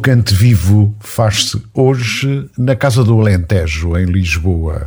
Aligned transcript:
Cante 0.00 0.34
Vivo 0.34 0.94
faz-se 0.98 1.62
hoje 1.74 2.48
na 2.56 2.74
Casa 2.74 3.04
do 3.04 3.20
Alentejo, 3.20 3.98
em 3.98 4.06
Lisboa, 4.06 4.86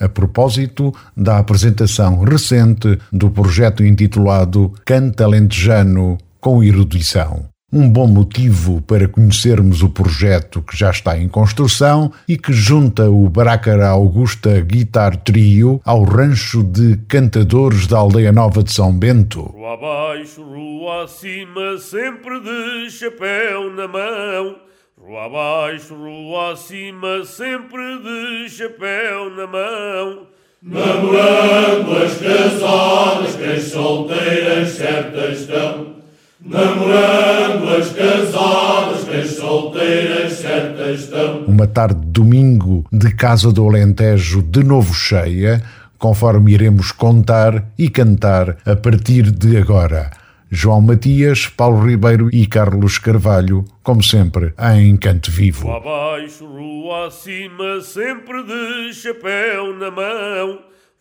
a 0.00 0.08
propósito 0.08 0.92
da 1.16 1.38
apresentação 1.38 2.24
recente 2.24 2.98
do 3.12 3.30
projeto 3.30 3.84
intitulado 3.84 4.72
Cante 4.84 5.22
Alentejano 5.22 6.18
com 6.40 6.62
Erudição 6.62 7.48
um 7.70 7.86
bom 7.86 8.06
motivo 8.06 8.80
para 8.80 9.06
conhecermos 9.06 9.82
o 9.82 9.90
projeto 9.90 10.62
que 10.62 10.74
já 10.74 10.90
está 10.90 11.18
em 11.18 11.28
construção 11.28 12.10
e 12.26 12.38
que 12.38 12.50
junta 12.50 13.10
o 13.10 13.28
Brácara 13.28 13.88
Augusta 13.88 14.58
Guitar 14.62 15.14
Trio 15.18 15.78
ao 15.84 16.02
rancho 16.02 16.62
de 16.62 16.96
cantadores 17.06 17.86
da 17.86 17.98
Aldeia 17.98 18.32
Nova 18.32 18.62
de 18.62 18.72
São 18.72 18.90
Bento. 18.90 19.42
Rua 19.42 19.74
abaixo, 19.74 20.42
rua 20.42 21.04
acima, 21.04 21.76
sempre 21.76 22.40
de 22.40 22.90
chapéu 22.90 23.70
na 23.74 23.86
mão. 23.86 24.56
Rua 24.96 25.26
abaixo, 25.26 25.94
rua 25.94 26.52
acima, 26.52 27.22
sempre 27.26 27.98
de 27.98 28.48
chapéu 28.48 29.28
na 29.36 29.46
mão. 29.46 30.26
Namorando 30.62 32.02
as 32.02 32.18
casadas, 32.18 33.36
que 33.36 33.44
as 33.44 33.62
solteiras 33.64 34.70
certas 34.70 35.40
estão. 35.40 35.97
Namorando 36.40 37.68
as 37.76 37.92
casadas, 37.92 39.04
que 39.04 39.16
as 39.16 39.30
solteiras 39.30 40.34
certas 40.34 41.00
estão. 41.00 41.44
Uma 41.46 41.66
tarde 41.66 42.00
de 42.00 42.06
domingo 42.06 42.86
de 42.92 43.12
Casa 43.12 43.52
do 43.52 43.66
Alentejo 43.66 44.40
de 44.40 44.62
novo 44.62 44.94
cheia, 44.94 45.60
conforme 45.98 46.52
iremos 46.52 46.92
contar 46.92 47.64
e 47.76 47.90
cantar 47.90 48.56
a 48.64 48.76
partir 48.76 49.32
de 49.32 49.56
agora. 49.56 50.12
João 50.48 50.80
Matias, 50.80 51.48
Paulo 51.48 51.84
Ribeiro 51.84 52.30
e 52.32 52.46
Carlos 52.46 52.98
Carvalho, 52.98 53.64
como 53.82 54.02
sempre, 54.02 54.54
em 54.76 54.96
Canto 54.96 55.32
Vivo. 55.32 55.66
Rua 55.66 55.76
abaixo, 55.78 56.46
rua 56.46 57.08
acima, 57.08 57.80
sempre 57.80 58.44
de 58.44 58.94
chapéu 58.94 59.76
na 59.76 59.90
mão. 59.90 60.60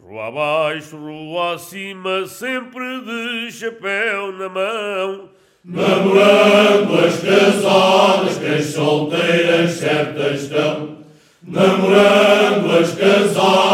Rua 0.09 0.27
abaixo, 0.27 0.95
rua 0.95 1.55
acima, 1.55 2.25
sempre 2.27 3.01
de 3.01 3.51
chapéu 3.51 4.31
na 4.31 4.47
mão. 4.47 5.29
Namorando 5.65 7.05
as 7.05 7.21
casadas, 7.21 8.37
que 8.37 8.45
as 8.45 8.65
solteiras 8.67 9.71
certas 9.71 10.43
estão. 10.43 10.99
Namorando 11.43 12.71
as 12.79 12.95
casadas, 12.95 13.66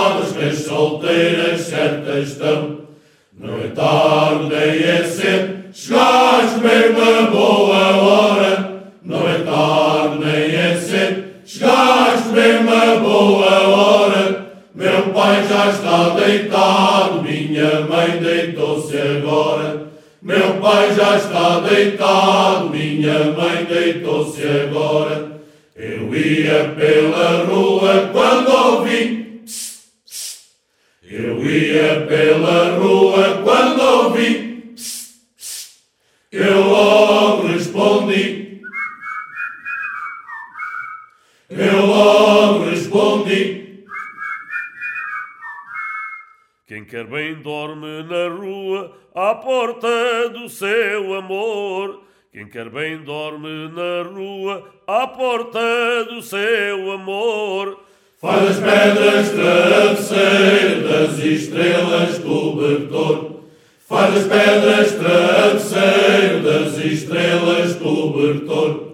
à 49.33 49.35
porta 49.35 50.29
do 50.29 50.47
seu 50.47 51.15
amor. 51.15 52.01
Quem 52.31 52.47
quer 52.47 52.69
bem 52.69 53.03
dorme 53.03 53.67
na 53.69 54.07
rua, 54.07 54.63
à 54.85 55.07
porta 55.07 56.05
do 56.07 56.21
seu 56.21 56.91
amor. 56.91 57.79
Faz 58.21 58.43
das 58.43 58.59
pedras 58.59 59.29
travesseiro, 59.31 60.87
das 60.87 61.17
estrelas 61.17 62.19
cobertor. 62.19 63.39
Faz 63.89 64.13
das 64.13 64.27
pedras 64.27 64.91
travesseiro, 64.91 66.43
das 66.43 66.77
estrelas 66.77 67.75
cobertor. 67.77 68.93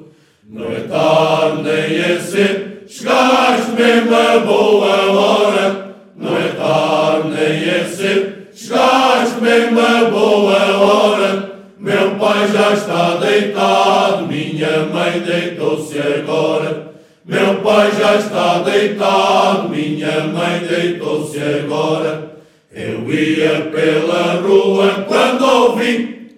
Não 0.50 0.72
é 0.72 0.80
tarde 0.88 1.64
nem 1.64 2.00
é 2.00 2.20
cedo, 2.20 2.90
chegaste 2.90 3.72
mesmo 3.74 4.16
a 4.16 4.40
boa 4.40 5.12
hora. 5.12 5.96
Não 6.16 6.38
é 6.38 6.48
tarde 6.50 7.28
nem 7.28 7.70
é 7.70 7.84
cedo, 7.84 8.39
chegaste 8.70 9.42
mesmo 9.42 9.80
a 9.80 10.10
boa 10.10 10.78
hora. 10.78 11.60
Meu 11.80 12.16
pai 12.16 12.48
já 12.50 12.74
está 12.74 13.16
deitado, 13.18 14.28
minha 14.28 14.86
mãe 14.86 15.20
deitou-se 15.22 15.98
agora. 15.98 16.94
Meu 17.26 17.62
pai 17.62 17.92
já 17.92 18.16
está 18.16 18.60
deitado, 18.60 19.70
minha 19.70 20.26
mãe 20.26 20.60
deitou-se 20.60 21.40
agora. 21.40 22.38
Eu 22.72 23.12
ia 23.12 23.62
pela 23.72 24.34
rua 24.42 25.06
quando 25.08 25.42
ouvi. 25.42 26.30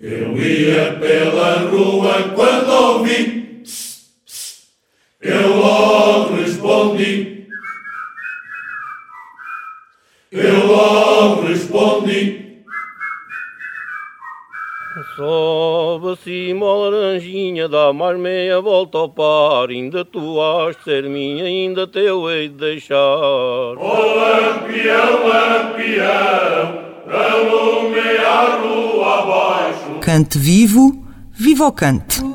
Eu 0.00 0.36
ia 0.36 0.94
pela 0.94 1.58
rua 1.70 2.32
quando 2.34 2.70
ouvi. 2.70 3.60
Pss. 3.62 4.62
Eu 5.20 5.56
logo 5.56 6.36
respondi. 6.36 7.32
Eu 10.32 10.66
logo 10.66 11.42
respondi. 11.42 12.52
Sobe 15.14 16.12
acima 16.12 16.64
a 16.64 16.74
laranjinha, 16.74 17.68
dá 17.68 17.92
mais 17.92 18.18
meia 18.18 18.58
volta 18.62 18.96
ao 18.96 19.10
par. 19.10 19.68
Ainda 19.68 20.06
tu 20.06 20.40
has 20.40 20.74
de 20.76 20.84
ser 20.84 21.02
minha, 21.04 21.44
ainda 21.44 21.86
teu 21.86 22.30
hei 22.30 22.48
de 22.48 22.54
deixar. 22.54 22.96
Ó 22.96 23.74
lampião, 23.76 25.28
lampião, 25.28 26.78
alume 27.10 27.98
a 27.98 28.56
rua 28.56 29.18
abaixo. 29.18 30.00
Cante 30.00 30.38
Vivo, 30.38 31.04
viva 31.30 31.66
o 31.66 31.72
cante! 31.72 32.31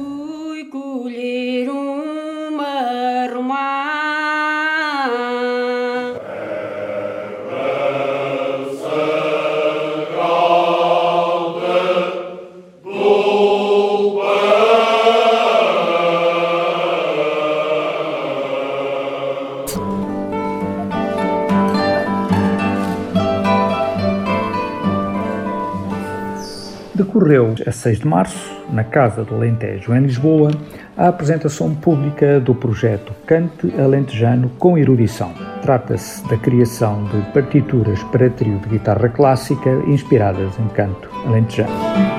A 27.65 27.71
6 27.71 27.99
de 27.99 28.07
março, 28.07 28.51
na 28.71 28.83
Casa 28.83 29.23
do 29.23 29.35
Alentejo, 29.35 29.93
em 29.93 30.01
Lisboa, 30.01 30.51
a 30.97 31.07
apresentação 31.07 31.73
pública 31.73 32.39
do 32.39 32.53
projeto 32.53 33.13
Cante 33.25 33.73
Alentejano 33.79 34.49
com 34.57 34.77
Erudição. 34.77 35.31
Trata-se 35.61 36.27
da 36.27 36.37
criação 36.37 37.05
de 37.05 37.21
partituras 37.31 38.01
para 38.03 38.29
trio 38.29 38.59
de 38.59 38.69
guitarra 38.69 39.09
clássica 39.09 39.69
inspiradas 39.87 40.57
em 40.59 40.67
canto 40.69 41.09
alentejano. 41.25 42.17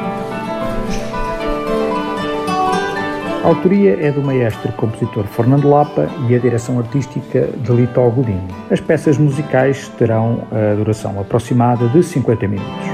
A 3.44 3.50
autoria 3.50 3.96
é 4.04 4.10
do 4.10 4.20
maestro 4.20 4.70
compositor 4.72 5.24
Fernando 5.24 5.70
Lapa 5.70 6.08
e 6.28 6.34
a 6.34 6.38
direção 6.38 6.78
artística 6.78 7.48
de 7.56 7.72
Lito 7.72 8.10
Godinho. 8.10 8.46
As 8.70 8.80
peças 8.80 9.16
musicais 9.16 9.88
terão 9.96 10.42
a 10.50 10.74
duração 10.74 11.18
aproximada 11.18 11.88
de 11.88 12.02
50 12.02 12.46
minutos. 12.46 12.87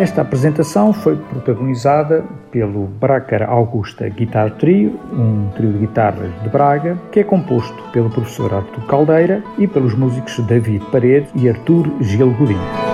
Esta 0.00 0.22
apresentação 0.22 0.94
foi 0.94 1.14
protagonizada 1.14 2.24
pelo 2.50 2.86
Bracar 2.86 3.42
Augusta 3.42 4.08
Guitar 4.08 4.50
Trio, 4.52 4.98
um 5.12 5.50
trio 5.54 5.74
de 5.74 5.78
guitarras 5.80 6.30
de 6.42 6.48
Braga, 6.48 6.98
que 7.12 7.20
é 7.20 7.22
composto 7.22 7.76
pelo 7.92 8.08
professor 8.08 8.54
Artur 8.54 8.86
Caldeira 8.86 9.44
e 9.58 9.66
pelos 9.66 9.94
músicos 9.94 10.38
David 10.46 10.82
Paredes 10.90 11.30
e 11.34 11.50
Artur 11.50 11.86
Gil 12.00 12.30
Godinho. 12.32 12.89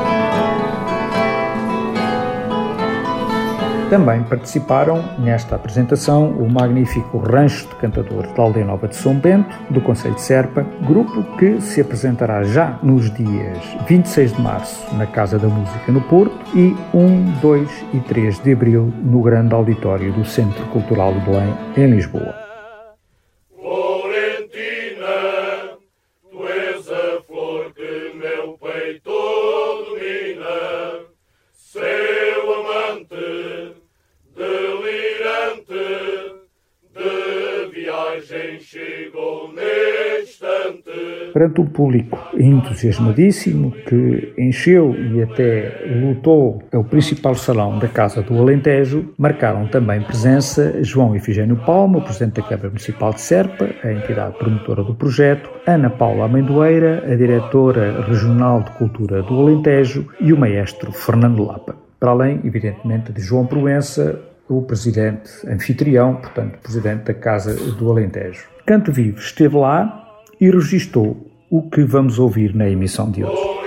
Também 3.88 4.20
participaram 4.24 5.04
nesta 5.16 5.54
apresentação 5.54 6.30
o 6.30 6.50
magnífico 6.50 7.18
Rancho 7.18 7.68
de 7.68 7.76
Cantadores 7.76 8.32
da 8.32 8.42
Aldeia 8.42 8.66
Nova 8.66 8.88
de 8.88 8.96
São 8.96 9.14
Bento, 9.14 9.56
do 9.70 9.80
Conselho 9.80 10.16
de 10.16 10.22
Serpa, 10.22 10.66
grupo 10.84 11.22
que 11.36 11.60
se 11.60 11.80
apresentará 11.80 12.42
já 12.42 12.80
nos 12.82 13.12
dias 13.14 13.58
26 13.86 14.32
de 14.32 14.42
março 14.42 14.96
na 14.96 15.06
Casa 15.06 15.38
da 15.38 15.46
Música 15.46 15.92
no 15.92 16.00
Porto 16.00 16.36
e 16.52 16.76
1, 16.92 17.40
2 17.40 17.84
e 17.94 18.00
3 18.00 18.40
de 18.40 18.52
abril 18.52 18.92
no 19.04 19.22
grande 19.22 19.54
auditório 19.54 20.12
do 20.12 20.24
Centro 20.24 20.64
Cultural 20.66 21.14
de 21.14 21.20
Belém, 21.20 21.54
em 21.76 21.86
Lisboa. 21.86 22.45
Perante 41.36 41.60
um 41.60 41.66
público 41.66 42.18
entusiasmadíssimo 42.38 43.70
que 43.70 44.32
encheu 44.38 44.94
e 44.94 45.22
até 45.22 45.84
lutou 46.00 46.62
o 46.72 46.82
principal 46.82 47.34
salão 47.34 47.78
da 47.78 47.86
Casa 47.88 48.22
do 48.22 48.38
Alentejo, 48.38 49.12
marcaram 49.18 49.66
também 49.66 50.00
presença 50.00 50.82
João 50.82 51.14
Efigênio 51.14 51.56
Palma, 51.56 52.00
Presidente 52.00 52.40
da 52.40 52.42
Câmara 52.42 52.68
Municipal 52.68 53.12
de 53.12 53.20
Serpa, 53.20 53.68
a 53.84 53.92
entidade 53.92 54.38
promotora 54.38 54.82
do 54.82 54.94
projeto, 54.94 55.50
Ana 55.66 55.90
Paula 55.90 56.24
Amendoeira, 56.24 57.04
a 57.06 57.14
Diretora 57.14 58.06
Regional 58.08 58.62
de 58.62 58.70
Cultura 58.70 59.22
do 59.22 59.38
Alentejo 59.38 60.08
e 60.18 60.32
o 60.32 60.38
Maestro 60.38 60.90
Fernando 60.90 61.44
Lapa. 61.44 61.76
Para 62.00 62.12
além, 62.12 62.40
evidentemente, 62.44 63.12
de 63.12 63.20
João 63.20 63.44
Proença, 63.44 64.18
o 64.48 64.62
Presidente 64.62 65.30
anfitrião, 65.46 66.14
portanto, 66.14 66.60
Presidente 66.62 67.02
da 67.02 67.12
Casa 67.12 67.54
do 67.74 67.90
Alentejo. 67.90 68.46
Canto 68.64 68.90
Vivo 68.90 69.18
esteve 69.18 69.54
lá 69.54 70.04
e 70.40 70.50
registou 70.50 71.25
o 71.50 71.62
que 71.68 71.84
vamos 71.84 72.18
ouvir 72.18 72.54
na 72.54 72.68
emissão 72.68 73.10
de 73.10 73.24
hoje. 73.24 73.65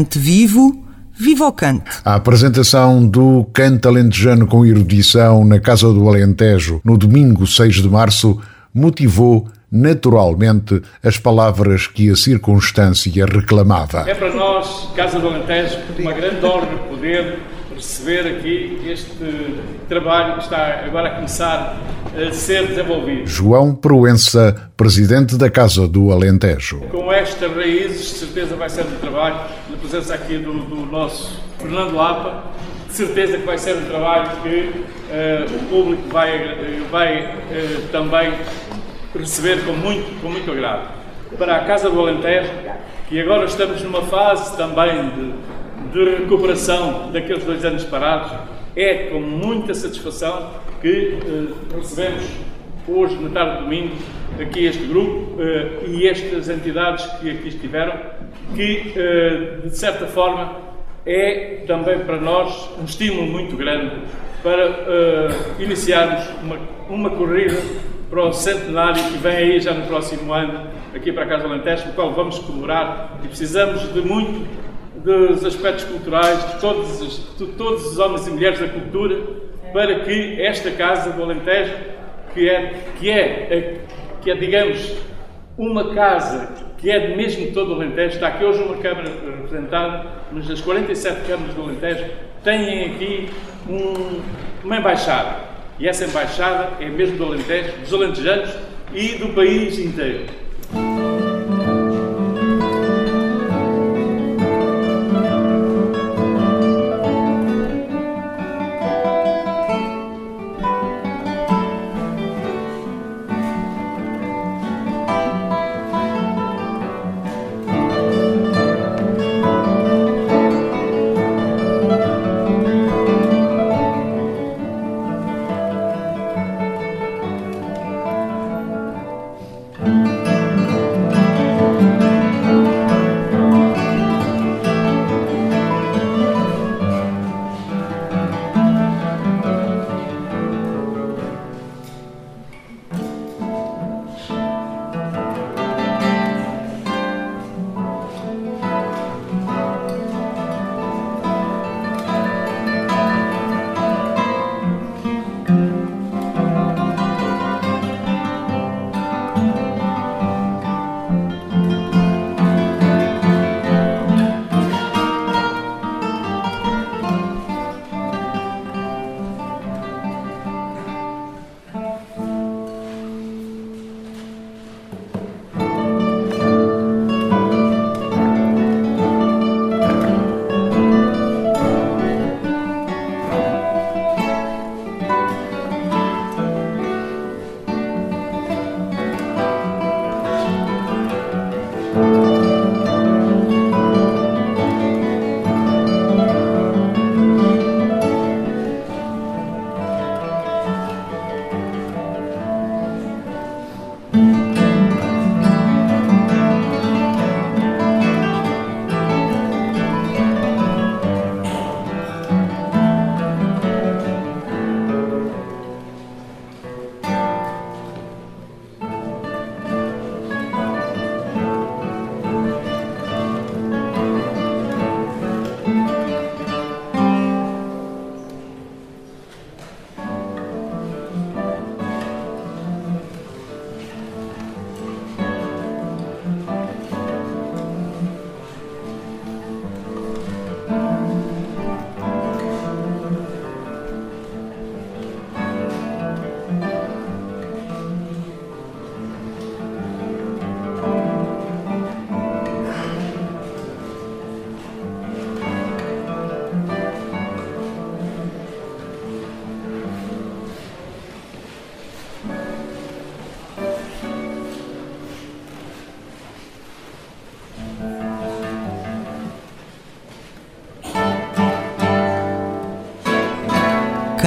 Cante 0.00 0.18
vivo, 0.18 0.82
viva 1.12 1.46
o 1.46 1.52
cante. 1.52 1.84
A 2.02 2.14
apresentação 2.14 3.06
do 3.06 3.44
Cante 3.52 3.86
Alentejano 3.86 4.46
com 4.46 4.64
erudição 4.64 5.44
na 5.44 5.60
Casa 5.60 5.92
do 5.92 6.08
Alentejo, 6.08 6.80
no 6.82 6.96
domingo 6.96 7.46
6 7.46 7.82
de 7.82 7.88
março, 7.88 8.40
motivou 8.72 9.46
naturalmente 9.70 10.80
as 11.04 11.18
palavras 11.18 11.86
que 11.86 12.08
a 12.08 12.16
circunstância 12.16 13.26
reclamava. 13.26 14.08
É 14.08 14.14
para 14.14 14.32
nós, 14.32 14.88
Casa 14.96 15.18
do 15.20 15.28
Alentejo, 15.28 15.76
uma 15.98 16.14
grande 16.14 16.46
honra 16.46 16.78
poder 16.88 17.38
receber 17.80 18.36
aqui 18.36 18.78
este 18.86 19.56
trabalho 19.88 20.34
que 20.34 20.42
está 20.42 20.84
agora 20.84 21.08
a 21.08 21.14
começar 21.14 21.78
a 22.14 22.32
ser 22.32 22.66
desenvolvido. 22.66 23.26
João 23.26 23.74
Proença, 23.74 24.70
presidente 24.76 25.36
da 25.36 25.50
Casa 25.50 25.88
do 25.88 26.12
Alentejo. 26.12 26.80
Com 26.90 27.10
estas 27.10 27.50
raízes, 27.56 28.00
de 28.00 28.18
certeza 28.18 28.54
vai 28.54 28.68
ser 28.68 28.82
um 28.82 28.96
trabalho, 29.00 29.36
na 29.70 29.76
presença 29.78 30.14
aqui 30.14 30.36
do, 30.36 30.52
do 30.52 30.86
nosso 30.86 31.40
Fernando 31.58 31.94
Lapa, 31.94 32.44
de 32.86 32.92
certeza 32.92 33.38
que 33.38 33.46
vai 33.46 33.56
ser 33.56 33.76
um 33.76 33.86
trabalho 33.86 34.30
que 34.42 34.58
uh, 34.58 35.56
o 35.56 35.68
público 35.70 36.02
vai, 36.10 36.82
vai 36.90 37.24
uh, 37.24 37.88
também 37.90 38.34
receber 39.18 39.64
com 39.64 39.72
muito, 39.72 40.20
com 40.20 40.28
muito 40.28 40.50
agrado. 40.50 41.00
Para 41.38 41.56
a 41.56 41.64
Casa 41.64 41.88
do 41.88 41.98
Alentejo, 41.98 42.50
que 43.08 43.18
agora 43.20 43.46
estamos 43.46 43.80
numa 43.82 44.02
fase 44.02 44.54
também 44.56 45.08
de 45.10 45.32
de 45.92 46.04
recuperação 46.04 47.10
daqueles 47.12 47.44
dois 47.44 47.64
anos 47.64 47.84
parados, 47.84 48.32
é 48.76 49.08
com 49.10 49.20
muita 49.20 49.74
satisfação 49.74 50.50
que 50.80 51.18
eh, 51.20 51.76
recebemos 51.76 52.24
hoje, 52.88 53.16
na 53.16 53.30
tarde 53.30 53.58
de 53.58 53.64
domingo, 53.64 53.94
aqui 54.40 54.64
este 54.66 54.84
grupo 54.84 55.40
eh, 55.40 55.86
e 55.88 56.08
estas 56.08 56.48
entidades 56.48 57.04
que 57.20 57.30
aqui 57.30 57.48
estiveram, 57.48 57.92
que 58.54 58.92
eh, 58.96 59.58
de 59.64 59.76
certa 59.76 60.06
forma 60.06 60.56
é 61.04 61.64
também 61.66 61.98
para 62.00 62.20
nós 62.20 62.70
um 62.80 62.84
estímulo 62.84 63.26
muito 63.26 63.56
grande 63.56 63.90
para 64.42 65.28
iniciarmos 65.58 66.24
uma, 66.42 66.56
uma 66.88 67.10
corrida 67.10 67.56
para 68.08 68.24
o 68.24 68.32
centenário 68.32 69.02
que 69.04 69.18
vem 69.18 69.36
aí 69.36 69.60
já 69.60 69.74
no 69.74 69.86
próximo 69.86 70.32
ano, 70.32 70.66
aqui 70.94 71.12
para 71.12 71.24
a 71.24 71.26
Casa 71.26 71.44
Alentejo, 71.44 71.90
o 71.90 71.92
qual 71.92 72.12
vamos 72.12 72.38
comemorar 72.38 73.18
e 73.22 73.28
precisamos 73.28 73.92
de 73.92 74.00
muito 74.00 74.46
dos 75.04 75.44
aspectos 75.44 75.84
culturais 75.84 76.52
de 76.52 76.60
todos, 76.60 77.00
os, 77.00 77.36
de 77.38 77.46
todos 77.52 77.86
os 77.86 77.98
homens 77.98 78.26
e 78.26 78.30
mulheres 78.30 78.58
da 78.58 78.68
cultura 78.68 79.18
para 79.72 80.00
que 80.00 80.40
esta 80.42 80.70
Casa 80.72 81.12
do 81.12 81.22
Alentejo, 81.22 81.74
que 82.34 82.48
é, 82.48 82.74
que 82.98 83.10
é, 83.10 83.80
que 84.20 84.30
é 84.30 84.34
digamos, 84.34 84.96
uma 85.56 85.94
casa 85.94 86.48
que 86.78 86.90
é 86.90 87.14
mesmo 87.14 87.52
todo 87.52 87.72
o 87.72 87.74
Alentejo, 87.74 88.14
está 88.14 88.28
aqui 88.28 88.44
hoje 88.44 88.62
uma 88.62 88.76
Câmara 88.76 89.10
representada, 89.10 90.06
mas 90.32 90.50
as 90.50 90.60
47 90.60 91.26
Câmaras 91.26 91.54
do 91.54 91.62
Alentejo 91.62 92.04
têm 92.42 92.86
aqui 92.86 93.28
um, 93.68 94.20
uma 94.64 94.76
embaixada. 94.76 95.50
E 95.78 95.88
essa 95.88 96.04
embaixada 96.04 96.82
é 96.82 96.88
mesmo 96.88 97.16
do 97.16 97.24
Alentejo, 97.24 97.72
dos 97.78 97.94
alentejanos 97.94 98.50
e 98.94 99.16
do 99.16 99.28
país 99.34 99.78
inteiro. 99.78 100.26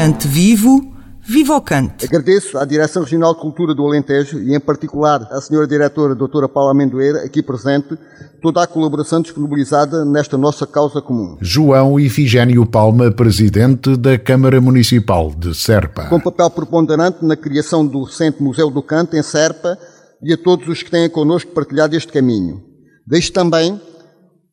Cante 0.04 0.28
vivo, 0.28 0.94
viva 1.22 1.56
o 1.56 1.62
cante. 1.62 2.04
Agradeço 2.04 2.58
à 2.58 2.66
Direção 2.66 3.04
Regional 3.04 3.34
de 3.34 3.40
Cultura 3.40 3.74
do 3.74 3.88
Alentejo 3.88 4.38
e 4.38 4.54
em 4.54 4.60
particular 4.60 5.26
à 5.32 5.40
Senhora 5.40 5.66
Diretora 5.66 6.14
Doutora 6.14 6.50
Paula 6.50 6.72
Amendoeira, 6.72 7.24
aqui 7.24 7.42
presente, 7.42 7.98
toda 8.42 8.62
a 8.62 8.68
colaboração 8.68 9.22
disponibilizada 9.22 10.04
nesta 10.04 10.38
nossa 10.38 10.68
causa 10.68 11.02
comum. 11.02 11.38
João 11.40 11.98
Ifigênio 11.98 12.66
Palma, 12.66 13.12
Presidente 13.12 13.96
da 13.96 14.20
Câmara 14.20 14.60
Municipal 14.60 15.32
de 15.34 15.56
Serpa. 15.56 16.08
Com 16.08 16.20
papel 16.20 16.50
preponderante 16.50 17.24
na 17.24 17.38
criação 17.38 17.88
do 17.88 18.04
recente 18.04 18.44
Museu 18.44 18.70
do 18.70 18.84
Canto 18.84 19.16
em 19.16 19.24
Serpa 19.24 19.78
e 20.22 20.34
a 20.34 20.38
todos 20.38 20.68
os 20.68 20.84
que 20.84 20.92
têm 20.92 21.10
connosco 21.10 21.52
partilhado 21.52 21.96
este 21.96 22.12
caminho. 22.12 22.62
Deixo 23.08 23.32
também 23.32 23.80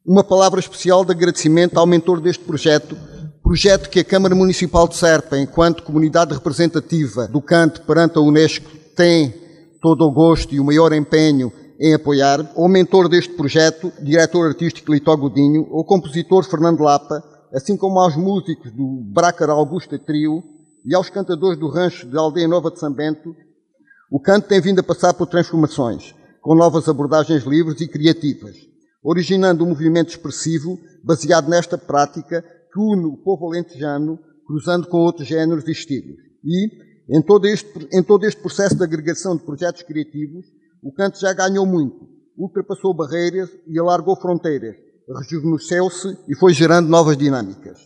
uma 0.07 0.23
palavra 0.23 0.61
especial 0.61 1.05
de 1.05 1.11
agradecimento 1.11 1.77
ao 1.77 1.89
mentor 1.89 2.21
deste 2.21 2.45
projeto, 2.45 2.97
projeto 3.51 3.91
que 3.91 3.99
a 3.99 4.05
Câmara 4.05 4.33
Municipal 4.33 4.87
de 4.87 4.95
Serpa, 4.95 5.37
enquanto 5.37 5.83
comunidade 5.83 6.33
representativa 6.33 7.27
do 7.27 7.43
canto 7.43 7.83
perante 7.83 8.17
a 8.17 8.21
Unesco, 8.21 8.71
tem 8.95 9.35
todo 9.83 10.05
o 10.05 10.13
gosto 10.13 10.55
e 10.55 10.61
o 10.61 10.65
maior 10.65 10.93
empenho 10.93 11.53
em 11.81 11.93
apoiar, 11.93 12.49
ao 12.55 12.69
mentor 12.69 13.09
deste 13.09 13.33
projeto, 13.35 13.93
diretor 14.01 14.47
artístico 14.47 14.93
Litó 14.93 15.17
Godinho, 15.17 15.67
ao 15.73 15.85
compositor 15.85 16.45
Fernando 16.45 16.85
Lapa, 16.85 17.25
assim 17.53 17.77
como 17.77 17.99
aos 17.99 18.15
músicos 18.15 18.71
do 18.71 19.03
Brácar 19.13 19.51
Augusta 19.51 19.99
Trio 19.99 20.45
e 20.87 20.95
aos 20.95 21.11
cantadores 21.11 21.59
do 21.59 21.69
rancho 21.69 22.07
de 22.07 22.17
Aldeia 22.17 22.47
Nova 22.47 22.71
de 22.71 22.79
São 22.79 22.93
Bento, 22.93 23.35
o 24.13 24.21
canto 24.21 24.47
tem 24.47 24.61
vindo 24.61 24.79
a 24.79 24.85
passar 24.85 25.13
por 25.13 25.27
transformações, 25.27 26.15
com 26.41 26.55
novas 26.55 26.89
abordagens 26.89 27.43
livres 27.43 27.81
e 27.81 27.89
criativas, 27.89 28.55
originando 29.03 29.65
um 29.65 29.71
movimento 29.71 30.11
expressivo 30.11 30.79
baseado 31.03 31.49
nesta 31.49 31.77
prática 31.77 32.45
que 32.73 32.81
une 32.81 33.07
o 33.07 33.17
povo 33.17 33.49
alentejano, 33.49 34.19
cruzando 34.47 34.89
com 34.89 34.99
outros 34.99 35.29
géneros 35.29 35.67
e 35.67 35.73
estilos. 35.73 36.17
E, 36.45 37.17
em 37.17 37.23
todo, 37.23 37.47
este, 37.47 37.89
em 37.93 38.03
todo 38.03 38.25
este 38.25 38.41
processo 38.41 38.77
de 38.77 38.85
agregação 38.85 39.37
de 39.37 39.45
projetos 39.45 39.83
criativos, 39.83 40.47
o 40.83 40.93
canto 40.93 41.19
já 41.19 41.33
ganhou 41.33 41.67
muito, 41.67 42.09
ultrapassou 42.37 42.95
barreiras 42.95 43.51
e 43.67 43.79
alargou 43.79 44.17
fronteiras, 44.17 44.77
rejuvenesceu-se 45.19 46.17
e 46.29 46.37
foi 46.37 46.55
gerando 46.55 46.89
novas 46.89 47.17
dinâmicas. 47.17 47.79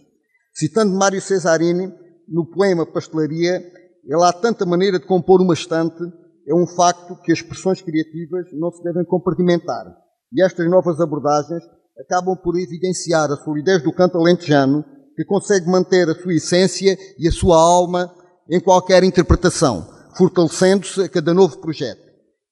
Citando 0.54 0.96
Mário 0.96 1.20
Cesarini, 1.20 1.92
no 2.28 2.46
poema 2.46 2.86
Pastelaria, 2.86 3.60
ele 4.04 4.24
há 4.24 4.32
tanta 4.32 4.64
maneira 4.64 4.98
de 4.98 5.06
compor 5.06 5.40
uma 5.40 5.54
estante, 5.54 6.02
é 6.46 6.54
um 6.54 6.66
facto 6.66 7.16
que 7.22 7.32
as 7.32 7.38
expressões 7.38 7.80
criativas 7.82 8.46
não 8.52 8.70
se 8.70 8.82
devem 8.82 9.04
compartimentar. 9.04 9.86
E 10.32 10.44
estas 10.44 10.68
novas 10.68 11.00
abordagens 11.00 11.62
acabam 12.00 12.36
por 12.36 12.58
evidenciar 12.58 13.30
a 13.30 13.36
solidez 13.36 13.82
do 13.82 13.92
canto 13.92 14.18
alentejano, 14.18 14.84
que 15.16 15.24
consegue 15.24 15.68
manter 15.68 16.08
a 16.08 16.14
sua 16.14 16.34
essência 16.34 16.98
e 17.18 17.28
a 17.28 17.32
sua 17.32 17.56
alma 17.56 18.12
em 18.50 18.60
qualquer 18.60 19.04
interpretação, 19.04 19.86
fortalecendo-se 20.16 21.02
a 21.02 21.08
cada 21.08 21.32
novo 21.32 21.58
projeto. 21.58 22.02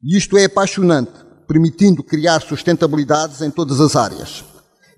E 0.03 0.17
isto 0.17 0.37
é 0.39 0.45
apaixonante, 0.45 1.13
permitindo 1.47 2.03
criar 2.03 2.41
sustentabilidades 2.41 3.41
em 3.43 3.51
todas 3.51 3.81
as 3.81 3.97
áreas. 3.97 4.45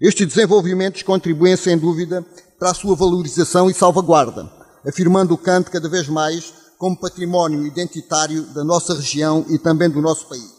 Estes 0.00 0.26
desenvolvimentos 0.26 1.02
contribuem, 1.02 1.56
sem 1.56 1.78
dúvida, 1.78 2.24
para 2.58 2.70
a 2.70 2.74
sua 2.74 2.94
valorização 2.94 3.70
e 3.70 3.74
salvaguarda, 3.74 4.50
afirmando 4.86 5.34
o 5.34 5.38
canto 5.38 5.70
cada 5.70 5.88
vez 5.88 6.08
mais 6.08 6.52
como 6.78 6.98
património 6.98 7.66
identitário 7.66 8.42
da 8.54 8.62
nossa 8.62 8.94
região 8.94 9.44
e 9.48 9.58
também 9.58 9.88
do 9.88 10.02
nosso 10.02 10.28
país. 10.28 10.53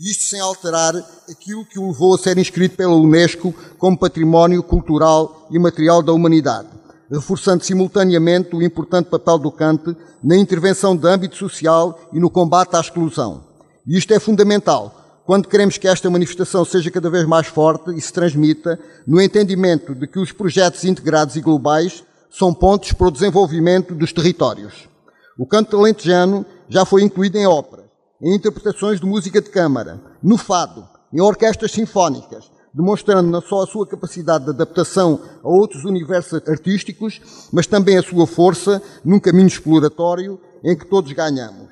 Isto 0.00 0.24
sem 0.26 0.38
alterar 0.38 0.94
aquilo 1.28 1.64
que 1.64 1.76
o 1.76 1.88
levou 1.88 2.14
a 2.14 2.18
ser 2.18 2.38
inscrito 2.38 2.76
pela 2.76 2.94
Unesco 2.94 3.52
como 3.76 3.98
património 3.98 4.62
cultural 4.62 5.48
e 5.50 5.58
material 5.58 6.02
da 6.02 6.12
humanidade, 6.12 6.68
reforçando 7.10 7.64
simultaneamente 7.64 8.54
o 8.54 8.62
importante 8.62 9.10
papel 9.10 9.38
do 9.38 9.50
cante 9.50 9.96
na 10.22 10.36
intervenção 10.36 10.96
de 10.96 11.04
âmbito 11.08 11.34
social 11.34 11.98
e 12.12 12.20
no 12.20 12.30
combate 12.30 12.76
à 12.76 12.80
exclusão. 12.80 13.42
E 13.84 13.98
isto 13.98 14.14
é 14.14 14.20
fundamental 14.20 14.94
quando 15.26 15.48
queremos 15.48 15.76
que 15.78 15.88
esta 15.88 16.08
manifestação 16.08 16.64
seja 16.64 16.92
cada 16.92 17.10
vez 17.10 17.26
mais 17.26 17.48
forte 17.48 17.90
e 17.90 18.00
se 18.00 18.12
transmita 18.12 18.78
no 19.04 19.20
entendimento 19.20 19.96
de 19.96 20.06
que 20.06 20.20
os 20.20 20.30
projetos 20.30 20.84
integrados 20.84 21.34
e 21.34 21.40
globais 21.40 22.04
são 22.30 22.54
pontos 22.54 22.92
para 22.92 23.08
o 23.08 23.10
desenvolvimento 23.10 23.96
dos 23.96 24.12
territórios. 24.12 24.88
O 25.36 25.44
canto 25.44 25.76
alentejano 25.76 26.46
já 26.68 26.84
foi 26.84 27.02
incluído 27.02 27.36
em 27.36 27.48
ópera 27.48 27.87
em 28.22 28.34
interpretações 28.34 29.00
de 29.00 29.06
música 29.06 29.40
de 29.40 29.50
câmara, 29.50 30.00
no 30.22 30.36
fado, 30.36 30.88
em 31.12 31.20
orquestras 31.20 31.72
sinfónicas, 31.72 32.50
demonstrando 32.74 33.30
não 33.30 33.40
só 33.40 33.62
a 33.62 33.66
sua 33.66 33.86
capacidade 33.86 34.44
de 34.44 34.50
adaptação 34.50 35.20
a 35.42 35.48
outros 35.48 35.84
universos 35.84 36.40
artísticos, 36.46 37.20
mas 37.52 37.66
também 37.66 37.96
a 37.96 38.02
sua 38.02 38.26
força 38.26 38.82
num 39.04 39.18
caminho 39.18 39.46
exploratório 39.46 40.40
em 40.64 40.76
que 40.76 40.86
todos 40.86 41.12
ganhamos. 41.12 41.68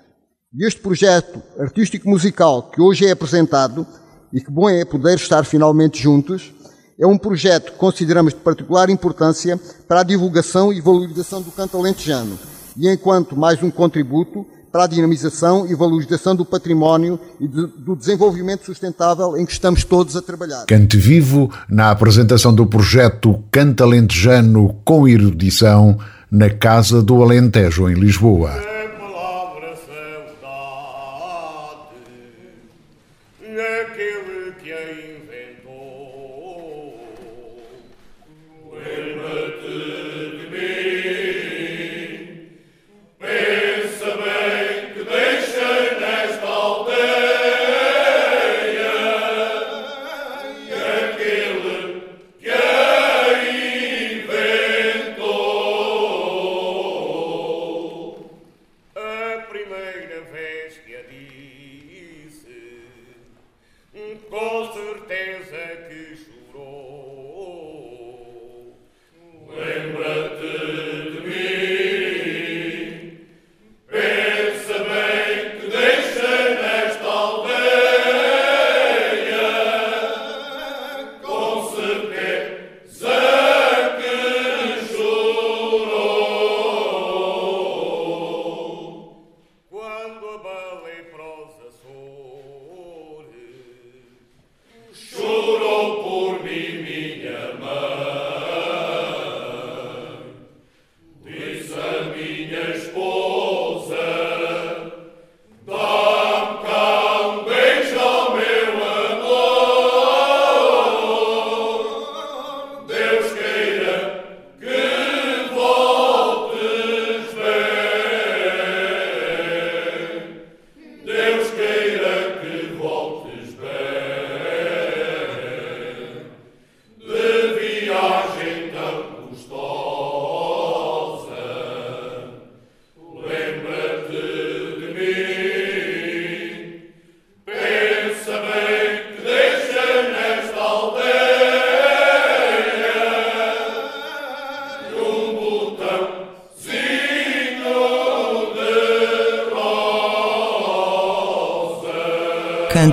E 0.55 0.67
este 0.67 0.81
projeto 0.81 1.43
artístico-musical 1.59 2.71
que 2.71 2.81
hoje 2.81 3.07
é 3.07 3.11
apresentado, 3.11 3.87
e 4.33 4.41
que 4.41 4.50
bom 4.50 4.69
é 4.69 4.85
poder 4.85 5.17
estar 5.17 5.45
finalmente 5.45 6.03
juntos, 6.03 6.53
é 6.99 7.07
um 7.07 7.19
projeto 7.19 7.73
que 7.73 7.79
consideramos 7.79 8.33
de 8.33 8.41
particular 8.41 8.88
importância 8.88 9.61
para 9.87 10.00
a 10.00 10.05
divulgação 10.05 10.73
e 10.73 10.81
valorização 10.81 11.43
do 11.43 11.50
canto 11.50 11.76
alentejano, 11.76 12.38
e 12.76 12.88
enquanto 12.88 13.37
mais 13.37 13.62
um 13.62 13.71
contributo 13.71 14.47
para 14.76 14.85
a 14.85 14.87
dinamização 14.87 15.66
e 15.66 15.75
valorização 15.75 16.37
do 16.37 16.45
património 16.45 17.18
e 17.40 17.49
de, 17.49 17.66
do 17.78 17.97
desenvolvimento 17.97 18.66
sustentável 18.66 19.35
em 19.35 19.47
que 19.47 19.52
estamos 19.52 19.85
todos 19.85 20.14
a 20.16 20.21
trabalhar. 20.21 20.66
Cante 20.66 20.99
Vivo, 20.99 21.50
na 21.66 21.90
apresentação 21.90 22.54
do 22.54 22.66
projeto 22.66 23.42
Canta 23.50 23.85
Alentejano 23.85 24.76
com 24.85 25.09
erudição, 25.09 25.99
na 26.30 26.50
Casa 26.50 27.02
do 27.02 27.23
Alentejo, 27.23 27.88
em 27.88 27.95
Lisboa. 27.95 28.75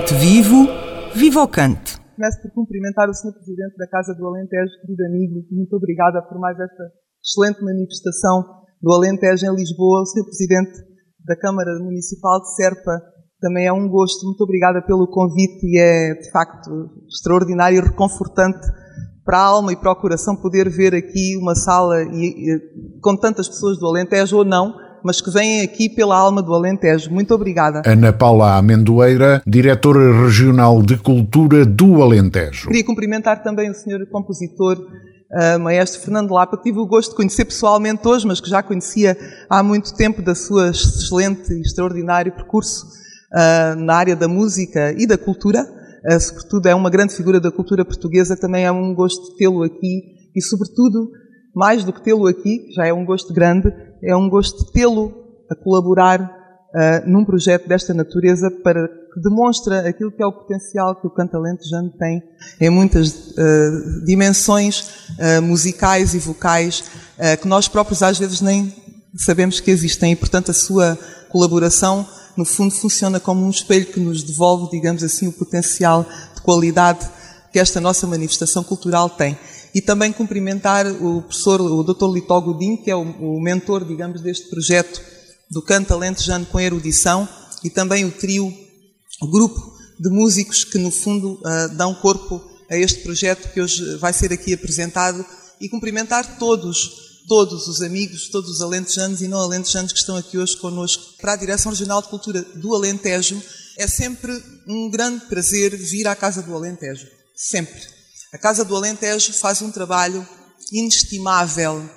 Cante 0.04 0.20
vivo, 0.20 0.68
viva 1.14 1.42
o 1.42 1.48
cante. 1.48 1.96
Começo 2.14 2.42
por 2.42 2.50
cumprimentar 2.52 3.08
o 3.08 3.14
Sr. 3.14 3.32
Presidente 3.32 3.74
da 3.78 3.88
Casa 3.88 4.14
do 4.14 4.26
Alentejo, 4.26 4.70
querido 4.82 5.02
amigo, 5.06 5.46
muito 5.50 5.74
obrigada 5.76 6.20
por 6.20 6.38
mais 6.38 6.60
esta 6.60 6.84
excelente 7.24 7.64
manifestação 7.64 8.44
do 8.82 8.92
Alentejo 8.92 9.46
em 9.46 9.56
Lisboa. 9.56 10.02
O 10.02 10.04
Sr. 10.04 10.24
Presidente 10.24 10.72
da 11.24 11.34
Câmara 11.36 11.78
Municipal 11.80 12.38
de 12.42 12.54
Serpa, 12.54 13.00
também 13.40 13.66
é 13.66 13.72
um 13.72 13.88
gosto. 13.88 14.26
Muito 14.26 14.44
obrigada 14.44 14.82
pelo 14.82 15.08
convite 15.08 15.64
e 15.64 15.80
é, 15.80 16.14
de 16.20 16.30
facto, 16.30 16.70
extraordinário 17.08 17.78
e 17.78 17.80
reconfortante 17.80 18.60
para 19.24 19.38
a 19.38 19.46
alma 19.46 19.72
e 19.72 19.76
para 19.76 19.90
o 19.90 19.96
coração 19.96 20.36
poder 20.36 20.68
ver 20.68 20.94
aqui 20.94 21.34
uma 21.40 21.54
sala 21.54 22.02
e, 22.02 22.26
e, 22.26 23.00
com 23.00 23.16
tantas 23.16 23.48
pessoas 23.48 23.78
do 23.78 23.86
Alentejo 23.86 24.36
ou 24.36 24.44
não, 24.44 24.74
mas 25.04 25.20
que 25.20 25.30
vêm 25.30 25.60
aqui 25.60 25.88
pela 25.88 26.16
alma 26.16 26.42
do 26.42 26.54
Alentejo. 26.54 27.10
Muito 27.10 27.34
obrigada. 27.34 27.82
Ana 27.84 28.12
Paula 28.12 28.56
Amendoeira, 28.56 29.42
diretora 29.46 30.24
regional 30.24 30.82
de 30.82 30.96
cultura 30.96 31.66
do 31.66 32.02
Alentejo. 32.02 32.68
Queria 32.68 32.84
cumprimentar 32.84 33.42
também 33.42 33.70
o 33.70 33.74
senhor 33.74 34.06
compositor 34.10 34.78
uh, 34.78 35.58
maestro 35.60 36.00
Fernando 36.00 36.30
Lapa, 36.30 36.56
que 36.56 36.62
tive 36.64 36.78
o 36.78 36.86
gosto 36.86 37.10
de 37.10 37.16
conhecer 37.16 37.44
pessoalmente 37.44 38.06
hoje, 38.08 38.26
mas 38.26 38.40
que 38.40 38.48
já 38.48 38.62
conhecia 38.62 39.16
há 39.50 39.62
muito 39.62 39.94
tempo 39.94 40.22
da 40.22 40.34
sua 40.34 40.70
excelente 40.70 41.52
e 41.52 41.60
extraordinário 41.60 42.32
percurso 42.32 42.86
uh, 42.86 43.76
na 43.76 43.94
área 43.94 44.16
da 44.16 44.26
música 44.26 44.94
e 44.96 45.06
da 45.06 45.18
cultura. 45.18 45.60
Uh, 46.06 46.20
sobretudo 46.20 46.66
é 46.66 46.74
uma 46.74 46.88
grande 46.88 47.14
figura 47.14 47.38
da 47.38 47.50
cultura 47.50 47.84
portuguesa, 47.84 48.36
também 48.36 48.64
é 48.64 48.72
um 48.72 48.94
gosto 48.94 49.36
tê-lo 49.36 49.62
aqui 49.62 50.02
e, 50.34 50.42
sobretudo, 50.42 51.10
mais 51.54 51.84
do 51.84 51.92
que 51.92 52.02
tê-lo 52.02 52.26
aqui, 52.26 52.72
já 52.74 52.86
é 52.86 52.92
um 52.92 53.04
gosto 53.04 53.32
grande, 53.32 53.72
é 54.04 54.16
um 54.16 54.28
gosto 54.28 54.64
tê-lo 54.72 55.12
a 55.50 55.54
colaborar 55.54 56.20
uh, 56.20 57.08
num 57.10 57.24
projeto 57.24 57.68
desta 57.68 57.94
natureza 57.94 58.50
para 58.50 58.88
que 58.88 59.20
demonstra 59.20 59.88
aquilo 59.88 60.10
que 60.10 60.22
é 60.22 60.26
o 60.26 60.32
potencial 60.32 60.96
que 60.96 61.06
o 61.06 61.10
canto 61.10 61.36
alentejano 61.36 61.90
tem 61.98 62.22
em 62.60 62.70
muitas 62.70 63.30
uh, 63.30 64.04
dimensões 64.04 64.88
uh, 65.18 65.42
musicais 65.42 66.14
e 66.14 66.18
vocais 66.18 66.84
que 67.40 67.46
nós 67.46 67.68
próprios 67.68 68.02
às 68.02 68.18
vezes 68.18 68.40
nem 68.40 68.74
sabemos 69.16 69.60
que 69.60 69.70
existem. 69.70 70.10
E, 70.10 70.16
portanto, 70.16 70.50
a 70.50 70.54
sua 70.54 70.98
colaboração 71.28 72.04
no 72.36 72.44
fundo 72.44 72.74
funciona 72.74 73.20
como 73.20 73.46
um 73.46 73.50
espelho 73.50 73.86
que 73.86 74.00
nos 74.00 74.24
devolve, 74.24 74.68
digamos 74.70 75.04
assim, 75.04 75.28
o 75.28 75.32
potencial 75.32 76.04
de 76.34 76.42
qualidade 76.42 77.08
que 77.52 77.58
esta 77.60 77.80
nossa 77.80 78.04
manifestação 78.04 78.64
cultural 78.64 79.08
tem 79.08 79.38
e 79.74 79.82
também 79.82 80.12
cumprimentar 80.12 80.86
o 80.86 81.22
professor, 81.22 81.60
o 81.60 81.82
Dr. 81.82 82.06
Litó 82.12 82.40
Godinho, 82.40 82.80
que 82.80 82.90
é 82.90 82.94
o, 82.94 83.02
o, 83.02 83.40
mentor, 83.42 83.84
digamos, 83.84 84.20
deste 84.20 84.48
projeto 84.48 85.02
do 85.50 85.60
canto 85.60 85.92
alentejano 85.92 86.46
com 86.46 86.60
erudição, 86.60 87.28
e 87.64 87.68
também 87.68 88.04
o 88.04 88.12
trio, 88.12 88.54
o 89.20 89.26
grupo 89.26 89.74
de 89.98 90.08
músicos 90.10 90.62
que, 90.64 90.78
no 90.78 90.90
fundo, 90.90 91.40
uh, 91.40 91.76
dão 91.76 91.94
corpo 91.94 92.40
a 92.70 92.76
este 92.76 93.00
projeto 93.00 93.52
que 93.52 93.60
hoje 93.60 93.96
vai 93.96 94.12
ser 94.12 94.32
aqui 94.32 94.54
apresentado, 94.54 95.24
e 95.60 95.68
cumprimentar 95.68 96.38
todos, 96.38 97.22
todos 97.26 97.66
os 97.66 97.80
amigos, 97.80 98.28
todos 98.28 98.50
os 98.50 98.60
alentejanos 98.60 99.22
e 99.22 99.28
não 99.28 99.38
alentejanos 99.38 99.92
que 99.92 99.98
estão 99.98 100.16
aqui 100.16 100.36
hoje 100.38 100.56
connosco. 100.56 101.16
Para 101.20 101.32
a 101.32 101.36
Direção 101.36 101.72
Regional 101.72 102.02
de 102.02 102.08
Cultura 102.08 102.42
do 102.54 102.74
Alentejo, 102.74 103.42
é 103.76 103.86
sempre 103.86 104.32
um 104.68 104.90
grande 104.90 105.24
prazer 105.26 105.76
vir 105.76 106.06
à 106.06 106.14
Casa 106.14 106.42
do 106.42 106.54
Alentejo. 106.54 107.06
Sempre. 107.34 107.93
A 108.34 108.38
Casa 108.38 108.64
do 108.64 108.74
Alentejo 108.74 109.32
faz 109.32 109.62
um 109.62 109.70
trabalho 109.70 110.28
inestimável 110.72 111.88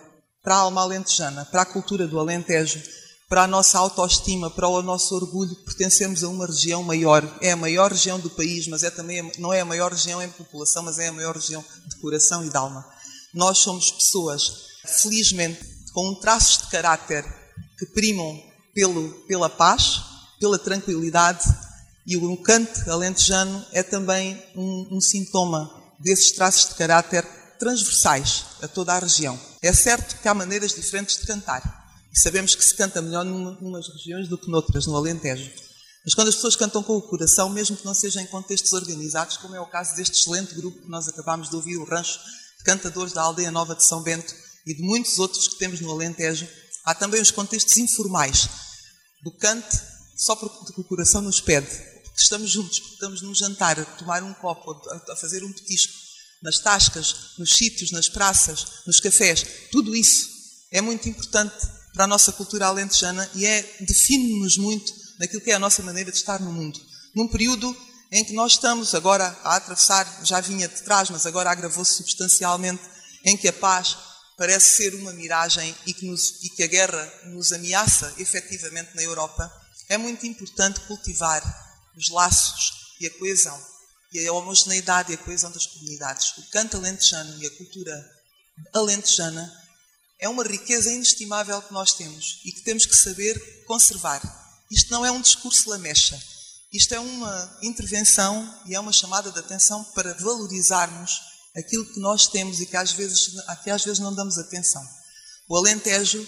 para 0.44 0.54
a 0.54 0.60
alma 0.60 0.82
alentejana, 0.82 1.44
para 1.46 1.64
a 1.64 1.66
cultura 1.66 2.08
do 2.08 2.20
Alentejo, 2.20 2.80
para 3.28 3.46
a 3.46 3.48
nossa 3.48 3.80
autoestima, 3.80 4.52
para 4.52 4.68
o 4.68 4.84
nosso 4.84 5.16
orgulho 5.16 5.50
de 5.50 5.64
pertencermos 5.64 6.24
a 6.24 6.30
uma 6.30 6.46
região 6.46 6.84
maior. 6.84 7.28
É 7.42 7.54
a 7.54 7.56
maior 7.56 7.92
região 7.92 8.20
do 8.20 8.30
país, 8.30 8.68
mas 8.68 8.84
é 8.84 8.92
também, 8.92 9.32
não 9.40 9.52
é 9.52 9.62
a 9.62 9.66
maior 9.66 9.92
região 9.92 10.22
em 10.22 10.30
população, 10.30 10.84
mas 10.84 11.00
é 11.00 11.08
a 11.08 11.12
maior 11.12 11.34
região 11.34 11.66
de 11.88 11.96
coração 11.96 12.46
e 12.46 12.52
de 12.52 12.56
alma. 12.56 12.86
Nós 13.34 13.58
somos 13.58 13.90
pessoas, 13.90 14.44
felizmente, 15.02 15.60
com 15.92 16.14
traços 16.20 16.60
de 16.60 16.70
caráter 16.70 17.26
que 17.80 17.88
primam 17.88 18.40
pelo, 18.76 19.10
pela 19.26 19.50
paz, 19.50 20.02
pela 20.40 20.60
tranquilidade, 20.60 21.44
e 22.06 22.16
o 22.16 22.38
cante 22.44 22.88
alentejano 22.88 23.66
é 23.72 23.82
também 23.82 24.40
um, 24.56 24.98
um 24.98 25.02
sintoma 25.02 25.77
desses 26.00 26.32
traços 26.32 26.70
de 26.70 26.76
caráter 26.76 27.26
transversais 27.60 28.46
a 28.62 28.68
toda 28.68 28.94
a 28.94 29.00
região. 29.00 29.40
É 29.62 29.74
certo 29.74 30.22
que 30.22 30.28
há 30.28 30.34
maneiras 30.34 30.74
diferentes 30.74 31.18
de 31.18 31.28
cantar. 31.28 31.62
E 32.14 32.20
sabemos 32.20 32.56
que 32.56 32.64
se 32.64 32.76
canta 32.76 33.02
melhor 33.02 33.26
numas 33.26 33.88
regiões 33.90 34.28
do 34.28 34.38
que 34.38 34.50
noutras, 34.50 34.86
no 34.86 34.96
Alentejo. 34.96 35.52
Mas 36.06 36.14
quando 36.14 36.30
as 36.30 36.36
pessoas 36.36 36.56
cantam 36.56 36.82
com 36.82 36.96
o 36.96 37.02
coração, 37.02 37.50
mesmo 37.50 37.76
que 37.76 37.86
não 37.86 37.94
sejam 37.94 38.22
em 38.24 38.28
contextos 38.28 38.72
organizados, 38.74 39.38
como 39.38 39.56
é 39.56 39.60
o 39.60 39.66
caso 39.66 39.96
deste 39.96 40.22
excelente 40.22 40.56
grupo 40.56 40.82
que 40.82 40.90
nós 40.90 41.08
acabámos 41.08 41.50
de 41.50 41.56
ouvir, 41.56 41.78
o 41.78 41.84
Rancho 41.84 42.20
de 42.60 42.64
Cantadores 42.64 43.14
da 43.14 43.22
Aldeia 43.22 43.52
Nova 43.52 43.76
de 43.76 43.84
São 43.84 44.02
Bento 44.02 44.34
e 44.66 44.74
de 44.74 44.82
muitos 44.82 45.20
outros 45.20 45.48
que 45.48 45.58
temos 45.58 45.82
no 45.82 45.92
Alentejo, 45.92 46.48
há 46.86 46.96
também 46.96 47.22
os 47.22 47.32
contextos 47.32 47.76
informais 47.78 48.48
do 49.22 49.32
cante 49.32 49.78
só 50.18 50.36
porque 50.36 50.82
o 50.82 50.84
coração 50.84 51.22
nos 51.22 51.40
pede, 51.40 51.70
estamos 52.22 52.50
juntos, 52.50 52.80
porque 52.80 52.94
estamos 52.96 53.22
num 53.22 53.34
jantar, 53.34 53.80
a 53.80 53.86
tomar 53.86 54.24
um 54.24 54.34
copo, 54.34 54.72
a 55.12 55.16
fazer 55.16 55.44
um 55.44 55.52
petisco, 55.52 55.94
nas 56.42 56.60
tascas, 56.60 57.34
nos 57.38 57.52
sítios, 57.52 57.92
nas 57.92 58.08
praças, 58.08 58.66
nos 58.86 59.00
cafés, 59.00 59.46
tudo 59.72 59.96
isso 59.96 60.30
é 60.72 60.82
muito 60.82 61.10
importante 61.10 61.56
para 61.94 62.04
a 62.04 62.08
nossa 62.08 62.32
cultura 62.32 62.68
alentejana 62.68 63.30
e 63.34 63.46
é, 63.46 63.62
define-nos 63.82 64.58
muito 64.58 64.94
naquilo 65.20 65.42
que 65.42 65.52
é 65.52 65.56
a 65.56 65.60
nossa 65.60 65.82
maneira 65.82 66.12
de 66.12 66.18
estar 66.18 66.40
no 66.40 66.52
mundo. 66.52 66.80
Num 67.16 67.28
período 67.28 67.76
em 68.12 68.24
que 68.24 68.34
nós 68.34 68.54
estamos 68.54 68.94
agora 68.94 69.26
a 69.44 69.56
atravessar, 69.56 70.22
já 70.24 70.40
vinha 70.40 70.68
de 70.68 70.82
trás, 70.84 71.10
mas 71.10 71.26
agora 71.26 71.50
agravou-se 71.50 71.96
substancialmente, 71.96 72.82
em 73.26 73.36
que 73.36 73.48
a 73.48 73.54
paz 73.54 73.98
parece 74.38 74.78
ser 74.78 74.94
uma 74.96 75.12
miragem 75.12 75.76
e 75.86 75.94
que, 75.94 76.06
nos, 76.06 76.44
e 76.44 76.50
que 76.50 76.64
a 76.64 76.68
guerra 76.68 77.14
nos 77.26 77.52
ameaça 77.52 78.14
efetivamente 78.20 78.96
na 78.96 79.02
Europa, 79.02 79.52
é 79.90 79.98
muito 79.98 80.26
importante 80.28 80.80
cultivar 80.82 81.67
os 81.98 82.10
laços 82.10 82.96
e 83.00 83.08
a 83.08 83.18
coesão, 83.18 83.60
e 84.14 84.26
a 84.26 84.34
homogeneidade 84.34 85.12
e 85.12 85.16
a 85.16 85.18
coesão 85.18 85.52
das 85.52 85.66
comunidades. 85.66 86.38
O 86.38 86.50
canto 86.50 86.78
alentejano 86.78 87.42
e 87.42 87.48
a 87.48 87.58
cultura 87.58 88.12
alentejana 88.74 89.52
é 90.20 90.30
uma 90.30 90.44
riqueza 90.44 90.92
inestimável 90.92 91.62
que 91.62 91.74
nós 91.74 91.94
temos 91.94 92.40
e 92.46 92.52
que 92.52 92.62
temos 92.62 92.86
que 92.86 92.96
saber 92.96 93.66
conservar. 93.66 94.22
Isto 94.72 94.92
não 94.92 95.06
é 95.06 95.12
um 95.12 95.22
discurso 95.22 95.70
lamecha. 95.70 96.22
Isto 96.72 96.94
é 96.94 97.00
uma 97.00 97.60
intervenção 97.62 98.62
e 98.66 98.76
é 98.76 98.80
uma 98.80 98.92
chamada 98.92 99.32
de 99.32 99.40
atenção 99.40 99.84
para 99.96 100.14
valorizarmos 100.16 101.22
aquilo 101.56 101.86
que 101.86 102.00
nós 102.00 102.28
temos 102.28 102.60
e 102.60 102.66
que 102.66 102.76
às 102.76 102.92
vezes, 102.92 103.36
que 103.64 103.70
às 103.70 103.84
vezes 103.84 104.00
não 104.00 104.14
damos 104.14 104.38
atenção. 104.38 104.86
O 105.48 105.56
Alentejo 105.56 106.28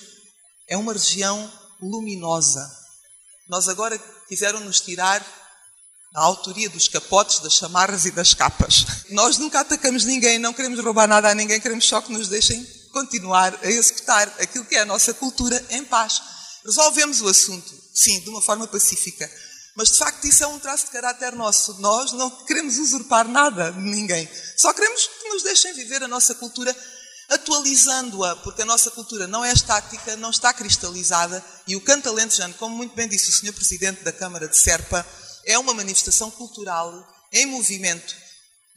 é 0.67 0.77
uma 0.77 0.93
região 0.93 1.51
luminosa. 1.81 2.71
Nós 3.49 3.67
agora 3.67 3.97
quiseram 4.27 4.59
nos 4.61 4.79
tirar 4.79 5.25
a 6.15 6.21
autoria 6.21 6.69
dos 6.69 6.87
capotes, 6.87 7.39
das 7.39 7.53
chamarras 7.53 8.05
e 8.05 8.11
das 8.11 8.33
capas. 8.33 8.85
Nós 9.09 9.37
nunca 9.37 9.59
atacamos 9.59 10.05
ninguém, 10.05 10.39
não 10.39 10.53
queremos 10.53 10.83
roubar 10.83 11.07
nada 11.07 11.29
a 11.29 11.35
ninguém, 11.35 11.59
queremos 11.59 11.85
só 11.85 12.01
que 12.01 12.11
nos 12.11 12.27
deixem 12.27 12.65
continuar 12.91 13.57
a 13.61 13.67
executar 13.69 14.27
aquilo 14.39 14.65
que 14.65 14.75
é 14.75 14.81
a 14.81 14.85
nossa 14.85 15.13
cultura 15.13 15.63
em 15.69 15.83
paz. 15.85 16.21
Resolvemos 16.65 17.21
o 17.21 17.27
assunto, 17.27 17.73
sim, 17.93 18.19
de 18.21 18.29
uma 18.29 18.41
forma 18.41 18.67
pacífica. 18.67 19.29
Mas 19.75 19.91
de 19.91 19.97
facto 19.97 20.25
isso 20.25 20.43
é 20.43 20.47
um 20.47 20.59
traço 20.59 20.87
de 20.87 20.91
caráter 20.91 21.33
nosso. 21.33 21.79
Nós 21.79 22.11
não 22.11 22.29
queremos 22.45 22.77
usurpar 22.77 23.27
nada 23.27 23.71
de 23.71 23.79
ninguém. 23.79 24.27
Só 24.57 24.73
queremos 24.73 25.07
que 25.07 25.29
nos 25.29 25.43
deixem 25.43 25.73
viver 25.73 26.03
a 26.03 26.07
nossa 26.07 26.35
cultura 26.35 26.75
atualizando-a, 27.29 28.35
porque 28.37 28.63
a 28.63 28.65
nossa 28.65 28.89
cultura 28.89 29.27
não 29.27 29.45
é 29.45 29.53
estática, 29.53 30.17
não 30.17 30.31
está 30.31 30.51
cristalizada 30.51 31.43
e 31.67 31.75
o 31.75 31.81
canto 31.81 32.09
alentejano, 32.09 32.55
como 32.55 32.75
muito 32.75 32.95
bem 32.95 33.07
disse 33.07 33.29
o 33.29 33.31
Sr. 33.31 33.53
Presidente 33.53 34.03
da 34.03 34.11
Câmara 34.11 34.47
de 34.47 34.57
Serpa, 34.57 35.05
é 35.45 35.57
uma 35.57 35.73
manifestação 35.73 36.29
cultural 36.31 36.91
em 37.31 37.45
movimento 37.45 38.15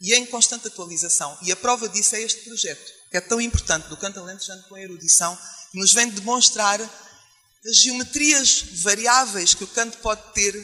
e 0.01 0.14
em 0.14 0.27
constante 0.27 0.66
atualização. 0.66 1.38
E 1.42 1.53
a 1.53 1.57
prova 1.57 1.88
disso 1.88 2.16
é 2.16 2.22
este 2.22 2.42
projeto, 2.42 2.92
que 3.11 3.16
é 3.16 3.20
tão 3.20 3.40
importante, 3.40 3.88
do 3.88 3.96
Canto 3.96 4.18
Alentejano 4.20 4.62
com 4.64 4.75
a 4.75 4.81
erudição, 4.81 5.38
que 5.70 5.79
nos 5.79 5.92
vem 5.92 6.09
demonstrar 6.09 6.81
as 7.64 7.77
geometrias 7.77 8.64
variáveis 8.83 9.55
que 9.55 9.64
o 9.64 9.68
canto 9.68 9.98
pode 9.98 10.20
ter 10.33 10.55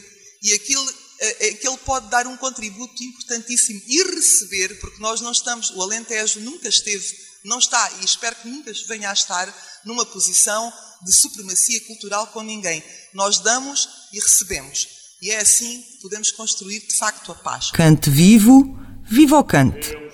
e 0.43 0.53
aquilo 0.53 0.93
é, 1.19 1.47
é 1.47 1.53
que 1.53 1.67
ele 1.67 1.77
pode 1.77 2.09
dar 2.09 2.27
um 2.27 2.37
contributo 2.37 3.01
importantíssimo 3.01 3.81
e 3.87 4.03
receber, 4.03 4.79
porque 4.79 5.01
nós 5.01 5.21
não 5.21 5.31
estamos, 5.31 5.69
o 5.71 5.81
Alentejo 5.81 6.41
nunca 6.41 6.67
esteve, 6.67 7.17
não 7.43 7.59
está 7.59 7.89
e 8.01 8.05
espero 8.05 8.35
que 8.35 8.47
nunca 8.47 8.71
venha 8.87 9.09
a 9.09 9.13
estar 9.13 9.81
numa 9.85 10.05
posição 10.05 10.73
de 11.01 11.13
supremacia 11.13 11.79
cultural 11.85 12.27
com 12.27 12.41
ninguém. 12.41 12.83
Nós 13.13 13.39
damos 13.39 13.87
e 14.11 14.19
recebemos. 14.19 14.98
E 15.21 15.31
é 15.31 15.41
assim 15.41 15.81
que 15.81 15.97
podemos 16.01 16.31
construir 16.31 16.79
de 16.79 16.95
facto 16.97 17.31
a 17.31 17.35
paz. 17.35 17.71
Cante 17.71 18.09
vivo, 18.09 18.79
viva 19.03 19.37
o 19.37 19.43
cante. 19.43 20.08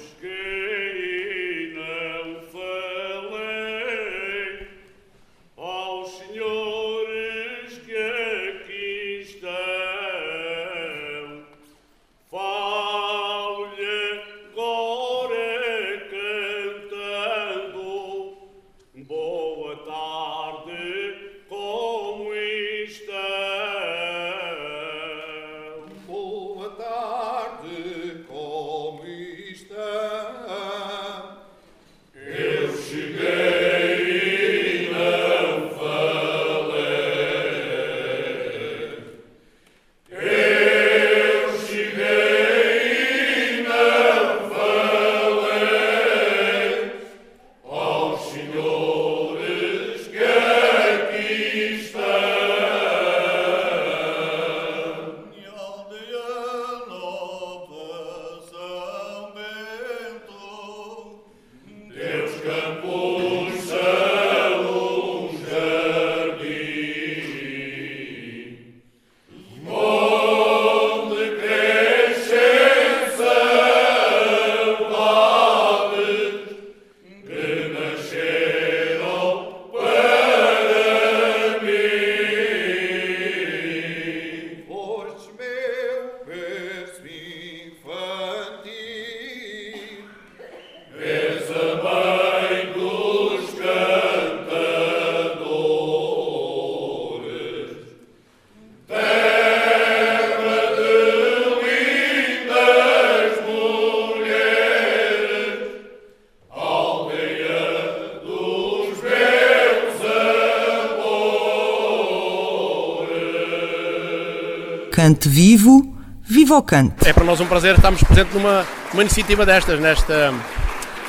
Cante 114.95 115.27
vivo, 115.27 115.93
viva 116.23 116.55
o 116.55 116.63
cante. 116.63 117.05
É 117.05 117.12
para 117.12 117.25
nós 117.25 117.41
um 117.41 117.45
prazer 117.45 117.75
estarmos 117.75 118.01
presentes 118.01 118.34
numa, 118.34 118.65
numa 118.93 119.01
iniciativa 119.01 119.45
destas, 119.45 119.77
nesta, 119.77 120.34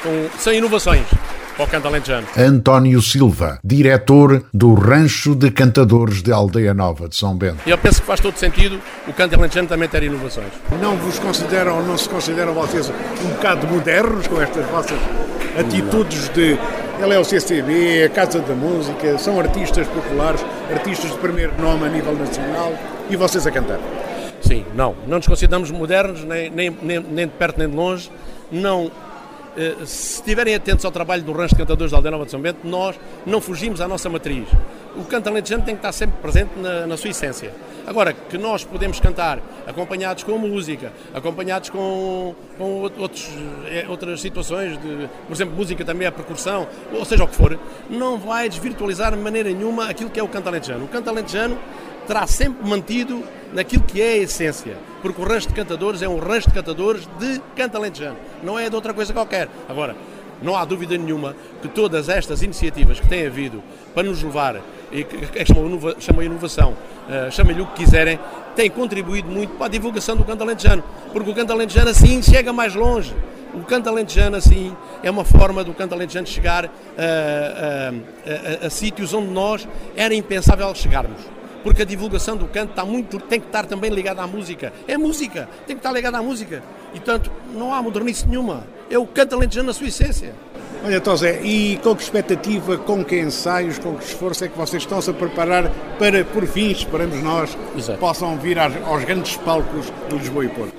com, 0.02 0.28
sem 0.40 0.58
inovações 0.58 1.06
para 1.54 1.64
o 1.64 1.68
canto 1.68 1.86
alentejano. 1.86 2.26
António 2.36 3.00
Silva, 3.00 3.60
diretor 3.62 4.44
do 4.52 4.74
Rancho 4.74 5.36
de 5.36 5.52
Cantadores 5.52 6.20
de 6.20 6.32
Aldeia 6.32 6.74
Nova 6.74 7.08
de 7.08 7.14
São 7.14 7.36
Bento. 7.36 7.58
E 7.64 7.70
eu 7.70 7.78
penso 7.78 8.00
que 8.00 8.08
faz 8.08 8.18
todo 8.18 8.36
sentido 8.36 8.80
o 9.06 9.12
canto 9.12 9.36
alentejano 9.36 9.68
também 9.68 9.88
ter 9.88 10.02
inovações. 10.02 10.50
Não 10.82 10.96
vos 10.96 11.20
consideram, 11.20 11.80
não 11.86 11.96
se 11.96 12.08
consideram 12.08 12.54
vocês 12.54 12.90
um 13.24 13.28
bocado 13.34 13.68
modernos 13.68 14.26
com 14.26 14.42
estas 14.42 14.66
vossas 14.66 14.98
atitudes 15.56 16.28
de 16.30 16.58
ele 16.98 17.14
é 17.14 17.18
o 17.20 17.24
CCB, 17.24 18.02
a 18.02 18.08
Casa 18.08 18.40
da 18.40 18.54
Música, 18.54 19.16
são 19.16 19.38
artistas 19.38 19.86
populares, 19.86 20.44
artistas 20.72 21.12
de 21.12 21.18
primeiro 21.18 21.52
nome 21.60 21.86
a 21.86 21.88
nível 21.88 22.14
nacional 22.14 22.72
e 23.10 23.16
vocês 23.16 23.46
a 23.46 23.50
cantar. 23.50 23.78
Sim, 24.40 24.64
não, 24.74 24.94
não 25.06 25.16
nos 25.16 25.26
consideramos 25.26 25.70
modernos, 25.70 26.24
nem, 26.24 26.50
nem, 26.50 26.70
nem, 26.82 27.00
nem 27.00 27.26
de 27.26 27.32
perto 27.32 27.58
nem 27.58 27.68
de 27.68 27.74
longe, 27.74 28.10
não 28.50 28.90
eh, 29.56 29.74
se 29.86 30.20
estiverem 30.20 30.54
atentos 30.54 30.84
ao 30.84 30.92
trabalho 30.92 31.22
do 31.22 31.32
Rancho 31.32 31.54
de 31.54 31.60
Cantadores 31.60 31.90
da 31.90 31.96
Aldeia 31.96 32.10
Nova 32.10 32.26
de 32.26 32.30
São 32.30 32.40
Bento, 32.40 32.58
nós 32.62 32.94
não 33.24 33.40
fugimos 33.40 33.80
à 33.80 33.88
nossa 33.88 34.08
matriz. 34.10 34.46
O 34.94 35.04
canto 35.04 35.28
alentejano 35.28 35.64
tem 35.64 35.74
que 35.74 35.78
estar 35.78 35.92
sempre 35.92 36.20
presente 36.20 36.50
na, 36.58 36.86
na, 36.86 36.96
sua 36.96 37.10
essência. 37.10 37.52
Agora, 37.86 38.12
que 38.12 38.36
nós 38.36 38.64
podemos 38.64 39.00
cantar 39.00 39.38
acompanhados 39.66 40.24
com 40.24 40.36
música, 40.36 40.92
acompanhados 41.14 41.70
com, 41.70 42.34
com 42.58 42.82
outros, 42.98 43.30
eh, 43.66 43.86
outras 43.88 44.20
situações, 44.20 44.78
de, 44.78 45.08
por 45.26 45.32
exemplo, 45.32 45.56
música 45.56 45.84
também 45.86 46.06
a 46.06 46.12
percussão, 46.12 46.68
ou 46.92 47.04
seja 47.06 47.24
o 47.24 47.28
que 47.28 47.34
for, 47.34 47.58
não 47.88 48.18
vai 48.18 48.50
desvirtualizar 48.50 49.12
de 49.12 49.18
maneira 49.18 49.48
nenhuma 49.50 49.88
aquilo 49.88 50.10
que 50.10 50.20
é 50.20 50.22
o 50.22 50.28
canto 50.28 50.48
alentejano. 50.48 50.84
O 50.84 50.88
canto 50.88 51.08
alentejano 51.08 51.58
terá 52.06 52.26
sempre 52.26 52.66
mantido 52.66 53.22
naquilo 53.52 53.82
que 53.82 54.00
é 54.00 54.12
a 54.12 54.16
essência, 54.18 54.76
porque 55.02 55.20
o 55.20 55.24
rancho 55.24 55.48
de 55.48 55.54
cantadores 55.54 56.02
é 56.02 56.08
um 56.08 56.18
rancho 56.18 56.48
de 56.48 56.54
cantadores 56.54 57.08
de 57.18 57.40
canto 57.54 57.76
alentejano, 57.76 58.16
não 58.42 58.58
é 58.58 58.68
de 58.68 58.74
outra 58.74 58.92
coisa 58.92 59.12
qualquer. 59.12 59.48
Agora, 59.68 59.96
não 60.42 60.56
há 60.56 60.64
dúvida 60.64 60.96
nenhuma 60.96 61.34
que 61.62 61.68
todas 61.68 62.08
estas 62.08 62.42
iniciativas 62.42 63.00
que 63.00 63.08
têm 63.08 63.26
havido 63.26 63.62
para 63.94 64.02
nos 64.02 64.22
levar, 64.22 64.60
e 64.92 65.04
que 65.04 65.44
chamam 66.00 66.22
inovação, 66.22 66.72
uh, 66.72 67.30
chamem-lhe 67.30 67.62
o 67.62 67.66
que 67.66 67.84
quiserem, 67.84 68.18
têm 68.54 68.70
contribuído 68.70 69.28
muito 69.28 69.54
para 69.54 69.66
a 69.66 69.68
divulgação 69.68 70.16
do 70.16 70.24
canto 70.24 70.42
alentejano, 70.42 70.84
porque 71.12 71.30
o 71.30 71.34
canto 71.34 71.52
alentejano 71.52 71.90
assim 71.90 72.22
chega 72.22 72.52
mais 72.52 72.74
longe. 72.74 73.14
O 73.54 73.60
canto 73.60 73.88
alentejano 73.88 74.36
assim 74.36 74.76
é 75.02 75.10
uma 75.10 75.24
forma 75.24 75.64
do 75.64 75.72
canto 75.72 75.94
alentejano 75.94 76.26
chegar 76.26 76.66
uh, 76.66 76.68
uh, 76.68 78.62
a, 78.62 78.66
a 78.66 78.70
sítios 78.70 79.14
onde 79.14 79.28
nós 79.28 79.66
era 79.96 80.14
impensável 80.14 80.74
chegarmos 80.74 81.35
porque 81.66 81.82
a 81.82 81.84
divulgação 81.84 82.36
do 82.36 82.46
canto 82.46 82.70
está 82.70 82.84
muito, 82.84 83.18
tem 83.18 83.40
que 83.40 83.46
estar 83.46 83.66
também 83.66 83.90
ligada 83.90 84.22
à 84.22 84.26
música. 84.26 84.72
É 84.86 84.96
música, 84.96 85.48
tem 85.66 85.74
que 85.74 85.80
estar 85.80 85.90
ligada 85.90 86.16
à 86.16 86.22
música. 86.22 86.62
E, 86.94 87.00
portanto, 87.00 87.28
não 87.52 87.74
há 87.74 87.82
modernice 87.82 88.24
nenhuma. 88.24 88.62
É 88.88 88.96
o 88.96 89.04
canto 89.04 89.34
alentejano 89.34 89.66
na 89.66 89.72
sua 89.72 89.88
essência. 89.88 90.32
Olha, 90.84 91.00
Tosé, 91.00 91.40
e 91.42 91.76
com 91.82 91.96
que 91.96 92.04
expectativa, 92.04 92.78
com 92.78 93.04
que 93.04 93.18
ensaios, 93.18 93.80
com 93.80 93.96
que 93.96 94.04
esforço 94.04 94.44
é 94.44 94.48
que 94.48 94.56
vocês 94.56 94.84
estão-se 94.84 95.10
a 95.10 95.12
preparar 95.12 95.68
para, 95.98 96.24
por 96.24 96.46
fim, 96.46 96.70
esperamos 96.70 97.20
nós, 97.20 97.58
Exato. 97.76 97.98
possam 97.98 98.38
vir 98.38 98.60
aos, 98.60 98.72
aos 98.86 99.04
grandes 99.04 99.36
palcos 99.38 99.92
de 100.08 100.18
Lisboa 100.18 100.44
e 100.44 100.48
Porto? 100.48 100.74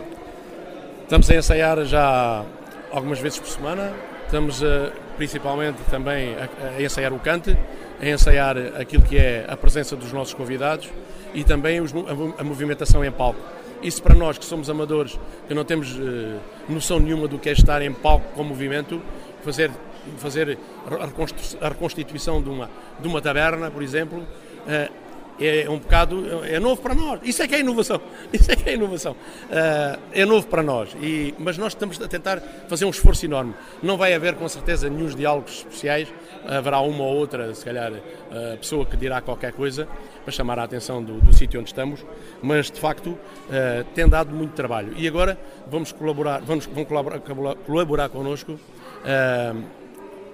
Estamos 1.04 1.30
a 1.30 1.36
ensaiar 1.36 1.84
já 1.84 2.46
algumas 2.94 3.20
vezes 3.20 3.40
por 3.40 3.50
semana. 3.50 3.92
Estamos 4.24 4.64
a, 4.64 4.94
principalmente 5.18 5.80
também 5.92 6.34
a, 6.36 6.78
a 6.78 6.82
ensaiar 6.82 7.12
o 7.12 7.20
cante 7.20 7.58
a 8.00 8.08
ensaiar 8.08 8.58
aquilo 8.80 9.04
que 9.04 9.18
é 9.18 9.46
a 9.48 9.58
presença 9.58 9.96
dos 9.96 10.12
nossos 10.12 10.34
convidados 10.34 10.90
e 11.34 11.44
também 11.44 11.80
a, 12.38 12.44
movimentação 12.44 13.04
em 13.04 13.12
palco. 13.12 13.40
Isso 13.82 14.02
para 14.02 14.16
nós 14.16 14.38
que 14.38 14.46
somos 14.46 14.70
amadores, 14.70 15.20
que 15.48 15.54
não 15.54 15.64
temos 15.64 15.94
uh, 15.94 16.40
noção 16.68 17.00
nenhuma 17.00 17.28
do 17.28 17.38
que 17.38 17.50
é 17.50 17.52
estar 17.52 17.82
em 17.82 17.94
palco 17.94 18.26
com 18.34 18.44
movimento, 18.44 19.02
fazer, 19.44 19.72
fazer 20.18 20.58
a 21.62 21.68
reconstituição 21.70 22.42
de 22.42 22.50
uma, 22.50 22.70
de 23.00 23.08
uma 23.08 23.22
taberna, 23.22 23.70
por 23.70 23.84
exemplo, 23.84 24.20
uh, 24.20 25.08
é 25.40 25.70
um 25.70 25.78
bocado 25.78 26.44
é 26.46 26.60
novo 26.60 26.82
para 26.82 26.96
nós. 26.96 27.20
Isso 27.24 27.42
é 27.44 27.48
que 27.48 27.56
é 27.56 27.60
inovação. 27.60 28.02
Isso 28.34 28.52
é 28.52 28.56
que 28.56 28.70
é 28.70 28.74
inovação. 28.74 29.14
Uh, 29.14 30.00
é 30.12 30.26
novo 30.26 30.48
para 30.48 30.64
nós. 30.64 30.96
E, 31.02 31.34
mas 31.38 31.58
nós 31.58 31.74
estamos 31.74 32.02
a 32.02 32.08
tentar 32.08 32.42
fazer 32.68 32.86
um 32.86 32.90
esforço 32.90 33.26
enorme. 33.26 33.54
Não 33.82 33.98
vai 33.98 34.14
haver 34.14 34.36
com 34.36 34.48
certeza 34.50 34.90
nenhum 34.90 35.08
diálogos 35.10 35.60
especiais. 35.60 36.08
Haverá 36.48 36.80
uma 36.80 37.04
ou 37.04 37.16
outra, 37.16 37.54
se 37.54 37.64
calhar, 37.66 37.92
uh, 37.92 38.58
pessoa 38.58 38.86
que 38.86 38.96
dirá 38.96 39.22
qualquer 39.22 39.52
coisa 39.52 39.88
para 40.24 40.32
chamar 40.32 40.58
a 40.60 40.64
atenção 40.64 41.04
do, 41.04 41.20
do 41.20 41.34
sítio 41.34 41.60
onde 41.60 41.70
estamos. 41.70 42.06
Mas 42.42 42.72
de 42.72 42.80
facto 42.80 43.10
uh, 43.10 43.84
tem 43.94 44.08
dado 44.08 44.34
muito 44.34 44.54
trabalho. 44.54 44.94
E 44.96 45.08
agora 45.08 45.38
vamos 45.70 45.92
colaborar, 45.92 46.42
vamos, 46.42 46.66
vão 46.66 46.86
colaborar, 46.86 47.20
colaborar 47.66 48.10
connosco. 48.10 48.54
Uh, 48.54 49.78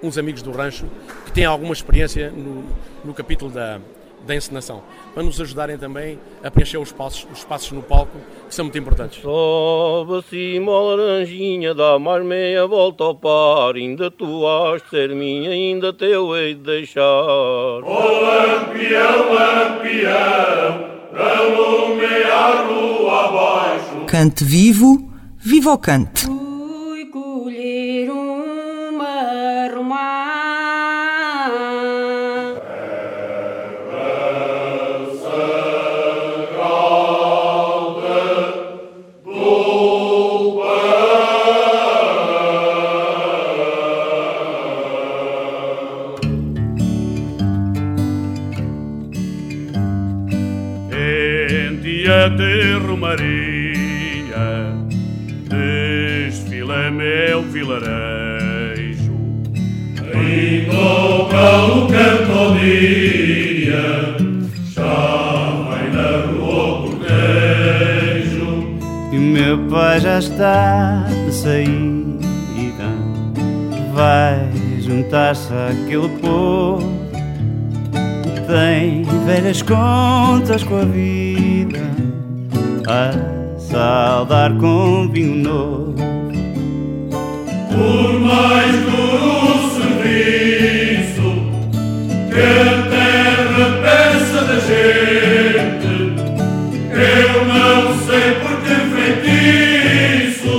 uns 0.02 0.18
amigos 0.18 0.42
do 0.42 0.52
rancho 0.52 0.86
que 1.24 1.32
têm 1.32 1.46
alguma 1.46 1.72
experiência 1.72 2.30
no, 2.30 2.64
no 3.02 3.14
capítulo 3.14 3.50
da, 3.50 3.80
da 4.26 4.34
encenação, 4.34 4.82
para 5.12 5.22
nos 5.22 5.40
ajudarem 5.40 5.78
também 5.78 6.18
a 6.42 6.50
preencher 6.50 6.78
os 6.78 6.88
espaços, 6.88 7.26
os 7.32 7.38
espaços 7.38 7.72
no 7.72 7.82
palco, 7.82 8.18
que 8.48 8.54
são 8.54 8.64
muito 8.64 8.78
importantes. 8.78 9.22
Sobe 9.22 10.18
acima 10.18 10.72
a 10.72 10.80
laranjinha, 10.80 11.74
dá 11.74 11.98
mais 11.98 12.24
meia 12.24 12.66
volta 12.66 13.04
ao 13.04 13.14
par, 13.14 13.74
ainda 13.74 14.10
tu 14.10 14.46
has 14.46 14.82
de 14.82 14.90
ser 14.90 15.14
minha, 15.14 15.50
ainda 15.50 15.92
teu 15.92 16.36
hei 16.36 16.54
de 16.54 16.60
deixar. 16.60 17.02
O 17.02 17.82
lampião, 17.82 19.32
lampião, 19.32 20.84
alume 21.14 22.04
a 22.04 22.64
rua 22.66 23.28
abaixo. 23.28 24.06
Cante 24.06 24.44
vivo, 24.44 25.10
viva 25.38 25.72
o 25.72 25.78
cante. 25.78 26.43
Já 63.64 64.82
vai 65.68 65.90
na 65.90 66.08
cortejo. 66.38 67.70
E 69.12 69.16
meu 69.16 69.58
pai 69.68 70.00
já 70.00 70.18
está 70.18 71.06
de 71.26 71.32
saída, 71.32 72.88
vai 73.94 74.50
juntar-se 74.80 75.52
àquele 75.52 76.08
povo. 76.20 76.92
Tem 78.46 79.04
velhas 79.24 79.62
contas 79.62 80.62
com 80.64 80.76
a 80.76 80.84
vida 80.84 81.80
a 82.86 83.10
saudar 83.58 84.56
com 84.58 85.08
vinho 85.08 85.36
novo. 85.36 85.94
Por 87.70 88.20
mais 88.20 88.72
duro 88.84 89.33
que 92.34 92.40
a 92.40 92.82
terra 92.90 93.66
peça 93.80 94.40
da 94.44 94.58
gente, 94.58 95.92
eu 96.90 97.44
não 97.46 97.96
sei 98.04 98.26
por 98.42 98.56
que 98.62 98.74
feitiço 98.96 100.58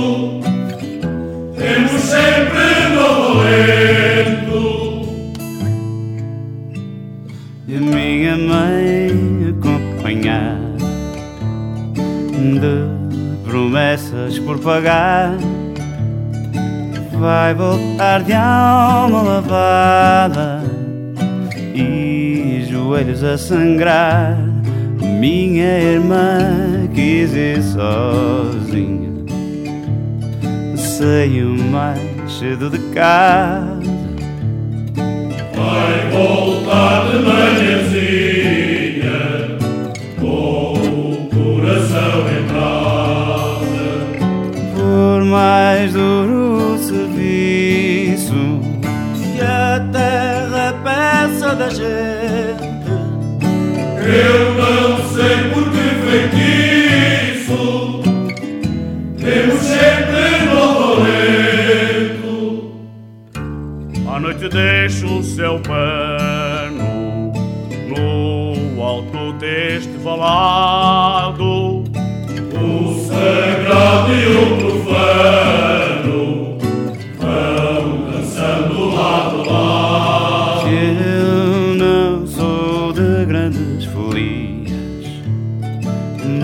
temos 1.54 2.00
sempre 2.00 2.68
no 2.94 3.10
lento. 3.42 4.62
E 7.68 7.76
a 7.76 7.80
minha 7.80 8.36
mãe 8.38 9.54
acompanhar 9.58 10.58
de 12.58 12.76
promessas 13.44 14.38
por 14.38 14.58
pagar. 14.60 15.36
Vai 17.18 17.54
voltar 17.54 18.22
de 18.22 18.32
alma 18.32 19.22
lavada 19.22 20.55
joelhos 22.96 23.22
a 23.22 23.36
sangrar. 23.36 24.38
Minha 25.20 25.78
irmã 25.80 26.88
quis 26.94 27.34
ir 27.34 27.62
sozinha. 27.62 29.10
Saiu 30.76 31.50
mais 31.70 32.00
cedo 32.38 32.70
de 32.70 32.78
casa. 32.94 33.76
Vai 35.54 36.10
voltar 36.10 37.10
de 37.10 37.18
manhãzinha 37.18 38.38
com 40.18 40.72
o 40.72 41.28
coração 41.28 42.24
em 42.32 42.42
brasa. 42.46 43.88
Por 44.74 45.24
mais 45.24 45.92
duro 45.92 46.74
o 46.74 46.78
serviço 46.78 48.60
que 49.14 49.42
a 49.42 49.86
terra 49.92 50.74
peça 50.82 51.54
da 51.54 51.68
gente. 51.68 52.15
Deixo 64.48 65.18
o 65.18 65.22
céu 65.22 65.58
pano 65.58 67.32
no 67.88 68.82
alto 68.82 69.32
deste 69.40 69.96
valado. 69.98 71.82
O 72.54 72.94
sagrado 73.06 74.12
e 74.12 74.36
o 74.36 74.56
profano 74.56 76.58
vão 77.18 78.12
dançando 78.12 78.94
lado 78.94 79.50
a 79.50 79.52
lado. 79.52 80.68
Eu 80.68 81.74
não 81.74 82.24
sou 82.26 82.92
de 82.92 83.24
grandes 83.26 83.84
folias, 83.86 85.06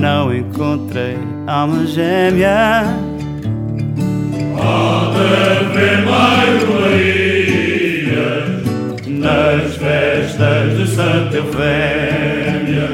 não 0.00 0.34
encontrei 0.34 1.18
alma 1.46 1.86
gêmea. 1.86 2.96
Há 4.58 5.12
de 5.68 6.02
Eufémia. 11.52 12.88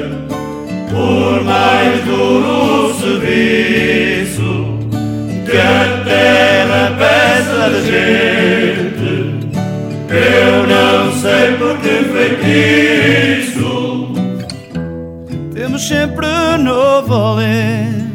Por 0.89 1.43
mais 1.43 2.03
duro 2.03 2.93
serviço 2.95 4.77
que 5.49 5.57
a 5.57 6.03
terra 6.03 6.95
peça 6.97 7.69
da 7.69 7.79
gente, 7.81 9.47
eu 10.09 10.67
não 10.67 11.11
sei 11.13 11.53
por 11.57 11.77
que 11.77 12.03
feitiço 12.13 13.69
Temos 15.53 15.87
sempre 15.87 16.27
novo 16.59 17.13
alento. 17.13 18.09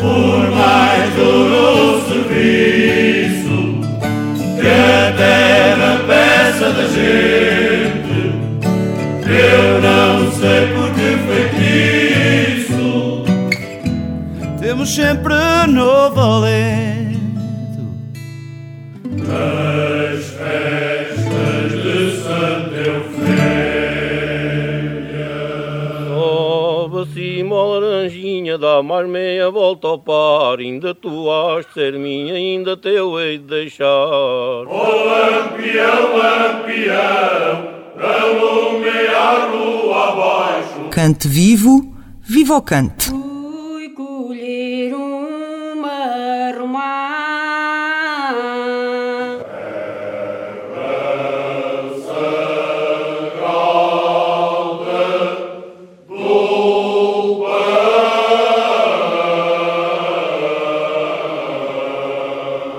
Por 0.00 0.50
mais 0.50 1.14
duro 1.14 2.02
serviço 2.08 3.58
que 4.60 4.68
a 4.68 5.12
terra 5.16 6.00
peça 6.06 6.70
da 6.70 6.86
gente, 6.88 7.33
sempre 14.94 15.34
novo 15.66 16.20
alento. 16.20 17.18
nas 19.26 20.24
festas 20.24 21.72
de 21.82 22.16
Santa 22.22 22.76
Eufémia. 22.76 23.34
Sobe 26.06 27.02
acima 27.02 27.56
a 27.56 27.64
laranjinha, 27.64 28.56
dá 28.56 28.84
mais 28.84 29.08
meia 29.08 29.50
volta 29.50 29.88
ao 29.88 29.98
par. 29.98 30.60
Ainda 30.60 30.94
tu 30.94 31.28
has 31.28 31.66
de 31.66 31.72
ser 31.72 31.98
minha, 31.98 32.34
ainda 32.34 32.76
teu 32.76 33.18
hei 33.18 33.38
de 33.38 33.46
deixar. 33.46 33.86
Ó 33.88 34.64
lampião, 34.68 36.16
lampião, 36.16 37.68
a 39.18 39.46
rua 39.50 40.08
abaixo. 40.12 40.88
Cante 40.92 41.26
vivo, 41.26 41.92
viva 42.22 42.54
o 42.56 42.62
cante. 42.62 43.23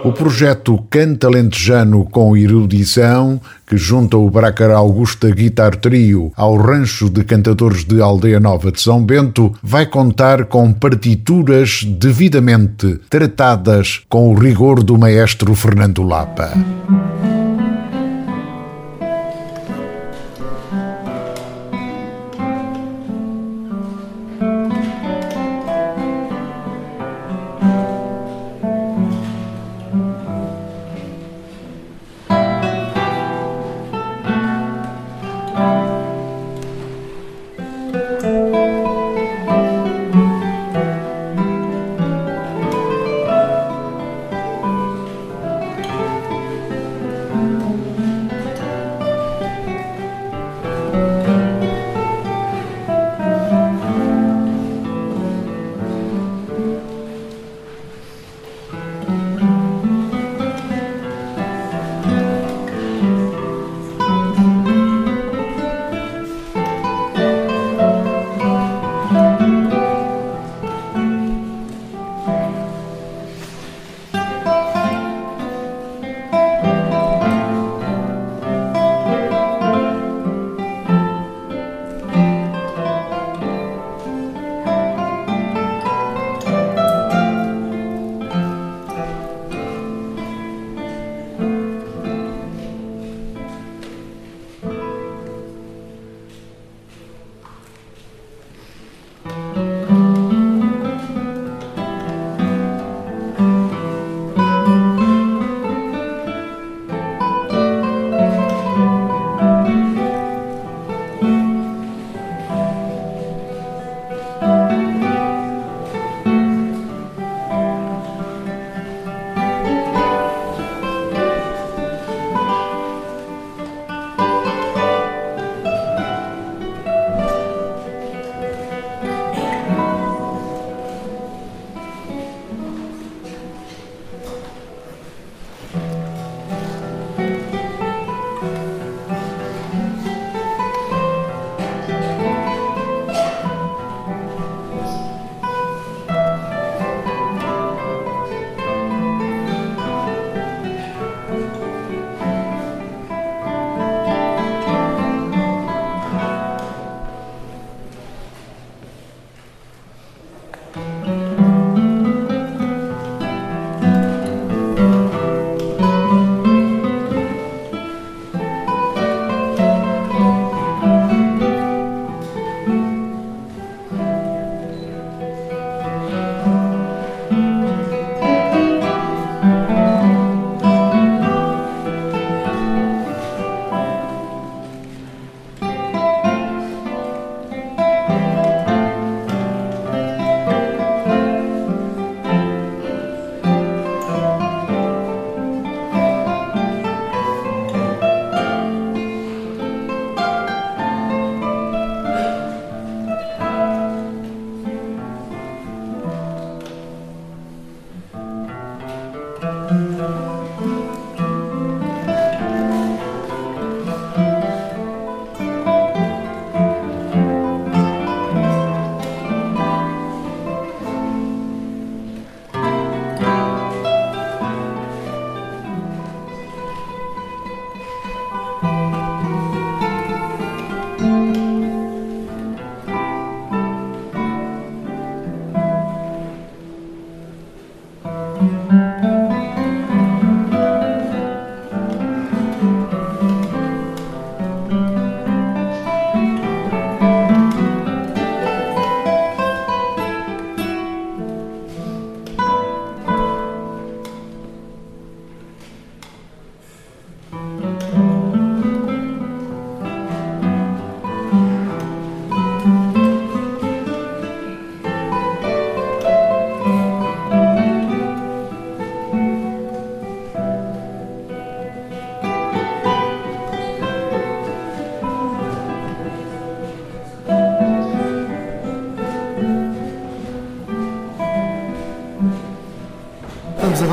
O 0.05 0.13
projeto 0.13 0.77
Canta 0.87 1.25
Alentejano 1.25 2.05
com 2.05 2.37
Erudição, 2.37 3.41
que 3.65 3.75
junta 3.75 4.15
o 4.15 4.29
Bracar 4.29 4.69
Augusta 4.69 5.31
Guitar 5.31 5.75
Trio 5.75 6.31
ao 6.35 6.55
rancho 6.57 7.09
de 7.09 7.23
cantadores 7.23 7.83
de 7.83 7.99
Aldeia 7.99 8.39
Nova 8.39 8.71
de 8.71 8.79
São 8.79 9.03
Bento, 9.03 9.51
vai 9.63 9.87
contar 9.87 10.45
com 10.45 10.71
partituras 10.71 11.83
devidamente 11.83 12.99
tratadas 13.09 14.03
com 14.07 14.29
o 14.31 14.35
rigor 14.35 14.83
do 14.83 14.95
maestro 14.95 15.55
Fernando 15.55 16.03
Lapa. 16.03 16.53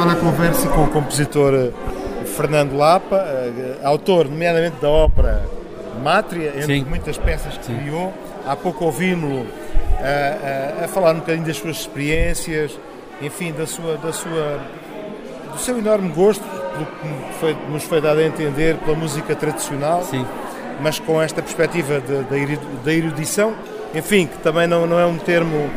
Agora 0.03 0.19
a 0.19 0.21
conversa 0.21 0.69
com 0.69 0.83
o 0.83 0.89
compositor 0.89 1.55
eh, 1.55 2.25
Fernando 2.25 2.77
Lapa, 2.77 3.25
uh, 3.25 3.87
autor, 3.87 4.25
nomeadamente, 4.29 4.81
da 4.81 4.89
ópera 4.89 5.45
Mátria, 6.03 6.49
entre 6.57 6.81
Sim. 6.81 6.85
muitas 6.85 7.17
peças 7.17 7.57
que 7.57 7.67
Sim. 7.67 7.77
criou. 7.79 8.13
Há 8.45 8.57
pouco 8.57 8.85
ouvimos-lo 8.85 9.47
a, 10.01 10.83
a, 10.83 10.85
a, 10.87 10.89
falar 10.89 11.15
um 11.15 11.21
bocadinho 11.21 11.47
das 11.47 11.57
suas 11.57 11.77
experiências, 11.77 12.77
enfim, 13.21 13.53
da 13.53 13.65
sua, 13.65 13.97
da 13.97 14.13
sua, 14.13 14.59
do 15.53 15.59
seu 15.61 15.79
enorme 15.79 16.09
gosto, 16.09 16.43
pelo 16.43 16.87
que 16.87 17.35
foi, 17.39 17.57
nos 17.71 17.85
foi 17.85 18.01
dado 18.01 18.19
a 18.19 18.25
entender, 18.25 18.79
pela 18.79 18.97
música 18.97 19.37
tradicional, 19.37 20.03
Sim. 20.03 20.27
mas 20.81 20.99
com 20.99 21.23
esta 21.23 21.41
perspectiva 21.41 22.03
da 22.85 22.93
erudição, 22.93 23.55
enfim, 23.95 24.27
que 24.27 24.39
também 24.39 24.67
não, 24.67 24.85
não 24.85 24.99
é 24.99 25.07
um 25.07 25.19
termo 25.19 25.71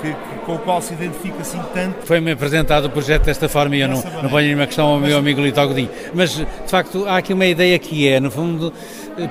que, 0.00 0.12
com 0.44 0.54
o 0.54 0.58
qual 0.58 0.80
se 0.80 0.92
identifica 0.94 1.40
assim 1.40 1.60
tanto. 1.72 2.06
Foi-me 2.06 2.32
apresentado 2.32 2.86
o 2.86 2.90
projeto 2.90 3.24
desta 3.24 3.48
forma 3.48 3.76
e 3.76 3.80
eu 3.80 3.88
não, 3.88 4.02
não 4.22 4.30
ponho 4.30 4.46
nenhuma 4.46 4.66
questão 4.66 4.86
ao 4.86 5.00
meu 5.00 5.18
amigo 5.18 5.40
Lito 5.40 5.66
Godinho. 5.66 5.90
Mas, 6.14 6.30
de 6.36 6.46
facto, 6.68 7.06
há 7.06 7.18
aqui 7.18 7.32
uma 7.32 7.46
ideia 7.46 7.78
que 7.78 8.08
é, 8.08 8.20
no 8.20 8.30
fundo, 8.30 8.72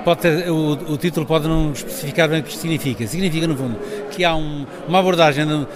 pode 0.04 0.20
ter, 0.20 0.50
o, 0.50 0.72
o, 0.72 0.96
título 0.96 1.26
pode 1.26 1.48
não 1.48 1.72
especificar 1.72 2.28
bem 2.28 2.40
o 2.40 2.42
que 2.42 2.56
significa. 2.56 3.06
Significa, 3.06 3.46
no 3.46 3.56
fundo, 3.56 3.78
que 4.10 4.24
há 4.24 4.34
um, 4.34 4.66
uma 4.88 4.98
abordagem 4.98 5.46
de, 5.46 5.66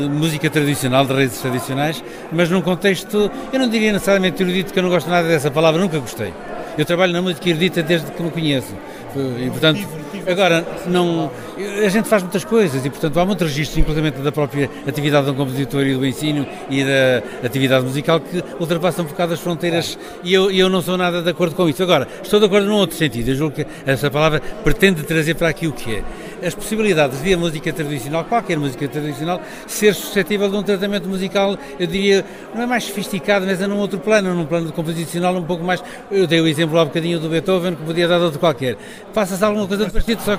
de, 0.00 0.08
música 0.08 0.48
tradicional, 0.50 1.04
de 1.04 1.12
raízes 1.12 1.40
tradicionais, 1.40 2.02
mas 2.32 2.50
num 2.50 2.60
contexto, 2.60 3.30
eu 3.52 3.58
não 3.58 3.68
diria 3.68 3.92
necessariamente 3.92 4.42
erudito, 4.42 4.72
que 4.72 4.78
eu 4.78 4.82
não 4.82 4.90
gosto 4.90 5.08
nada 5.08 5.26
dessa 5.26 5.50
palavra, 5.50 5.80
nunca 5.80 5.98
gostei. 5.98 6.32
Eu 6.76 6.84
trabalho 6.84 7.12
na 7.12 7.22
música 7.22 7.48
erudita 7.48 7.82
desde 7.82 8.10
que 8.10 8.22
me 8.22 8.30
conheço. 8.30 8.74
E, 9.20 9.50
portanto, 9.50 9.80
agora, 10.26 10.66
não, 10.86 11.30
a 11.84 11.88
gente 11.88 12.08
faz 12.08 12.22
muitas 12.22 12.44
coisas 12.44 12.84
e, 12.84 12.90
portanto, 12.90 13.18
há 13.18 13.24
muitos 13.24 13.48
registros, 13.48 13.78
inclusive 13.78 14.10
da 14.10 14.32
própria 14.32 14.70
atividade 14.86 15.26
do 15.26 15.34
compositor 15.34 15.86
e 15.86 15.94
do 15.94 16.06
ensino 16.06 16.46
e 16.70 16.84
da 16.84 17.46
atividade 17.46 17.84
musical 17.84 18.20
que 18.20 18.42
ultrapassam 18.60 19.04
um 19.04 19.08
bocado 19.08 19.34
as 19.34 19.40
fronteiras 19.40 19.98
e 20.22 20.32
eu, 20.34 20.50
eu 20.50 20.68
não 20.68 20.82
sou 20.82 20.96
nada 20.96 21.22
de 21.22 21.30
acordo 21.30 21.54
com 21.54 21.68
isso. 21.68 21.82
Agora, 21.82 22.06
estou 22.22 22.40
de 22.40 22.46
acordo 22.46 22.66
num 22.66 22.76
outro 22.76 22.96
sentido. 22.96 23.28
Eu 23.28 23.36
julgo 23.36 23.54
que 23.56 23.66
essa 23.86 24.10
palavra 24.10 24.40
pretende 24.62 25.02
trazer 25.02 25.34
para 25.34 25.48
aqui 25.48 25.66
o 25.66 25.72
que 25.72 25.96
é 25.96 26.02
as 26.42 26.54
possibilidades 26.54 27.22
de 27.22 27.34
a 27.34 27.36
música 27.36 27.72
tradicional, 27.72 28.24
qualquer 28.24 28.58
música 28.58 28.86
tradicional, 28.88 29.40
ser 29.66 29.94
suscetível 29.94 30.48
de 30.48 30.56
um 30.56 30.62
tratamento 30.62 31.08
musical, 31.08 31.56
eu 31.78 31.86
diria, 31.86 32.24
não 32.54 32.62
é 32.62 32.66
mais 32.66 32.84
sofisticado, 32.84 33.46
mas 33.46 33.60
é 33.60 33.66
num 33.66 33.78
outro 33.78 33.98
plano, 33.98 34.34
num 34.34 34.46
plano 34.46 34.72
composicional 34.72 35.34
um 35.34 35.44
pouco 35.44 35.64
mais. 35.64 35.82
Eu 36.10 36.26
dei 36.26 36.40
o 36.40 36.46
exemplo 36.46 36.78
há 36.78 36.82
um 36.82 36.86
bocadinho 36.86 37.18
do 37.18 37.28
Beethoven, 37.28 37.74
que 37.74 37.82
podia 37.82 38.08
dar 38.08 38.18
de 38.18 38.24
outro 38.24 38.38
qualquer. 38.38 38.76
Faça-se 39.12 39.44
alguma 39.44 39.66
coisa 39.66 39.86
de 39.86 39.92
parecido, 39.92 40.22
só, 40.22 40.38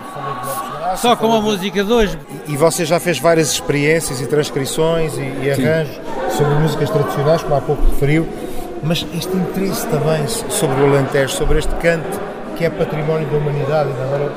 só 0.95 1.15
com 1.15 1.31
a 1.33 1.41
música 1.41 1.83
de 1.83 1.91
hoje. 1.91 2.17
E 2.47 2.55
você 2.55 2.85
já 2.85 2.99
fez 2.99 3.19
várias 3.19 3.51
experiências 3.51 4.21
e 4.21 4.27
transcrições 4.27 5.17
e, 5.17 5.45
e 5.45 5.51
arranjos 5.51 5.95
Sim. 5.95 6.37
sobre 6.37 6.53
músicas 6.55 6.89
tradicionais, 6.89 7.41
como 7.43 7.55
há 7.55 7.61
pouco 7.61 7.83
referiu, 7.91 8.27
mas 8.83 9.05
este 9.15 9.35
interesse 9.35 9.87
também 9.87 10.27
sobre 10.27 10.81
o 10.81 10.85
Alentejo, 10.85 11.33
sobre 11.33 11.59
este 11.59 11.73
canto 11.75 12.19
que 12.57 12.65
é 12.65 12.69
património 12.69 13.27
da 13.27 13.37
humanidade, 13.37 13.89
e 13.89 14.01
agora 14.01 14.31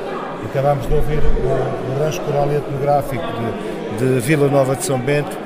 Acabámos 0.45 0.87
de 0.87 0.93
ouvir 0.93 1.19
o, 1.19 1.95
o 1.95 2.03
rancho 2.03 2.21
coral 2.21 2.51
etnográfico 2.51 3.23
de, 3.97 4.13
de 4.13 4.19
Vila 4.19 4.47
Nova 4.47 4.75
de 4.75 4.83
São 4.83 4.99
Bento. 4.99 5.37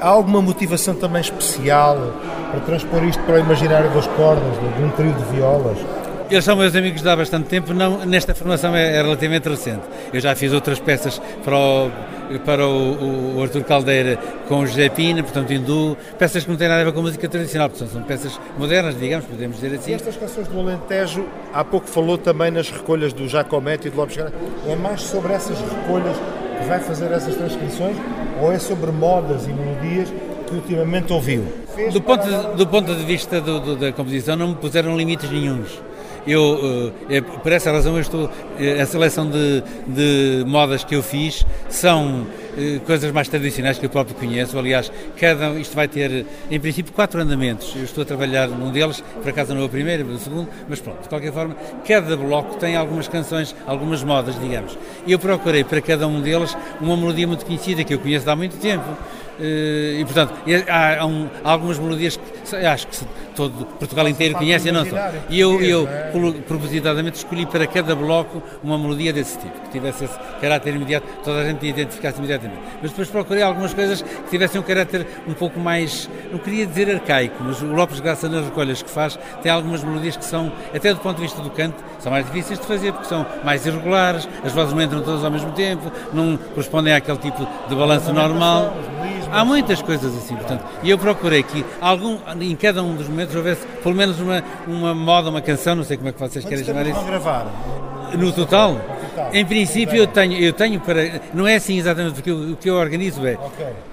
Há 0.00 0.08
alguma 0.08 0.40
motivação 0.40 0.94
também 0.94 1.20
especial 1.20 1.96
para 2.50 2.60
transpor 2.60 3.04
isto 3.04 3.22
para 3.24 3.36
o 3.36 3.38
imaginário 3.38 3.90
das 3.90 4.06
cordas, 4.08 4.52
de, 4.60 4.76
de 4.76 4.82
um 4.84 4.90
trio 4.90 5.12
de 5.12 5.24
violas? 5.34 5.78
Eles 6.30 6.44
são 6.44 6.56
meus 6.56 6.74
amigos 6.74 7.02
de 7.02 7.08
há 7.08 7.14
bastante 7.14 7.48
tempo, 7.48 7.74
não, 7.74 8.04
nesta 8.06 8.34
formação 8.34 8.74
é, 8.74 8.96
é 8.96 9.02
relativamente 9.02 9.48
recente. 9.48 9.82
Eu 10.12 10.20
já 10.20 10.34
fiz 10.34 10.52
outras 10.52 10.78
peças 10.78 11.20
para 11.44 11.56
o, 11.56 11.90
para 12.44 12.66
o, 12.66 13.36
o 13.36 13.42
Artur 13.42 13.64
Caldeira 13.64 14.18
com 14.48 14.60
o 14.60 14.66
José 14.66 14.88
Pina, 14.88 15.22
portanto 15.22 15.52
hindu, 15.52 15.96
peças 16.18 16.44
que 16.44 16.50
não 16.50 16.56
têm 16.56 16.68
nada 16.68 16.82
a 16.82 16.84
ver 16.84 16.92
com 16.92 17.02
música 17.02 17.28
tradicional, 17.28 17.68
portanto 17.68 17.90
são 17.90 18.02
peças 18.02 18.40
modernas, 18.58 18.98
digamos, 18.98 19.26
podemos 19.26 19.56
dizer 19.60 19.76
assim. 19.76 19.92
E 19.92 19.94
estas 19.94 20.16
canções 20.16 20.48
do 20.48 20.58
Alentejo, 20.58 21.26
há 21.52 21.64
pouco 21.64 21.88
falou 21.88 22.18
também 22.18 22.50
nas 22.50 22.70
recolhas 22.70 23.12
do 23.12 23.28
Jacomete 23.28 23.88
e 23.88 23.90
do 23.90 23.96
Lopes 23.96 24.16
Gara, 24.16 24.32
é 24.66 24.76
mais 24.76 25.02
sobre 25.02 25.32
essas 25.32 25.58
recolhas 25.60 26.16
que 26.58 26.68
vai 26.68 26.80
fazer 26.80 27.10
essas 27.12 27.34
transcrições 27.34 27.96
ou 28.40 28.52
é 28.52 28.58
sobre 28.58 28.90
modas 28.90 29.46
e 29.46 29.52
melodias 29.52 30.12
que 30.46 30.54
ultimamente 30.54 31.12
ouviu? 31.12 31.44
Do 31.92 32.00
ponto, 32.00 32.24
de, 32.24 32.56
do 32.56 32.66
ponto 32.66 32.94
de 32.94 33.04
vista 33.04 33.40
do, 33.40 33.58
do, 33.58 33.76
da 33.76 33.92
composição 33.92 34.36
não 34.36 34.48
me 34.48 34.54
puseram 34.54 34.96
limites 34.96 35.30
nenhums 35.30 35.80
eu, 36.26 36.92
é, 37.08 37.20
por 37.20 37.52
essa 37.52 37.70
razão, 37.70 37.94
eu 37.94 38.00
estou, 38.00 38.30
eh, 38.58 38.80
a 38.80 38.86
seleção 38.86 39.28
de, 39.28 39.62
de 39.86 40.44
modas 40.46 40.84
que 40.84 40.94
eu 40.94 41.02
fiz 41.02 41.44
são 41.68 42.26
coisas 42.86 43.10
mais 43.10 43.28
tradicionais 43.28 43.78
que 43.78 43.86
eu 43.86 43.90
próprio 43.90 44.14
conheço. 44.16 44.58
Aliás, 44.58 44.90
cada, 45.18 45.50
isto 45.58 45.74
vai 45.74 45.88
ter, 45.88 46.24
em 46.50 46.60
princípio, 46.60 46.92
quatro 46.92 47.20
andamentos. 47.20 47.74
Eu 47.76 47.84
estou 47.84 48.02
a 48.02 48.04
trabalhar 48.04 48.48
num 48.48 48.70
deles, 48.70 49.02
por 49.22 49.28
acaso 49.28 49.54
não 49.54 49.62
é 49.62 49.64
o 49.64 49.68
primeiro, 49.68 50.08
é 50.08 50.14
o 50.14 50.18
segundo, 50.18 50.48
mas 50.68 50.80
pronto, 50.80 51.02
de 51.02 51.08
qualquer 51.08 51.32
forma, 51.32 51.56
cada 51.86 52.16
bloco 52.16 52.56
tem 52.56 52.76
algumas 52.76 53.08
canções, 53.08 53.54
algumas 53.66 54.02
modas, 54.02 54.38
digamos. 54.38 54.78
Eu 55.06 55.18
procurei 55.18 55.64
para 55.64 55.80
cada 55.80 56.06
um 56.06 56.20
deles 56.20 56.56
uma 56.80 56.96
melodia 56.96 57.26
muito 57.26 57.44
conhecida 57.44 57.82
que 57.82 57.94
eu 57.94 57.98
conheço 57.98 58.28
há 58.30 58.36
muito 58.36 58.56
tempo. 58.58 58.84
E, 59.38 60.02
portanto, 60.04 60.34
há, 60.68 61.00
há, 61.00 61.06
um, 61.06 61.28
há 61.42 61.50
algumas 61.50 61.78
melodias 61.78 62.16
que 62.16 62.56
acho 62.56 62.86
que 62.86 63.04
todo 63.34 63.66
Portugal 63.78 64.08
inteiro 64.08 64.34
conhece, 64.34 64.70
não 64.70 64.84
só. 64.84 64.96
E 65.28 65.40
eu, 65.40 65.60
eu 65.60 65.88
é? 65.88 66.10
propositadamente, 66.46 67.18
escolhi 67.18 67.46
para 67.46 67.66
cada 67.66 67.94
bloco 67.94 68.42
uma 68.62 68.78
melodia 68.78 69.12
desse 69.12 69.38
tipo, 69.38 69.60
que 69.62 69.70
tivesse 69.70 70.04
esse 70.04 70.18
caráter 70.40 70.74
imediato, 70.74 71.06
toda 71.22 71.40
a 71.40 71.44
gente 71.44 71.66
identificasse 71.66 72.18
imediatamente. 72.18 72.60
Mas 72.80 72.90
depois 72.90 73.08
procurei 73.08 73.42
algumas 73.42 73.74
coisas 73.74 74.02
que 74.02 74.30
tivessem 74.30 74.60
um 74.60 74.64
caráter 74.64 75.06
um 75.26 75.34
pouco 75.34 75.58
mais, 75.58 76.08
não 76.30 76.38
queria 76.38 76.66
dizer 76.66 76.90
arcaico, 76.90 77.42
mas 77.42 77.60
o 77.60 77.66
Lopes 77.66 78.00
Graça 78.00 78.28
nas 78.28 78.44
recolhas 78.44 78.82
que 78.82 78.90
faz 78.90 79.18
tem 79.42 79.50
algumas 79.50 79.82
melodias 79.82 80.16
que 80.16 80.24
são, 80.24 80.52
até 80.74 80.92
do 80.92 81.00
ponto 81.00 81.16
de 81.16 81.22
vista 81.22 81.40
do 81.42 81.50
canto, 81.50 81.82
são 81.98 82.12
mais 82.12 82.26
difíceis 82.26 82.58
de 82.58 82.66
fazer, 82.66 82.92
porque 82.92 83.08
são 83.08 83.26
mais 83.42 83.66
irregulares, 83.66 84.28
as 84.44 84.52
vozes 84.52 84.72
não 84.74 84.82
entram 84.82 85.02
todas 85.02 85.24
ao 85.24 85.30
mesmo 85.30 85.50
tempo, 85.52 85.90
não 86.12 86.36
correspondem 86.36 86.94
àquele 86.94 87.18
tipo 87.18 87.46
de 87.68 87.74
balanço 87.74 88.12
normal. 88.12 88.74
Há 89.30 89.44
muitas 89.44 89.82
coisas 89.82 90.16
assim, 90.16 90.36
portanto, 90.36 90.64
e 90.82 90.90
eu 90.90 90.98
procurei 90.98 91.42
que 91.42 91.64
algum, 91.80 92.18
em 92.40 92.56
cada 92.56 92.82
um 92.82 92.94
dos 92.94 93.08
momentos 93.08 93.34
houvesse 93.34 93.66
pelo 93.82 93.94
menos 93.94 94.20
uma, 94.20 94.42
uma 94.66 94.94
moda, 94.94 95.30
uma 95.30 95.40
canção, 95.40 95.74
não 95.74 95.84
sei 95.84 95.96
como 95.96 96.08
é 96.08 96.12
que 96.12 96.20
vocês 96.20 96.44
querem 96.44 96.64
chamar 96.64 96.86
isso. 96.86 97.02
gravar? 97.04 97.46
No 98.18 98.32
total? 98.32 98.80
Em 99.32 99.44
princípio 99.44 99.96
eu 99.96 100.06
tenho, 100.06 100.34
eu 100.34 100.52
tenho 100.52 100.80
para. 100.80 101.20
Não 101.32 101.46
é 101.46 101.56
assim 101.56 101.78
exatamente, 101.78 102.14
porque 102.14 102.30
o 102.30 102.56
que 102.56 102.70
eu 102.70 102.76
organizo 102.76 103.26
é. 103.26 103.36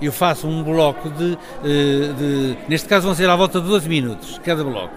Eu 0.01 0.11
faço 0.11 0.47
um 0.47 0.63
bloco 0.63 1.09
de, 1.09 1.37
eh, 1.63 2.13
de. 2.17 2.57
Neste 2.67 2.87
caso 2.87 3.07
vão 3.07 3.15
ser 3.15 3.29
à 3.29 3.35
volta 3.35 3.59
de 3.59 3.67
12 3.67 3.89
minutos, 3.89 4.39
cada 4.43 4.63
bloco. 4.63 4.93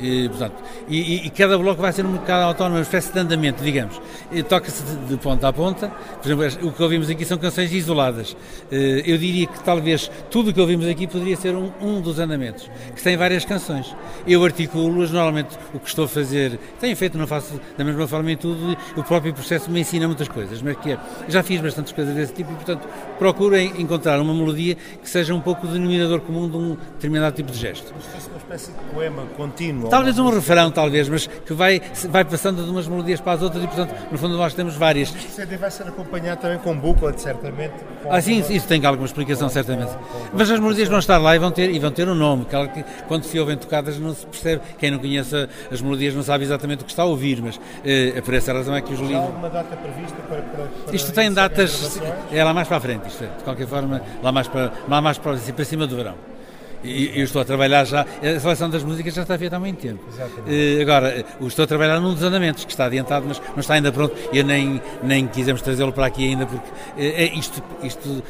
E, 0.00 0.28
portanto, 0.28 0.54
e, 0.88 1.26
e, 1.26 1.30
cada 1.30 1.58
bloco 1.58 1.80
vai 1.80 1.92
ser 1.92 2.06
um 2.06 2.12
bocado 2.12 2.44
autónomo, 2.44 2.76
uma 2.76 2.82
espécie 2.82 3.12
de 3.12 3.18
andamento, 3.18 3.62
digamos. 3.62 4.00
Toca-se 4.48 4.82
de, 4.82 4.96
de, 5.06 5.16
ponta 5.16 5.48
a 5.48 5.52
ponta. 5.52 5.88
Por 6.22 6.30
exemplo, 6.30 6.68
o 6.68 6.72
que 6.72 6.82
ouvimos 6.82 7.10
aqui 7.10 7.24
são 7.24 7.36
canções 7.36 7.72
isoladas. 7.72 8.36
Eh, 8.72 9.02
eu 9.04 9.18
diria 9.18 9.46
que 9.46 9.60
talvez 9.60 10.10
tudo 10.30 10.50
o 10.50 10.54
que 10.54 10.60
ouvimos 10.60 10.86
aqui 10.86 11.06
poderia 11.06 11.36
ser 11.36 11.54
um, 11.54 11.70
um 11.80 12.00
dos 12.00 12.18
andamentos, 12.18 12.70
que 12.94 13.02
tem 13.02 13.16
várias 13.16 13.44
canções. 13.44 13.94
Eu 14.26 14.42
articulo-as, 14.44 15.10
normalmente 15.10 15.58
o 15.74 15.78
que 15.78 15.88
estou 15.88 16.06
a 16.06 16.08
fazer, 16.08 16.58
tenho 16.80 16.96
feito, 16.96 17.18
não 17.18 17.26
faço 17.26 17.60
da 17.76 17.84
mesma 17.84 18.06
forma 18.08 18.32
em 18.32 18.36
tudo, 18.36 18.76
o 18.96 19.02
próprio 19.02 19.34
processo 19.34 19.70
me 19.70 19.80
ensina 19.80 20.06
muitas 20.06 20.28
coisas, 20.28 20.62
mas 20.62 20.76
que 20.78 20.92
é, 20.92 20.98
já 21.28 21.42
fiz 21.42 21.60
bastantes 21.60 21.92
coisas 21.92 22.14
desse 22.14 22.32
tipo 22.32 22.50
e, 22.52 22.54
portanto, 22.54 22.88
procuro 23.18 23.58
encontrar 23.58 24.20
uma 24.20 24.32
melodia 24.32 24.74
que 24.74 25.08
seja 25.08 25.34
um 25.34 25.40
pouco 25.40 25.66
o 25.66 25.70
denominador 25.70 26.20
comum 26.20 26.48
de 26.48 26.56
um 26.56 26.76
determinado 26.94 27.36
tipo 27.36 27.50
de 27.50 27.58
gesto. 27.58 27.92
Mas 27.94 28.06
fosse 28.06 28.28
uma 28.28 28.38
espécie 28.38 28.72
de 28.72 28.94
poema 28.94 29.26
contínuo 29.36 29.89
Talvez 29.90 30.18
um 30.18 30.30
refrão, 30.30 30.70
talvez, 30.70 31.08
mas 31.08 31.26
que 31.26 31.52
vai, 31.52 31.82
vai 32.08 32.24
passando 32.24 32.62
de 32.64 32.70
umas 32.70 32.86
melodias 32.86 33.20
para 33.20 33.32
as 33.32 33.42
outras 33.42 33.64
e, 33.64 33.66
portanto, 33.66 33.94
no 34.10 34.16
fundo 34.16 34.36
nós 34.36 34.54
temos 34.54 34.76
várias. 34.76 35.14
Este 35.14 35.30
CD 35.30 35.56
vai 35.56 35.70
ser 35.70 35.88
acompanhado 35.88 36.40
também 36.40 36.58
com 36.58 36.76
bucla, 36.78 37.12
certamente. 37.18 37.74
Ah, 38.08 38.20
sim, 38.20 38.38
isso 38.48 38.66
tem 38.66 38.84
alguma 38.86 39.06
explicação, 39.06 39.48
certamente. 39.48 39.92
Mas 40.32 40.50
as 40.50 40.60
melodias 40.60 40.88
vão 40.88 40.98
estar 40.98 41.18
lá 41.18 41.34
e 41.34 41.38
vão 41.38 41.50
ter, 41.50 41.70
e 41.70 41.78
vão 41.78 41.90
ter 41.90 42.08
um 42.08 42.14
nome, 42.14 42.44
que, 42.44 42.84
quando 43.08 43.24
se 43.24 43.38
ouvem 43.38 43.56
tocadas 43.56 43.98
não 43.98 44.14
se 44.14 44.24
percebe. 44.26 44.62
Quem 44.78 44.90
não 44.90 44.98
conhece 44.98 45.48
as 45.70 45.80
melodias 45.80 46.14
não 46.14 46.22
sabe 46.22 46.44
exatamente 46.44 46.82
o 46.82 46.84
que 46.84 46.92
está 46.92 47.02
a 47.02 47.06
ouvir, 47.06 47.42
mas 47.42 47.60
é 47.84 48.20
por 48.20 48.34
essa 48.34 48.52
razão 48.52 48.74
é 48.74 48.80
que 48.80 48.92
os 48.92 49.00
livros... 49.00 49.16
Há 49.16 49.22
alguma 49.22 49.50
data 49.50 49.76
prevista 49.76 50.16
para... 50.28 50.42
para, 50.42 50.64
para 50.66 50.94
isto 50.94 51.12
tem 51.12 51.32
datas... 51.32 52.00
É 52.32 52.44
lá 52.44 52.54
mais 52.54 52.68
para 52.68 52.76
a 52.76 52.80
frente, 52.80 53.08
isto 53.08 53.24
é, 53.24 53.26
de 53.26 53.44
qualquer 53.44 53.66
forma, 53.66 54.00
lá 54.22 54.30
mais 54.30 54.46
para, 54.46 54.72
lá 54.88 55.00
mais 55.00 55.18
para, 55.18 55.36
para 55.36 55.64
cima 55.64 55.86
do 55.86 55.96
verão. 55.96 56.14
E 56.82 57.18
eu 57.18 57.24
estou 57.24 57.42
a 57.42 57.44
trabalhar 57.44 57.84
já, 57.84 58.02
a 58.02 58.40
seleção 58.40 58.70
das 58.70 58.82
músicas 58.82 59.12
já 59.12 59.22
está 59.22 59.36
feita 59.36 59.56
há 59.56 59.60
muito 59.60 59.78
tempo. 59.78 60.02
Exatamente. 60.08 60.82
agora, 60.82 61.24
estou 61.42 61.64
a 61.64 61.66
trabalhar 61.66 62.00
num 62.00 62.14
dos 62.14 62.22
andamentos 62.22 62.64
que 62.64 62.70
está 62.70 62.86
adiantado, 62.86 63.26
mas 63.28 63.40
não 63.50 63.60
está 63.60 63.74
ainda 63.74 63.92
pronto. 63.92 64.14
Eu 64.32 64.44
nem, 64.44 64.80
nem 65.02 65.26
quisemos 65.26 65.60
trazê-lo 65.60 65.92
para 65.92 66.06
aqui 66.06 66.28
ainda, 66.28 66.46
porque 66.46 66.68
é, 66.96 67.24
isto, 67.36 67.62
isto 67.82 68.22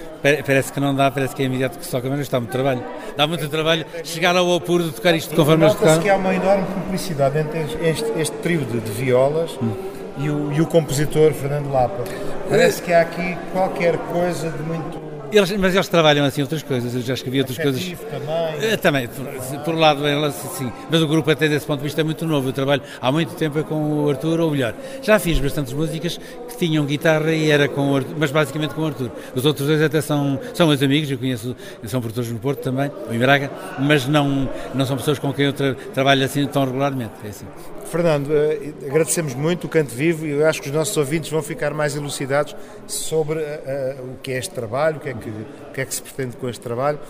parece 0.44 0.72
que 0.72 0.80
não 0.80 0.94
dá, 0.94 1.10
parece 1.10 1.34
que 1.34 1.42
é 1.42 1.46
imediato 1.46 1.78
que 1.78 1.84
se 1.84 1.90
toca, 1.90 2.08
mas 2.08 2.20
está 2.20 2.40
muito 2.40 2.50
trabalho. 2.50 2.82
Dá 3.16 3.26
muito 3.26 3.48
trabalho 3.48 3.86
chegar 4.02 4.36
ao 4.36 4.52
apuro 4.54 4.84
de 4.84 4.92
tocar 4.92 5.14
isto 5.14 5.34
conforme 5.34 5.64
nós 5.64 5.74
tocamos. 5.74 6.02
que 6.02 6.08
há 6.08 6.16
uma 6.16 6.34
enorme 6.34 6.66
cumplicidade 6.74 7.38
entre 7.38 7.60
este, 7.88 8.10
este 8.18 8.36
trio 8.38 8.64
de, 8.64 8.80
de 8.80 8.90
violas. 8.90 9.56
Hum. 9.62 9.74
E 10.18 10.28
o, 10.28 10.52
e 10.52 10.60
o 10.60 10.66
compositor 10.66 11.32
Fernando 11.32 11.72
Lapa. 11.72 12.04
Parece 12.48 12.82
que 12.82 12.92
há 12.92 13.00
aqui 13.00 13.38
qualquer 13.52 13.96
coisa 13.96 14.50
de 14.50 14.62
muito 14.62 15.09
Eles, 15.32 15.50
mas 15.56 15.74
eles 15.74 15.88
trabalham 15.88 16.24
assim 16.24 16.42
outras 16.42 16.62
coisas, 16.62 16.94
eu 16.94 17.02
já 17.02 17.14
escrevi 17.14 17.38
outras 17.38 17.56
coisas. 17.58 17.82
Também. 17.82 18.70
Eh, 18.72 18.76
Também, 18.76 19.08
por, 19.08 19.60
por 19.64 19.74
lado, 19.74 20.06
elas, 20.06 20.34
sim. 20.34 20.70
Mas 20.90 21.00
o 21.00 21.06
grupo, 21.06 21.30
até 21.30 21.48
desse 21.48 21.66
ponto 21.66 21.78
de 21.78 21.84
vista, 21.84 22.00
é 22.00 22.04
muito 22.04 22.26
novo. 22.26 22.48
Eu 22.48 22.52
trabalho 22.52 22.82
há 23.00 23.12
muito 23.12 23.34
tempo 23.34 23.58
é 23.58 23.62
com 23.62 24.04
o 24.04 24.10
Arthur, 24.10 24.40
ou 24.40 24.50
melhor, 24.50 24.74
já 25.02 25.18
fiz 25.18 25.38
bastantes 25.38 25.72
músicas 25.72 26.18
que 26.48 26.56
tinham 26.56 26.84
guitarra 26.84 27.32
e 27.32 27.50
era 27.50 27.68
com 27.68 27.92
o 27.92 27.96
Arthur, 27.96 28.14
mas 28.18 28.30
basicamente 28.30 28.74
com 28.74 28.82
o 28.82 28.86
Arthur. 28.86 29.10
Os 29.34 29.44
outros 29.46 29.66
dois 29.66 29.80
até 29.82 30.00
são, 30.00 30.38
são 30.52 30.66
meus 30.66 30.82
amigos, 30.82 31.10
eu 31.10 31.18
conheço, 31.18 31.54
são 31.84 32.00
produtores 32.00 32.30
no 32.30 32.38
Porto 32.38 32.60
também, 32.60 32.90
ou 33.06 33.14
em 33.14 33.18
Braga, 33.18 33.50
mas 33.78 34.06
não, 34.06 34.48
não 34.74 34.84
são 34.84 34.96
pessoas 34.96 35.18
com 35.18 35.32
quem 35.32 35.46
eu 35.46 35.52
tra 35.52 35.74
trabalho 35.94 36.24
assim 36.24 36.46
tão 36.46 36.64
regularmente. 36.64 37.12
É 37.24 37.28
assim. 37.28 37.46
Fernando, 37.90 38.32
eh, 38.32 38.72
agradecemos 38.86 39.34
muito 39.34 39.66
o 39.66 39.68
Canto 39.68 39.92
Vivo 39.92 40.24
e 40.24 40.30
eu 40.30 40.46
acho 40.46 40.62
que 40.62 40.68
os 40.68 40.74
nossos 40.74 40.96
ouvintes 40.96 41.28
vão 41.28 41.42
ficar 41.42 41.74
mais 41.74 41.96
elucidados 41.96 42.54
sobre 42.86 43.40
eh, 43.40 43.96
o 44.00 44.16
que 44.22 44.30
é 44.30 44.38
este 44.38 44.54
trabalho, 44.54 44.98
o 44.98 45.00
que 45.00 45.08
é 45.08 45.14
que, 45.14 45.28
o 45.28 45.72
que, 45.74 45.80
é 45.80 45.84
que 45.84 45.92
se 45.92 46.00
pretende 46.00 46.36
com 46.36 46.48
este 46.48 46.60
trabalho 46.60 47.00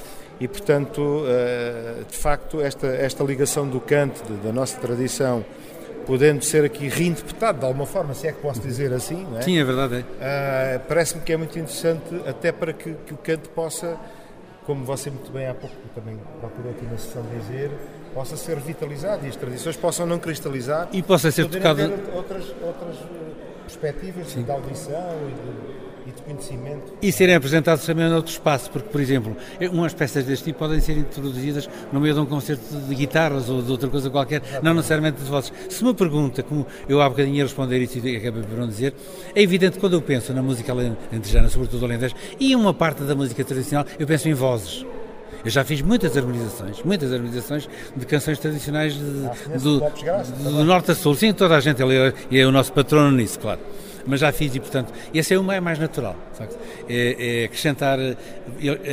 e, 0.41 0.49
portanto, 0.49 1.24
eh, 1.26 1.97
de 2.11 2.16
facto, 2.16 2.62
esta, 2.62 2.87
esta 2.87 3.22
ligação 3.22 3.68
do 3.68 3.78
canto, 3.78 4.24
de, 4.24 4.39
da 4.39 4.53
nossa 4.55 4.78
tradição, 4.78 5.45
podendo 6.07 6.43
ser 6.43 6.64
aqui 6.64 6.89
reinterpretado 6.89 7.59
de 7.59 7.66
alguma 7.66 7.85
forma, 7.85 8.14
se 8.14 8.26
é 8.26 8.33
que 8.33 8.41
posso 8.41 8.61
dizer 8.62 8.91
assim, 8.95 9.22
não 9.24 9.39
é? 9.39 9.43
Sim, 9.43 9.59
é 9.59 9.64
verdade. 9.64 10.03
É. 10.18 10.81
Parece-me 10.89 11.20
que 11.20 11.31
é 11.31 11.37
muito 11.37 11.59
interessante 11.59 12.22
até 12.26 12.53
para 12.53 12.72
que, 12.72 12.95
que 13.07 13.12
o 13.12 13.18
canto 13.18 13.51
possa, 13.51 13.99
como 14.64 14.83
você 14.83 15.11
muito 15.11 15.31
bem 15.31 15.47
há 15.47 15.53
pouco 15.53 15.76
também 15.95 16.18
procurou 16.41 16.70
aqui 16.70 16.87
na 16.87 16.97
sessão 16.97 17.22
dizer, 17.39 17.70
possa 18.15 18.37
ser 18.37 18.57
revitalizado 18.57 19.25
e 19.25 19.29
as 19.29 19.37
tradições 19.37 19.77
possam 19.77 20.07
não 20.07 20.19
cristalizar 20.19 20.89
e 20.93 21.03
possa 21.03 21.31
ser 21.31 21.47
tocado 21.47 21.83
outras, 22.15 22.45
outras 22.63 22.97
perspectivas 23.65 24.29
Sim. 24.29 24.43
de 24.43 24.51
audição 24.51 25.17
e 25.29 26.09
de, 26.09 26.11
e 26.11 26.13
de, 26.13 26.23
conhecimento. 26.23 26.93
E 27.01 27.13
serem 27.13 27.35
apresentados 27.37 27.85
também 27.85 28.09
noutro 28.09 28.33
espaço 28.33 28.71
porque 28.71 28.89
por 28.89 29.01
exemplo 29.01 29.37
umas 29.73 29.95
peças 29.95 30.25
deste 30.25 30.47
tipo 30.47 30.59
podem 30.59 30.81
ser 30.81 30.97
introduzidas 30.97 31.69
no 31.93 32.01
meio 32.01 32.15
de 32.15 32.21
um 32.21 32.27
concerto 32.27 32.63
de 32.77 32.95
guitarras 32.95 33.49
ou 33.49 33.63
de 33.63 33.71
outra 33.71 33.89
coisa 33.89 34.11
qualquer 34.11 34.43
não 34.63 34.75
necessariamente 34.75 35.23
de 35.23 35.29
vozes 35.29 35.53
se 35.69 35.85
me 35.85 35.95
pergunta 35.95 36.43
como 36.43 36.67
eu 36.89 37.01
há 37.01 37.09
bocadinho 37.09 37.37
ia 37.37 37.45
responder 37.45 37.79
isso 37.79 37.99
e 37.99 38.17
acabei 38.17 38.43
por 38.43 38.59
não 38.59 38.67
dizer 38.67 38.95
é 39.35 39.43
evidente 39.43 39.75
que 39.75 39.81
quando 39.81 39.95
eu 39.95 40.03
penso 40.03 40.33
na 40.33 40.43
música 40.43 40.73
alentejana 40.73 41.49
sobretudo 41.49 41.85
alentejo 41.85 42.15
e 42.39 42.57
uma 42.57 42.75
parte 42.75 43.03
da 43.03 43.15
música 43.15 43.45
tradicional 43.45 43.87
eu 43.99 44.07
penso 44.07 44.29
em 44.29 44.35
vozes 44.35 44.85
eu 45.45 45.51
já 45.51 45.64
fiz 45.64 45.80
muitas 45.82 46.16
harmonizações, 46.16 46.82
muitas 46.82 47.12
harmonizações 47.12 47.68
de 47.97 48.07
canções 48.07 48.38
tradicionais 48.38 48.95
de, 48.95 49.01
ah, 49.26 49.59
do, 49.59 49.80
do, 49.80 50.64
Norte 50.64 50.91
a 50.91 50.95
Sul. 50.95 51.14
Sim, 51.14 51.32
toda 51.32 51.57
a 51.57 51.61
gente, 51.61 51.82
ele 51.82 52.14
é, 52.30 52.41
é 52.41 52.47
o 52.47 52.53
nosso 52.53 52.72
patrono 52.72 53.11
nisso, 53.11 53.38
claro 53.38 53.61
mas 54.07 54.21
já 54.21 54.33
fiz 54.33 54.55
e, 54.55 54.61
portanto, 54.61 54.93
esse 55.13 55.35
é 55.35 55.39
o 55.39 55.43
mais 55.43 55.79
natural. 55.79 56.17
É, 56.89 57.43
é, 57.43 57.45
acrescentar. 57.45 57.99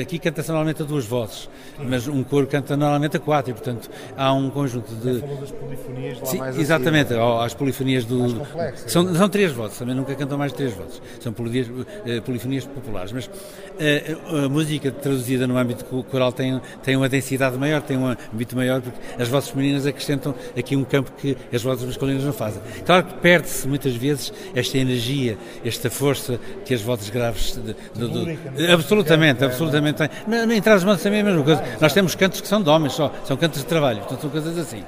Aqui 0.02 0.20
canta-se 0.20 0.50
normalmente 0.50 0.82
a 0.82 0.86
duas 0.86 1.06
vozes, 1.06 1.50
mas 1.80 2.08
um 2.08 2.24
coro 2.24 2.48
canta 2.48 2.76
normalmente 2.76 3.18
a 3.18 3.20
quatro, 3.20 3.52
e, 3.52 3.54
portanto, 3.54 3.90
há 4.16 4.34
um 4.34 4.50
conjunto 4.50 4.94
de. 4.96 5.20
falou 5.20 5.38
das 5.38 5.52
polifonias 5.52 6.20
lá 6.20 6.26
Sim, 6.26 6.38
mais 6.38 6.58
Exatamente, 6.58 7.14
assim, 7.14 7.46
as 7.46 7.54
polifonias 7.54 8.06
do. 8.06 8.36
Complexo, 8.36 8.90
são, 8.90 9.16
são 9.16 9.30
três 9.30 9.52
vozes, 9.52 9.78
também 9.78 9.96
nunca 9.96 10.14
cantam 10.16 10.38
mais 10.38 10.52
de 10.52 10.58
três 10.58 10.74
vozes. 10.74 11.02
São 11.20 11.32
polifonias, 11.32 11.88
eh, 12.06 12.22
polifonias 12.22 12.66
populares, 12.66 13.12
mas 13.12 13.30
a, 13.80 13.84
eh, 13.84 14.18
a, 14.46 14.50
música 14.50 14.92
traduzida 14.92 15.48
no 15.48 15.58
âmbito 15.58 15.86
coral 15.86 16.32
tem, 16.32 16.60
tem 16.84 16.96
uma 16.96 17.08
densidade 17.08 17.58
maior, 17.58 17.82
tem 17.82 17.98
um 17.98 18.08
âmbito 18.08 18.56
maior, 18.56 18.82
porque 18.82 19.00
as 19.22 19.28
vozes 19.28 19.50
femininas 19.50 19.86
acrescentam 19.86 20.36
aqui 20.58 20.76
um 20.76 20.84
campo 20.84 21.12
que 21.18 21.38
as 21.54 21.62
vozes 21.62 21.86
masculinas 21.86 22.24
não 22.24 22.34
fazem. 22.34 22.62
Claro 22.86 23.06
que 23.06 23.14
perde-se 23.16 23.68
muitas 23.68 23.96
vezes 23.96 24.34
esta 24.54 24.78
energia, 24.78 24.98
esta 25.64 25.90
força 25.90 26.40
que 26.66 26.74
as 26.74 26.82
vozes 26.82 27.10
graves. 27.10 27.60
De, 27.96 28.72
absolutamente, 28.72 29.44
absolutamente. 29.44 30.10
Não, 30.28 30.46
nem 30.46 30.62
traz 30.62 30.84
também 31.02 31.20
é 31.20 31.22
a 31.22 31.26
mesma 31.26 31.44
coisa. 31.44 31.64
Nós 31.80 31.94
temos 31.94 32.16
cantos 32.16 32.42
que 32.42 32.48
são 32.48 32.62
de 32.62 32.70
homens 32.70 32.94
só, 32.94 33.14
são 33.26 33.38
cantos 33.38 33.60
de 33.60 33.66
trabalho, 33.66 34.00
portanto 34.00 34.22
são 34.22 34.30
coisas 34.30 34.58
assim. 34.58 34.84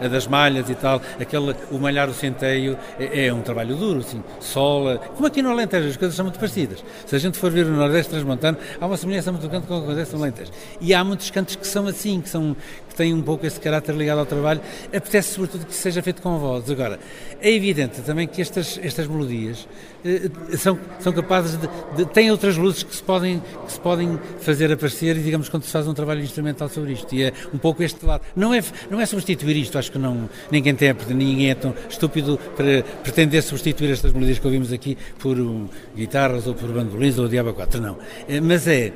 A 0.00 0.08
das 0.08 0.26
malhas 0.26 0.70
e 0.70 0.74
tal, 0.74 1.00
aquele, 1.20 1.54
o 1.70 1.78
malhar 1.78 2.06
do 2.06 2.14
centeio 2.14 2.78
é, 2.98 3.26
é 3.26 3.34
um 3.34 3.40
trabalho 3.40 3.74
duro, 3.76 4.00
assim, 4.00 4.22
sola. 4.40 4.98
Como 4.98 5.26
aqui 5.26 5.42
no 5.42 5.50
Alentejo, 5.50 5.88
as 5.88 5.96
coisas 5.96 6.16
são 6.16 6.24
muito 6.24 6.38
parecidas. 6.38 6.84
Se 7.06 7.16
a 7.16 7.18
gente 7.18 7.38
for 7.38 7.50
ver 7.50 7.66
o 7.66 7.70
Nordeste 7.70 8.10
Transmontano, 8.10 8.56
há 8.80 8.86
uma 8.86 8.96
semelhança 8.96 9.32
muito 9.32 9.48
grande 9.48 9.66
com 9.66 9.76
o 9.76 9.80
que 9.80 9.86
acontece 9.86 10.14
no 10.14 10.22
Alentejo. 10.22 10.52
E 10.80 10.94
há 10.94 11.02
muitos 11.02 11.30
cantos 11.30 11.56
que 11.56 11.66
são 11.66 11.86
assim, 11.86 12.20
que 12.20 12.28
são 12.28 12.56
que 12.94 12.98
tem 12.98 13.12
um 13.12 13.20
pouco 13.20 13.44
esse 13.44 13.58
caráter 13.58 13.94
ligado 13.94 14.18
ao 14.18 14.26
trabalho, 14.26 14.60
apetece 14.86 15.34
sobretudo 15.34 15.66
que 15.66 15.74
seja 15.74 16.00
feito 16.00 16.22
com 16.22 16.38
voz. 16.38 16.70
Agora, 16.70 17.00
é 17.40 17.52
evidente 17.52 18.00
também 18.02 18.28
que 18.28 18.40
estas, 18.40 18.78
estas 18.80 19.08
melodias 19.08 19.66
eh, 20.04 20.30
são, 20.56 20.78
são 21.00 21.12
capazes 21.12 21.58
de, 21.58 21.68
de, 21.96 22.04
têm 22.06 22.30
outras 22.30 22.56
luzes 22.56 22.84
que 22.84 22.94
se, 22.94 23.02
podem, 23.02 23.42
que 23.66 23.72
se 23.72 23.80
podem 23.80 24.18
fazer 24.38 24.72
aparecer, 24.72 25.16
e 25.16 25.22
digamos, 25.22 25.48
quando 25.48 25.64
se 25.64 25.72
faz 25.72 25.88
um 25.88 25.92
trabalho 25.92 26.22
instrumental 26.22 26.68
sobre 26.68 26.92
isto. 26.92 27.12
E 27.12 27.24
é 27.24 27.32
um 27.52 27.58
pouco 27.58 27.82
este 27.82 28.06
lado. 28.06 28.22
Não 28.36 28.54
é, 28.54 28.62
não 28.88 29.00
é 29.00 29.06
substituir 29.06 29.56
isto, 29.56 29.76
acho 29.76 29.90
que 29.90 29.98
não, 29.98 30.30
ninguém 30.50 30.74
tem, 30.74 30.94
ninguém 31.08 31.50
é 31.50 31.54
tão 31.56 31.74
estúpido 31.90 32.38
para 32.56 32.84
pretender 33.02 33.42
substituir 33.42 33.90
estas 33.90 34.12
melodias 34.12 34.38
que 34.38 34.46
ouvimos 34.46 34.72
aqui 34.72 34.96
por 35.18 35.36
um, 35.38 35.68
guitarras 35.96 36.46
ou 36.46 36.54
por 36.54 36.68
bandolins 36.70 37.18
ou 37.18 37.26
diabo 37.26 37.52
4, 37.54 37.80
não. 37.80 37.98
Eh, 38.28 38.40
mas 38.40 38.68
é 38.68 38.92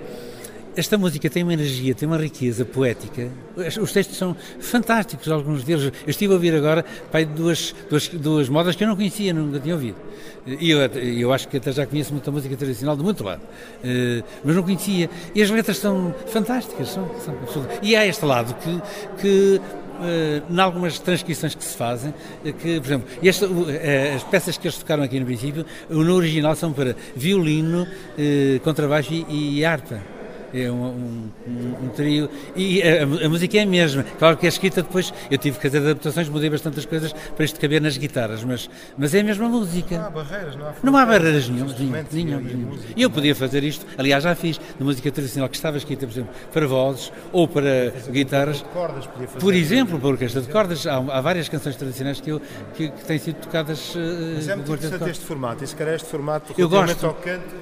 esta 0.77 0.97
música 0.97 1.29
tem 1.29 1.43
uma 1.43 1.53
energia, 1.53 1.95
tem 1.95 2.07
uma 2.07 2.19
riqueza 2.19 2.64
poética. 2.64 3.29
Os 3.81 3.93
textos 3.93 4.16
são 4.16 4.37
fantásticos, 4.61 5.29
alguns 5.29 5.64
deles. 5.64 5.93
Eu 6.05 6.11
estive 6.11 6.33
a 6.33 6.37
ouvir 6.37 6.55
agora 6.55 6.85
pai, 7.11 7.25
duas, 7.25 7.75
duas, 7.89 8.09
duas 8.09 8.49
modas 8.49 8.77
que 8.77 8.85
eu 8.85 8.89
não 8.89 8.97
conhecia, 8.97 9.33
nunca 9.33 9.59
tinha 9.59 9.75
ouvido. 9.75 9.97
E 10.47 10.71
eu, 10.71 10.79
eu 10.81 11.33
acho 11.33 11.49
que 11.49 11.57
até 11.57 11.73
já 11.73 11.87
conheço 11.87 12.12
muita 12.12 12.31
música 12.31 12.57
tradicional 12.57 12.97
de 12.97 13.03
muito 13.03 13.23
lado, 13.23 13.43
eh, 13.85 14.23
mas 14.45 14.57
não 14.57 14.62
conhecia. 14.62 15.11
E 15.35 15.43
as 15.43 15.51
letras 15.51 15.79
são 15.79 16.14
fantásticas. 16.27 16.89
São, 16.89 17.09
são 17.21 17.66
e 17.83 17.95
há 17.97 18.07
este 18.07 18.25
lado 18.25 18.55
que, 18.55 19.21
que 19.21 19.61
uh, 19.61 20.53
em 20.53 20.61
algumas 20.61 20.99
transcrições 20.99 21.55
que 21.55 21.64
se 21.64 21.77
fazem, 21.77 22.14
que, 22.43 22.81
por 22.81 22.87
exemplo, 22.87 23.09
este, 23.23 23.45
uh, 23.45 24.16
as 24.16 24.23
peças 24.25 24.57
que 24.57 24.66
eles 24.66 24.79
tocaram 24.79 25.03
aqui 25.03 25.19
no 25.19 25.27
princípio, 25.27 25.66
no 25.91 26.14
original 26.14 26.55
são 26.55 26.73
para 26.73 26.95
violino, 27.14 27.87
contrabaixo 28.62 29.12
e 29.29 29.64
harpa 29.64 30.01
é 30.53 30.70
um, 30.70 31.30
um, 31.46 31.84
um, 31.84 31.88
trio. 31.94 32.28
E 32.57 32.82
a, 32.82 33.03
a, 33.03 33.28
música 33.28 33.59
é 33.59 33.62
a 33.62 33.66
mesma. 33.66 34.05
Claro 34.18 34.36
que 34.36 34.46
é 34.46 34.49
escrita 34.49 34.82
depois. 34.82 35.12
Eu 35.30 35.38
tive 35.38 35.57
que 35.57 35.62
fazer 35.62 35.78
adaptações, 35.78 36.28
mudei 36.28 36.51
bastantes 36.51 36.84
coisas 36.84 37.12
para 37.12 37.44
isto 37.44 37.61
caber 37.61 37.80
nas 37.80 37.96
guitarras, 37.96 38.42
mas, 38.44 38.68
mas 38.96 39.14
é 39.14 39.20
a 39.20 39.24
mesma 39.24 39.49
música. 39.49 39.99
Não 39.99 40.07
há 40.07 40.11
barreiras, 40.11 40.57
não 40.57 40.66
há 40.66 40.74
Não 40.82 40.96
há 40.96 41.07
barreiras 41.07 41.49
nenhuma. 41.49 41.74
E 42.96 43.03
eu 43.03 43.11
podia 43.11 43.34
fazer 43.34 43.64
isto, 43.64 43.86
aliás, 43.96 44.24
já 44.24 44.34
fiz, 44.34 44.59
de 44.59 44.84
música 44.84 45.11
tradicional 45.11 45.49
que 45.49 45.57
estava 45.57 45.76
escrita, 45.76 46.07
por 46.07 46.12
exemplo, 46.12 46.34
para 46.53 46.66
vozes 46.66 47.12
ou 47.32 47.46
para 47.46 47.92
guitarras. 48.11 48.62
Cordas, 48.72 49.09
por 49.38 49.55
exemplo, 49.55 49.99
para 49.99 50.09
orquestra 50.09 50.40
de 50.40 50.49
cordas. 50.49 50.86
Há, 50.86 50.96
há, 50.96 51.20
várias 51.20 51.49
canções 51.49 51.76
tradicionais 51.76 52.20
que, 52.20 52.30
eu, 52.30 52.40
que, 52.74 52.88
que 52.90 53.05
têm 53.05 53.18
sido 53.18 53.36
tocadas. 53.36 53.94
Uh, 53.94 53.99
mas 54.36 54.49
é 54.49 54.57
muito 54.57 54.72
interessante 54.72 55.11
este 55.11 55.24
formato. 55.24 55.64
E 55.64 55.66
se 55.66 55.76
calhar 55.76 55.94
este 55.94 56.09
formato, 56.09 56.55
eu 56.57 56.68
gosto. 56.68 57.07
ao 57.07 57.14
canto, 57.14 57.55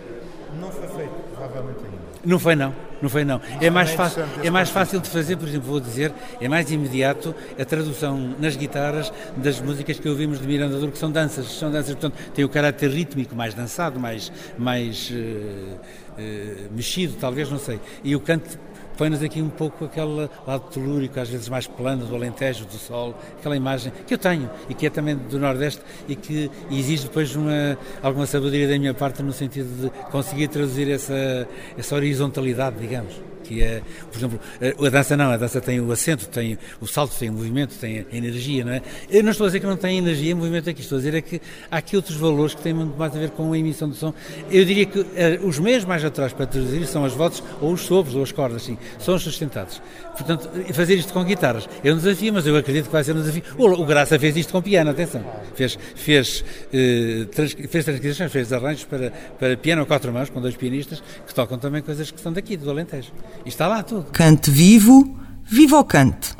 não 0.61 0.70
foi 0.70 0.89
feito, 0.89 1.12
provavelmente 1.34 1.78
ainda. 1.84 1.95
Não 2.27 2.41
foi 2.41 2.57
não, 2.57 2.74
não 3.01 3.09
foi 3.09 3.24
não. 3.24 3.41
É 3.61 3.70
mais, 3.70 3.93
fácil, 3.93 4.24
é 4.43 4.51
mais 4.51 4.68
fácil 4.68 4.99
de 4.99 5.09
fazer, 5.09 5.37
por 5.37 5.47
exemplo, 5.47 5.68
vou 5.68 5.79
dizer, 5.79 6.12
é 6.41 6.49
mais 6.49 6.68
imediato 6.72 7.33
a 7.57 7.64
tradução 7.64 8.35
nas 8.41 8.57
guitarras 8.57 9.12
das 9.37 9.61
músicas 9.61 10.01
que 10.01 10.09
ouvimos 10.09 10.41
de 10.41 10.47
Miranda 10.49 10.77
Duro, 10.77 10.91
que 10.91 10.99
são 10.99 11.09
danças, 11.09 11.47
são 11.53 11.70
danças, 11.70 11.95
portanto, 11.95 12.18
tem 12.35 12.45
o 12.45 12.49
caráter 12.49 12.91
rítmico 12.91 13.37
mais 13.37 13.55
dançado, 13.55 14.01
mais, 14.01 14.33
mais 14.59 15.09
uh, 15.11 15.14
uh, 15.14 16.74
mexido, 16.74 17.14
talvez, 17.20 17.49
não 17.49 17.61
sei. 17.61 17.79
E 18.03 18.16
o 18.16 18.18
canto 18.18 18.59
põe-nos 18.97 19.22
aqui 19.22 19.40
um 19.40 19.49
pouco 19.49 19.84
aquele 19.84 20.28
lado 20.47 20.64
telúrico, 20.70 21.18
às 21.20 21.28
vezes 21.28 21.49
mais 21.49 21.66
plano, 21.66 22.07
do 22.07 22.14
Alentejo, 22.14 22.64
do 22.64 22.78
Sol, 22.78 23.14
aquela 23.38 23.57
imagem 23.57 23.92
que 24.07 24.14
eu 24.14 24.18
tenho 24.18 24.51
e 24.68 24.74
que 24.74 24.86
é 24.86 24.90
também 24.90 25.16
do 25.16 25.38
Nordeste 25.38 25.80
e 26.09 26.16
que 26.16 26.51
exige 26.70 27.05
depois 27.05 27.34
uma, 27.36 27.78
alguma 28.03 28.26
sabedoria 28.26 28.68
da 28.68 28.78
minha 28.78 28.94
parte 28.94 29.22
no 29.22 29.32
sentido 29.32 29.68
de 29.82 30.11
conseguir 30.11 30.49
traduzir 30.49 30.90
essa, 30.90 31.49
essa 31.76 31.94
horizontalidade, 31.94 32.76
digamos 32.78 33.36
que 33.47 33.62
é, 33.62 33.82
por 34.11 34.18
exemplo, 34.18 34.40
a 34.61 34.90
dança 34.90 35.16
não, 35.16 35.30
a 35.30 35.36
dança 35.36 35.61
tem 35.61 35.80
o 35.80 35.90
acento, 35.92 36.26
tem 36.26 36.59
o 36.80 36.86
salto, 36.86 37.16
tem 37.18 37.30
o 37.30 37.32
movimento, 37.32 37.74
tem 37.78 38.07
a 38.11 38.16
energia, 38.16 38.64
não 38.64 38.72
é? 38.72 38.82
Eu 39.11 39.22
não 39.22 39.30
estou 39.30 39.44
a 39.44 39.49
dizer 39.49 39.61
que 39.61 39.66
não 39.66 39.76
tem 39.76 39.99
energia, 39.99 40.34
movimento 40.34 40.68
aqui, 40.68 40.80
estou 40.80 40.97
a 40.97 40.99
dizer 40.99 41.14
é 41.14 41.20
que 41.20 41.40
há 41.70 41.76
aqui 41.76 41.97
outros 41.97 42.16
valores 42.16 42.55
que 42.55 42.62
têm 42.62 42.74
muito 42.74 42.97
mais 42.97 43.14
a 43.14 43.18
ver 43.18 43.30
com 43.30 43.53
a 43.53 43.59
emissão 43.59 43.88
de 43.88 43.97
som. 43.97 44.12
Eu 44.51 44.64
diria 44.64 44.86
que 44.86 45.01
uh, 45.01 45.07
os 45.47 45.59
meios 45.59 45.84
mais 45.84 46.05
atrás 46.05 46.32
para 46.32 46.47
traduzir 46.47 46.86
são 46.86 47.05
as 47.05 47.12
vozes 47.12 47.42
ou 47.61 47.72
os 47.72 47.82
sopros 47.82 48.14
ou 48.14 48.22
as 48.22 48.32
cordas, 48.32 48.62
sim, 48.62 48.76
são 48.99 49.14
os 49.14 49.22
sustentados. 49.22 49.80
Portanto, 50.17 50.49
fazer 50.73 50.95
isto 50.95 51.12
com 51.12 51.23
guitarras 51.25 51.69
é 51.85 51.93
um 51.93 51.97
desafio, 51.97 52.33
mas 52.33 52.47
eu 52.47 52.57
acredito 52.57 52.87
que 52.87 52.93
vai 52.93 53.05
ser 53.05 53.12
um 53.12 53.21
desafio. 53.21 53.43
O, 53.59 53.85
Graça 53.85 54.19
fez 54.19 54.37
isto 54.37 54.53
com 54.53 54.62
piano, 54.62 54.91
atenção. 54.91 55.23
Fez, 55.55 55.79
fez, 55.95 56.45
trans, 57.35 57.53
fez 57.53 57.85
transcrições, 57.85 58.33
fez 58.33 58.53
arranjos 58.53 58.85
para, 58.85 59.12
para 59.39 59.57
piano 59.57 59.83
a 59.83 59.87
quatro 59.87 60.12
mãos, 60.12 60.31
com 60.31 60.41
dois 60.41 60.57
pianistas, 60.57 61.03
que 61.27 61.35
tocam 61.35 61.59
também 61.59 61.83
coisas 61.83 62.11
que 62.11 62.21
são 62.21 62.33
daqui, 62.33 62.57
do 62.57 62.71
Alentejo. 62.71 63.12
E 63.45 63.49
está 63.49 63.69
lá 63.69 63.83
tudo. 63.83 64.07
Cante 64.12 64.51
vivo, 64.51 65.17
viva 65.45 65.79
o 65.79 65.85
cante. 65.85 66.35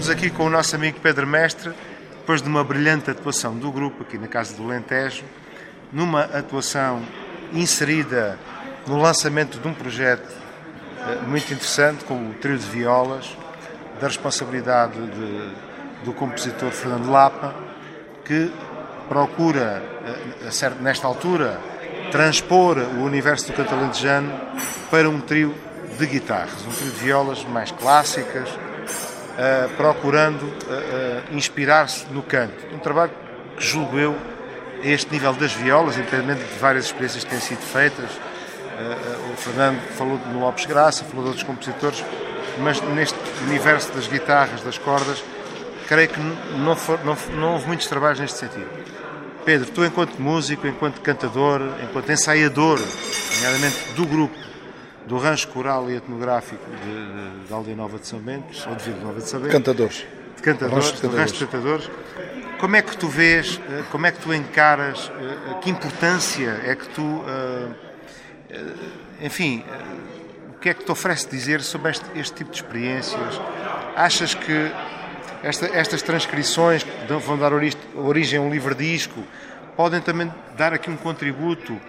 Estamos 0.00 0.08
aqui 0.18 0.30
com 0.30 0.46
o 0.46 0.50
nosso 0.50 0.74
amigo 0.74 0.98
Pedro 0.98 1.26
Mestre, 1.26 1.74
depois 2.20 2.40
de 2.40 2.48
uma 2.48 2.64
brilhante 2.64 3.10
atuação 3.10 3.54
do 3.54 3.70
grupo 3.70 4.02
aqui 4.02 4.16
na 4.16 4.28
Casa 4.28 4.56
do 4.56 4.66
Lentejo, 4.66 5.24
numa 5.92 6.22
atuação 6.22 7.02
inserida 7.52 8.38
no 8.86 8.98
lançamento 8.98 9.58
de 9.58 9.68
um 9.68 9.74
projeto 9.74 10.26
eh, 11.06 11.18
muito 11.26 11.52
interessante 11.52 12.02
com 12.04 12.30
o 12.30 12.32
trio 12.32 12.56
de 12.56 12.66
violas, 12.66 13.36
da 14.00 14.06
responsabilidade 14.06 14.94
de, 14.94 15.54
do 16.02 16.14
compositor 16.14 16.70
Fernando 16.70 17.10
Lapa, 17.10 17.54
que 18.24 18.50
procura, 19.06 19.82
eh, 20.06 20.70
nesta 20.80 21.06
altura, 21.06 21.60
transpor 22.10 22.78
o 22.78 23.02
universo 23.02 23.48
do 23.48 23.52
canto 23.52 23.74
alentejano 23.74 24.32
para 24.90 25.10
um 25.10 25.20
trio 25.20 25.54
de 25.98 26.06
guitarras, 26.06 26.64
um 26.66 26.70
trio 26.70 26.90
de 26.90 27.00
violas 27.00 27.44
mais 27.44 27.70
clássicas, 27.70 28.48
uh, 29.40 29.68
procurando 29.76 30.42
uh, 30.44 31.34
inspirar-se 31.34 32.06
no 32.10 32.22
canto. 32.22 32.54
Um 32.74 32.78
trabalho 32.78 33.10
que 33.56 33.64
julgo 33.64 33.98
eu 33.98 34.14
a 34.82 34.86
este 34.86 35.10
nível 35.12 35.32
das 35.32 35.52
violas, 35.52 35.96
independentemente 35.96 36.44
de 36.44 36.58
várias 36.58 36.86
experiências 36.86 37.24
que 37.24 37.30
têm 37.30 37.40
sido 37.40 37.60
feitas. 37.60 38.10
o 39.30 39.36
Fernando 39.36 39.78
falou 39.96 40.16
de 40.16 40.32
Lopes 40.32 40.64
Graça, 40.64 41.04
falou 41.04 41.24
de 41.24 41.28
outros 41.30 41.46
compositores, 41.46 42.02
mas 42.58 42.80
neste 42.80 43.18
universo 43.42 43.92
das 43.92 44.06
guitarras, 44.06 44.62
das 44.62 44.78
cordas, 44.78 45.22
creio 45.86 46.08
que 46.08 46.20
não, 46.56 46.74
for, 46.76 46.98
não, 47.04 47.14
não 47.36 47.52
houve 47.52 47.66
muitos 47.66 47.86
trabalhos 47.88 48.20
neste 48.20 48.38
sentido. 48.38 48.68
Pedro, 49.44 49.70
tu 49.70 49.84
enquanto 49.84 50.18
músico, 50.18 50.66
enquanto 50.66 51.00
cantador, 51.02 51.60
enquanto 51.82 52.10
ensaiador, 52.10 52.80
nomeadamente 53.34 53.92
do 53.94 54.06
grupo, 54.06 54.34
do 55.06 55.18
rancho 55.18 55.48
coral 55.48 55.90
e 55.90 55.96
etnográfico 55.96 56.64
de, 56.64 57.40
de, 57.40 57.46
de 57.46 57.52
Aldeia 57.52 57.76
Nova 57.76 57.98
de 57.98 58.06
São 58.06 58.18
Bento, 58.18 58.46
ou 58.68 58.74
de 58.74 58.84
Vila 58.84 59.00
Nova 59.04 59.20
de 59.20 59.28
São 59.28 59.40
Bento. 59.40 59.52
Cantadores. 59.52 60.06
De 60.36 60.42
cantadores, 60.42 60.92
do 60.92 61.08
rancho 61.08 61.34
de 61.34 61.46
cantadores. 61.46 61.90
Como 62.58 62.76
é 62.76 62.82
que 62.82 62.96
tu 62.96 63.08
vês, 63.08 63.60
eh, 63.70 63.82
como 63.90 64.06
é 64.06 64.12
que 64.12 64.20
tu 64.20 64.34
encaras, 64.34 65.10
eh, 65.18 65.54
que 65.62 65.70
importância 65.70 66.60
é 66.64 66.74
que 66.74 66.88
tu, 66.88 67.24
eh, 68.50 68.58
enfim, 69.22 69.64
o 70.54 70.58
que 70.58 70.68
é 70.68 70.74
que 70.74 70.84
te 70.84 70.92
oferece 70.92 71.28
dizer 71.28 71.62
sobre 71.62 71.90
este, 71.90 72.04
este 72.14 72.34
tipo 72.34 72.50
de 72.50 72.56
experiências? 72.56 73.40
Achas 73.96 74.34
que 74.34 74.70
esta, 75.42 75.66
estas 75.66 76.02
transcrições 76.02 76.82
que 76.82 76.90
vão 77.14 77.38
dar 77.38 77.52
origem 77.52 78.38
a 78.38 78.42
um 78.42 78.50
livro-disco 78.50 79.22
podem 79.76 80.00
também 80.00 80.32
dar 80.56 80.74
aqui 80.74 80.90
um 80.90 80.96
contributo 80.96 81.80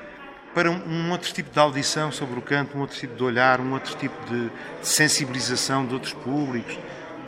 para 0.54 0.70
um, 0.70 1.12
outro 1.12 1.32
tipo 1.34 1.50
de 1.52 1.60
audição 1.60 2.12
sobre 2.12 2.38
o 2.38 2.42
canto, 2.42 2.78
um 2.78 2.82
outro 2.82 2.98
tipo 2.98 3.16
de 3.16 3.24
olhar, 3.24 3.60
um 3.60 3.74
outro 3.74 3.96
tipo 3.96 4.16
de, 4.30 4.50
sensibilização 4.82 5.86
de 5.86 5.94
outros 5.94 6.14
públicos. 6.14 6.78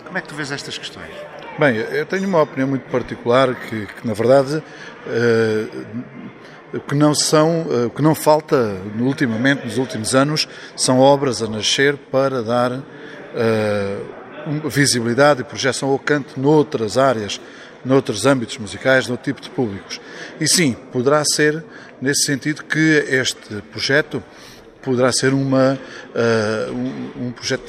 Como 0.06 0.18
é 0.18 0.22
que 0.22 0.28
tu 0.28 0.36
vês 0.36 0.52
estas 0.52 0.78
questões? 0.78 1.12
Bem, 1.58 1.78
eu 1.78 2.06
tenho 2.06 2.28
uma 2.28 2.42
opinião 2.42 2.68
muito 2.68 2.90
particular 2.90 3.54
que, 3.56 3.86
que 3.86 4.08
na 4.08 4.14
verdade, 4.14 4.58
uh, 5.08 6.80
que 6.80 6.96
não 6.96 7.14
são, 7.14 7.62
uh, 7.62 7.90
que 7.92 8.02
não 8.02 8.16
falta 8.16 8.78
ultimamente, 9.00 9.66
nos 9.66 9.78
últimos 9.78 10.16
anos, 10.16 10.48
são 10.76 11.00
obras 11.00 11.42
a 11.42 11.48
nascer 11.48 11.96
para 11.96 12.42
dar 12.42 12.72
uh, 12.72 14.70
visibilidade 14.70 15.42
e 15.42 15.44
projeção 15.44 15.90
ao 15.90 16.00
canto 16.00 16.40
noutras 16.40 16.98
áreas, 16.98 17.40
noutros 17.86 18.26
âmbitos 18.26 18.58
musicais, 18.58 19.08
noutro 19.08 19.26
tipo 19.26 19.42
de 19.42 19.50
públicos. 19.50 20.02
E 20.40 20.48
sim, 20.48 20.74
poderá 20.92 21.24
ser 21.24 21.64
nesse 22.04 22.26
sentido 22.26 22.66
que 22.66 23.06
este 23.08 23.62
projeto 23.72 24.22
poderá 24.82 25.10
ser 25.14 25.34
uma, 25.34 25.80
uh, 26.14 26.74
um, 26.74 27.28
um, 27.28 27.32
projeto 27.32 27.64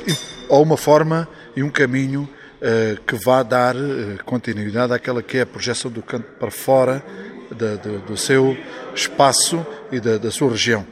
ou 0.48 0.60
uma 0.60 0.76
forma 0.76 1.28
e 1.54 1.62
um 1.62 1.70
caminho 1.70 2.22
uh, 2.22 3.00
que 3.02 3.14
vá 3.14 3.44
dar 3.44 3.76
uh, 3.76 4.18
continuidade 4.24 4.92
àquela 4.92 5.22
que 5.22 5.38
é 5.38 5.42
a 5.42 5.46
projeção 5.46 5.88
do 5.88 6.02
canto 6.02 6.26
para 6.32 6.50
fora 6.50 7.00
da, 7.48 7.76
do, 7.76 8.00
do, 8.00 8.16
seu 8.16 8.56
espaço 8.92 9.64
e 9.92 10.00
da, 10.00 10.18
da 10.18 10.32
sua 10.32 10.50
região. 10.50 10.84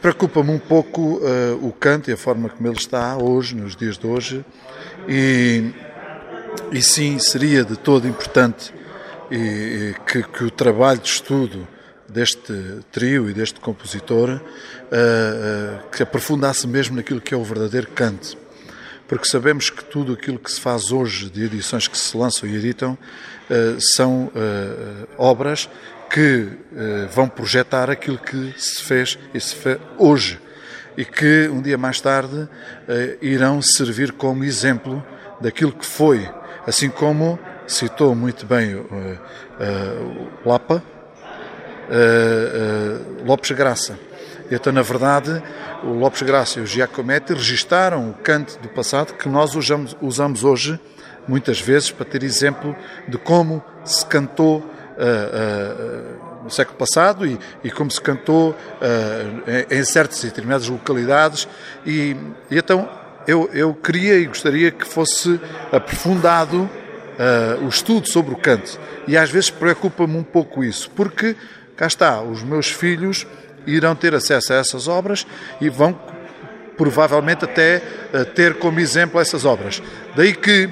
Preocupa-me 0.00 0.50
um 0.50 0.58
pouco 0.58 1.20
o 1.60 1.72
canto 1.72 2.08
e 2.08 2.12
a 2.14 2.16
forma 2.16 2.48
como 2.48 2.68
ele 2.68 2.78
está 2.78 3.16
hoje, 3.18 3.56
nos 3.56 3.74
dias 3.74 3.98
de 3.98 4.06
hoje, 4.06 4.44
e, 5.08 5.70
e 6.70 6.80
sim, 6.80 7.18
seria 7.18 7.64
de 7.64 7.76
todo 7.76 8.06
importante 8.06 8.72
e, 9.30 9.36
e 9.36 9.94
que, 10.06 10.22
que, 10.22 10.44
o 10.44 10.50
trabalho 10.50 11.00
de 11.00 11.08
estudo 11.08 11.66
deste 12.12 12.52
trio 12.90 13.30
e 13.30 13.32
deste 13.32 13.60
compositor 13.60 14.30
uh, 14.30 14.34
uh, 14.36 15.90
que 15.90 16.02
aprofundasse 16.02 16.66
mesmo 16.66 16.96
naquilo 16.96 17.20
que 17.20 17.32
é 17.32 17.36
o 17.36 17.44
verdadeiro 17.44 17.88
canto. 17.88 18.36
Porque 19.08 19.26
sabemos 19.26 19.70
que 19.70 19.84
tudo 19.84 20.12
aquilo 20.12 20.38
que 20.38 20.50
se 20.50 20.60
faz 20.60 20.92
hoje 20.92 21.30
de 21.30 21.44
edições 21.44 21.88
que 21.88 21.98
se 21.98 22.16
lançam 22.16 22.48
e 22.48 22.54
editam 22.54 22.92
uh, 22.92 23.80
são 23.80 24.30
obras 25.18 25.68
que 26.08 26.48
vão 27.12 27.28
projetar 27.28 27.88
aquilo 27.88 28.18
que 28.18 28.52
se 28.56 28.82
fez 28.82 29.16
e 29.32 29.40
se 29.40 29.54
fez 29.54 29.78
hoje 29.96 30.40
e 30.96 31.04
que 31.04 31.48
um 31.48 31.62
dia 31.62 31.78
mais 31.78 32.00
tarde 32.00 32.48
irão 33.22 33.62
servir 33.62 34.10
como 34.10 34.42
exemplo 34.42 35.04
daquilo 35.40 35.70
que 35.70 35.86
foi, 35.86 36.28
assim 36.66 36.90
como 36.90 37.38
citou 37.64 38.12
muito 38.12 38.44
bem 38.44 38.74
o 38.74 38.88
Lapa, 40.44 40.82
uh, 41.90 43.26
Lopes 43.26 43.50
Graça. 43.50 43.98
Então, 44.50 44.72
na 44.72 44.82
verdade, 44.82 45.42
o 45.84 45.90
Lopes 45.90 46.22
Graça 46.22 46.58
e 46.58 46.62
o 46.62 46.66
Giacometti 46.66 47.34
registaram 47.34 48.10
o 48.10 48.14
canto 48.14 48.58
do 48.60 48.68
passado 48.68 49.14
que 49.14 49.28
nós 49.28 49.54
usamos, 49.54 49.96
usamos 50.00 50.42
hoje, 50.42 50.78
muitas 51.28 51.60
vezes, 51.60 51.90
para 51.90 52.04
ter 52.04 52.22
exemplo 52.22 52.74
de 53.06 53.16
como 53.18 53.62
se 53.84 54.04
cantou 54.06 54.58
uh, 54.58 54.62
uh, 54.62 56.44
no 56.44 56.50
século 56.50 56.76
passado 56.78 57.26
e, 57.26 57.38
e 57.62 57.70
como 57.70 57.90
se 57.90 58.00
cantou 58.00 58.56
em, 59.70 59.78
em 59.78 59.84
certas 59.84 60.22
e 60.24 60.26
determinadas 60.26 60.68
localidades. 60.68 61.46
E, 61.86 62.16
e 62.50 62.58
então 62.58 62.88
eu, 63.26 63.48
eu 63.52 63.74
queria 63.74 64.16
e 64.16 64.26
gostaria 64.26 64.70
que 64.70 64.86
fosse 64.86 65.38
aprofundado 65.70 66.62
uh, 67.20 67.64
o 67.64 67.68
estudo 67.68 68.08
sobre 68.08 68.34
o 68.34 68.36
canto. 68.36 68.78
E 69.06 69.16
às 69.16 69.30
vezes 69.30 69.50
preocupa-me 69.50 70.16
um 70.16 70.22
pouco 70.22 70.64
isso, 70.64 70.90
porque 70.90 71.36
cá 71.80 71.86
está, 71.86 72.20
os 72.20 72.42
meus 72.42 72.70
filhos 72.70 73.26
irão 73.66 73.96
ter 73.96 74.14
acesso 74.14 74.52
a 74.52 74.56
essas 74.56 74.86
obras 74.86 75.26
e 75.62 75.70
vão 75.70 75.98
provavelmente 76.76 77.46
até 77.46 77.82
uh, 78.12 78.22
ter 78.34 78.58
como 78.58 78.78
exemplo 78.78 79.18
essas 79.18 79.46
obras. 79.46 79.82
Daí 80.14 80.34
que 80.34 80.66
uh, 80.66 80.70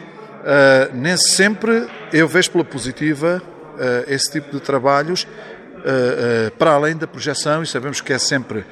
nem 0.93 1.17
sempre 1.17 1.89
eu 2.13 2.29
vejo 2.29 2.51
pela 2.51 2.63
positiva 2.63 3.41
uh, 3.43 4.13
esse 4.13 4.33
tipo 4.33 4.55
de 4.55 4.61
trabalhos 4.61 5.27
para 6.59 6.73
além 6.73 6.97
da 6.97 7.07
projeção 7.07 7.63
e 7.63 7.67
sabemos 7.67 8.01
que 8.01 8.13
é 8.13 8.19
sempre 8.19 8.67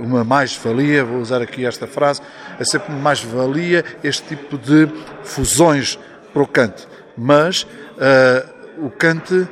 uma 0.00 0.22
mais-valia, 0.22 1.04
vou 1.04 1.18
usar 1.18 1.42
aqui 1.42 1.66
esta 1.66 1.84
frase, 1.84 2.22
é 2.60 2.64
sempre 2.64 2.92
uma 2.92 3.00
mais-valia 3.00 3.84
este 4.04 4.22
tipo 4.28 4.56
de 4.56 4.88
fusões 5.24 5.98
para 6.32 6.42
o 6.42 6.46
cante. 6.46 6.86
Mas 7.18 7.66
o 8.78 8.88
cante 8.88 9.48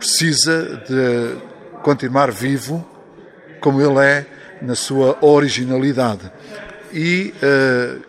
precisa 0.00 0.82
de 0.88 1.36
continuar 1.82 2.30
vivo 2.32 2.84
como 3.60 3.80
ele 3.82 4.00
é 4.00 4.26
na 4.62 4.74
sua 4.74 5.18
originalidade. 5.20 6.32
E 6.92 7.34
uh, 7.36 8.02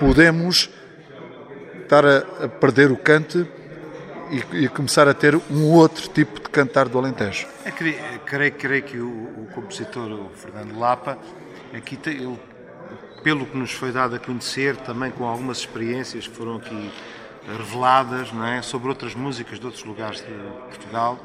podemos 0.00 0.68
estar 1.82 2.04
a, 2.04 2.18
a, 2.44 2.48
perder 2.48 2.90
o 2.90 2.96
cante 2.96 3.46
e, 4.30 4.64
e, 4.64 4.68
começar 4.68 5.08
a 5.08 5.14
ter 5.14 5.34
um 5.50 5.72
outro 5.72 6.08
tipo 6.08 6.40
de 6.40 6.48
cantar 6.50 6.88
do 6.88 6.98
Alentejo. 6.98 7.46
É, 7.64 7.70
creio, 7.70 8.52
creio 8.52 8.82
que 8.82 8.98
o, 8.98 9.08
o, 9.08 9.48
compositor 9.54 10.30
Fernando 10.34 10.78
Lapa, 10.78 11.16
aqui 11.72 11.98
ele, 12.06 12.38
pelo 13.22 13.46
que 13.46 13.56
nos 13.56 13.72
foi 13.72 13.92
dado 13.92 14.16
a 14.16 14.18
conhecer, 14.18 14.76
também 14.76 15.10
com 15.10 15.24
algumas 15.24 15.58
experiências 15.58 16.26
que 16.26 16.36
foram 16.36 16.56
aqui 16.56 16.90
reveladas 17.56 18.32
não 18.32 18.46
é? 18.46 18.62
sobre 18.62 18.88
outras 18.88 19.14
músicas 19.14 19.58
de 19.58 19.66
outros 19.66 19.84
lugares 19.84 20.18
de 20.18 20.32
Portugal. 20.68 21.18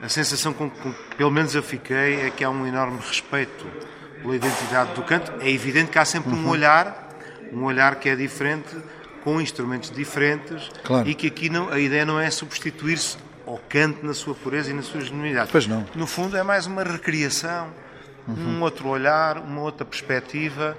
A 0.00 0.08
sensação 0.08 0.52
com 0.52 0.68
que, 0.68 0.94
pelo 1.16 1.30
menos 1.30 1.54
eu 1.54 1.62
fiquei, 1.62 2.26
é 2.26 2.30
que 2.30 2.42
há 2.42 2.50
um 2.50 2.66
enorme 2.66 2.98
respeito 2.98 3.64
pela 4.20 4.34
identidade 4.34 4.94
do 4.94 5.02
canto. 5.02 5.32
É 5.40 5.48
evidente 5.48 5.90
que 5.90 5.98
há 5.98 6.04
sempre 6.04 6.32
uhum. 6.32 6.46
um 6.46 6.48
olhar, 6.48 7.16
um 7.52 7.64
olhar 7.64 7.96
que 7.96 8.08
é 8.08 8.16
diferente, 8.16 8.76
com 9.22 9.40
instrumentos 9.40 9.90
diferentes, 9.90 10.68
claro. 10.82 11.08
e 11.08 11.14
que 11.14 11.28
aqui 11.28 11.48
não, 11.48 11.68
a 11.68 11.78
ideia 11.78 12.04
não 12.04 12.18
é 12.18 12.28
substituir-se 12.30 13.16
ao 13.46 13.58
canto 13.68 14.04
na 14.04 14.14
sua 14.14 14.34
pureza 14.34 14.70
e 14.70 14.74
na 14.74 14.82
sua 14.82 15.00
genuinidade. 15.00 15.50
Pois 15.52 15.66
não. 15.66 15.86
No 15.94 16.06
fundo, 16.06 16.36
é 16.36 16.42
mais 16.42 16.66
uma 16.66 16.82
recriação, 16.82 17.68
uhum. 18.26 18.56
um 18.58 18.62
outro 18.62 18.88
olhar, 18.88 19.38
uma 19.38 19.60
outra 19.60 19.84
perspectiva 19.84 20.76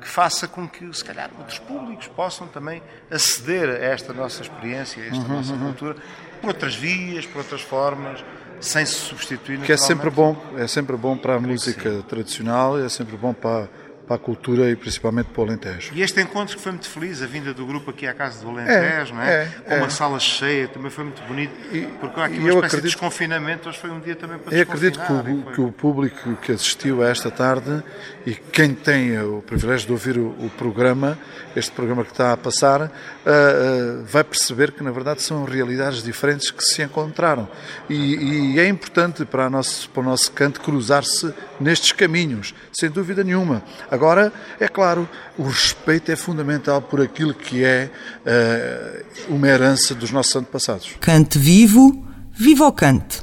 que 0.00 0.08
faça 0.08 0.46
com 0.46 0.68
que, 0.68 0.92
se 0.94 1.04
calhar, 1.04 1.30
outros 1.38 1.58
públicos 1.58 2.06
possam 2.08 2.46
também 2.46 2.82
aceder 3.10 3.68
a 3.68 3.84
esta 3.84 4.12
nossa 4.12 4.42
experiência, 4.42 5.02
a 5.02 5.06
esta 5.06 5.18
uhum, 5.18 5.28
nossa 5.28 5.52
uhum. 5.52 5.60
cultura, 5.60 5.96
por 6.40 6.48
outras 6.48 6.74
vias, 6.74 7.24
por 7.26 7.38
outras 7.38 7.62
formas, 7.62 8.24
sem 8.60 8.84
se 8.84 8.94
substituir. 8.94 9.60
Que 9.60 9.72
é 9.72 9.76
sempre 9.76 10.10
bom, 10.10 10.36
é 10.56 10.66
sempre 10.66 10.96
bom 10.96 11.16
para 11.16 11.36
a 11.36 11.40
música 11.40 12.02
tradicional, 12.08 12.78
é 12.78 12.88
sempre 12.88 13.16
bom 13.16 13.32
para, 13.32 13.68
para 14.06 14.16
a 14.16 14.18
cultura 14.18 14.70
e 14.70 14.76
principalmente 14.76 15.26
para 15.26 15.42
o 15.42 15.44
Alentejo. 15.44 15.92
E 15.94 16.02
este 16.02 16.20
encontro 16.20 16.56
que 16.56 16.62
foi 16.62 16.72
muito 16.72 16.88
feliz, 16.88 17.22
a 17.22 17.26
vinda 17.26 17.54
do 17.54 17.64
grupo 17.64 17.90
aqui 17.90 18.06
à 18.06 18.12
Casa 18.12 18.42
do 18.42 18.50
Alentejo, 18.50 19.12
é, 19.12 19.14
não 19.14 19.22
é? 19.22 19.42
é 19.42 19.46
Com 19.66 19.74
uma 19.76 19.86
é. 19.86 19.90
sala 19.90 20.20
cheia, 20.20 20.68
também 20.68 20.90
foi 20.90 21.04
muito 21.04 21.22
bonito, 21.22 21.52
porque 22.00 22.20
há 22.20 22.24
aqui 22.26 22.38
uma 22.38 22.48
espécie 22.48 22.66
acredito, 22.66 22.82
de 22.82 22.88
desconfinamento, 22.88 23.68
hoje 23.68 23.78
foi 23.78 23.90
um 23.90 24.00
dia 24.00 24.14
também 24.14 24.38
para 24.38 24.54
Eu 24.54 24.62
acredito 24.62 25.00
que 25.00 25.12
o, 25.12 25.52
que 25.52 25.60
o, 25.60 25.72
público 25.72 26.36
que 26.36 26.52
assistiu 26.52 27.02
a 27.02 27.08
esta 27.08 27.30
tarde 27.30 27.82
e 28.26 28.34
quem 28.34 28.74
tem 28.74 29.18
o 29.20 29.42
privilégio 29.42 29.86
de 29.86 29.92
ouvir 29.92 30.18
o, 30.18 30.28
o 30.38 30.50
programa, 30.56 31.18
este 31.56 31.72
programa 31.72 32.04
que 32.04 32.10
está 32.10 32.32
a 32.32 32.36
passar, 32.36 32.82
uh, 32.82 32.88
uh, 32.88 34.04
vai 34.04 34.24
perceber 34.24 34.72
que 34.72 34.82
na 34.82 34.90
verdade 34.90 35.22
são 35.22 35.44
realidades 35.44 36.02
diferentes 36.02 36.50
que 36.50 36.62
se 36.62 36.82
encontraram. 36.82 37.48
E, 37.88 38.54
e 38.54 38.60
é 38.60 38.68
importante 38.68 39.24
para, 39.24 39.48
nosso, 39.48 39.88
para 39.90 40.00
o 40.00 40.04
nosso 40.04 40.30
canto 40.32 40.60
cruzar-se 40.60 41.32
nestes 41.60 41.92
caminhos, 41.92 42.54
sem 42.72 42.90
dúvida 42.90 43.24
nenhuma. 43.24 43.62
Agora, 43.94 44.32
é 44.58 44.66
claro, 44.66 45.08
o 45.38 45.44
respeito 45.44 46.10
é 46.10 46.16
fundamental 46.16 46.82
por 46.82 47.00
aquilo 47.00 47.32
que 47.32 47.62
é 47.62 47.88
uh, 48.26 49.32
uma 49.32 49.46
herança 49.46 49.94
dos 49.94 50.10
nossos 50.10 50.34
antepassados. 50.34 50.96
Cante 51.00 51.38
vivo, 51.38 52.04
viva 52.32 52.66
o 52.66 52.72
cante. 52.72 53.22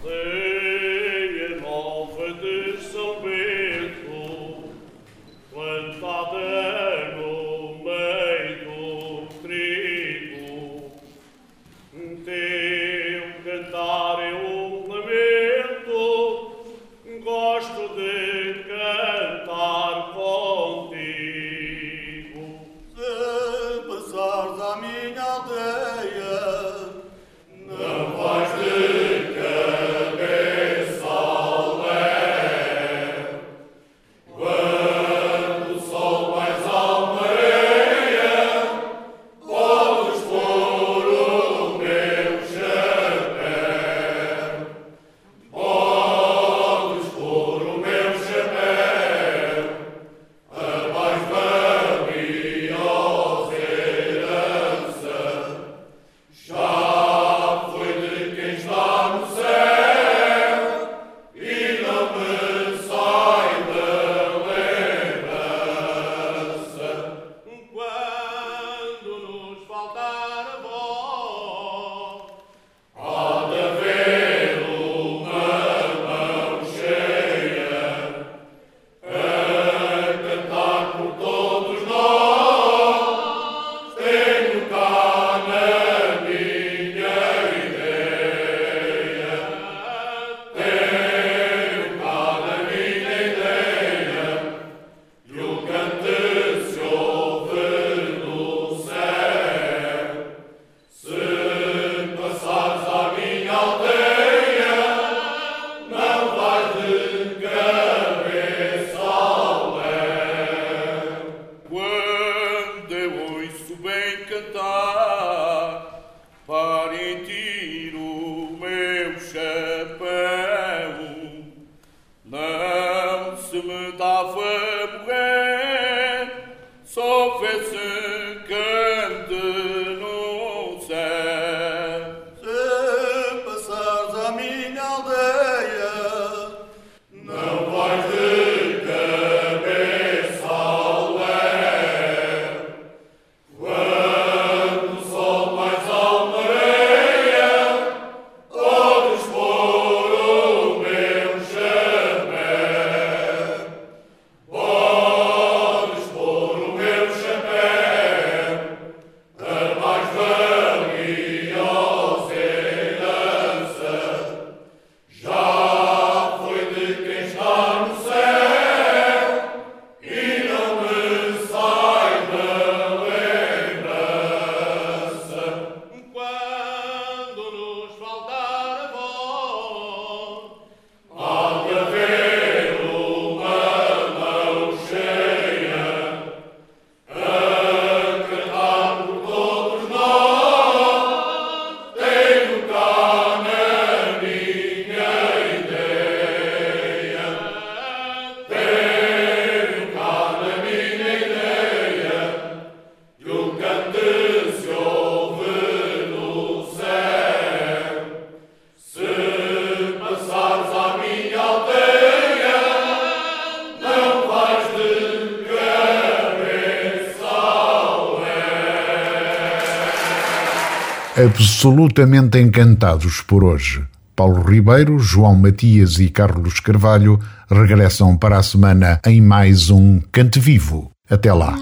Absolutamente 221.61 222.39
encantados 222.39 223.21
por 223.21 223.43
hoje. 223.43 223.83
Paulo 224.15 224.41
Ribeiro, 224.41 224.97
João 224.97 225.35
Matias 225.35 225.99
e 225.99 226.09
Carlos 226.09 226.59
Carvalho 226.59 227.19
regressam 227.47 228.17
para 228.17 228.39
a 228.39 228.41
semana 228.41 228.99
em 229.05 229.21
mais 229.21 229.69
um 229.69 230.01
Cante 230.11 230.39
Vivo. 230.39 230.89
Até 231.07 231.31
lá. 231.31 231.55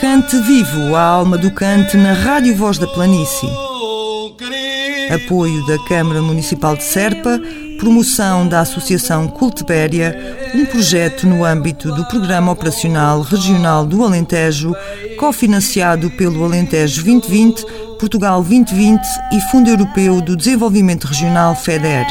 Cante 0.00 0.40
Vivo, 0.40 0.94
a 0.94 1.02
alma 1.02 1.36
do 1.36 1.50
cante 1.50 1.98
na 1.98 2.14
Rádio 2.14 2.56
Voz 2.56 2.78
da 2.78 2.86
Planície. 2.86 3.50
Apoio 5.14 5.66
da 5.66 5.78
Câmara 5.84 6.22
Municipal 6.22 6.74
de 6.74 6.82
Serpa, 6.82 7.38
promoção 7.78 8.48
da 8.48 8.60
Associação 8.60 9.28
Cultibéria, 9.28 10.38
um 10.54 10.64
projeto 10.64 11.26
no 11.26 11.44
âmbito 11.44 11.94
do 11.94 12.02
Programa 12.06 12.50
Operacional 12.50 13.20
Regional 13.20 13.84
do 13.84 14.02
Alentejo, 14.02 14.74
cofinanciado 15.18 16.10
pelo 16.12 16.42
Alentejo 16.42 17.04
2020 17.04 17.75
Portugal 17.98 18.42
2020 18.42 19.00
e 19.32 19.40
Fundo 19.50 19.70
Europeu 19.70 20.20
do 20.20 20.36
Desenvolvimento 20.36 21.06
Regional 21.06 21.54
FEDER. 21.54 22.06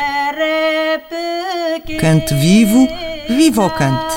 Cante 1.99 2.33
vivo, 2.35 2.87
viva 3.29 3.65
o 3.65 3.69
cante. 3.69 4.15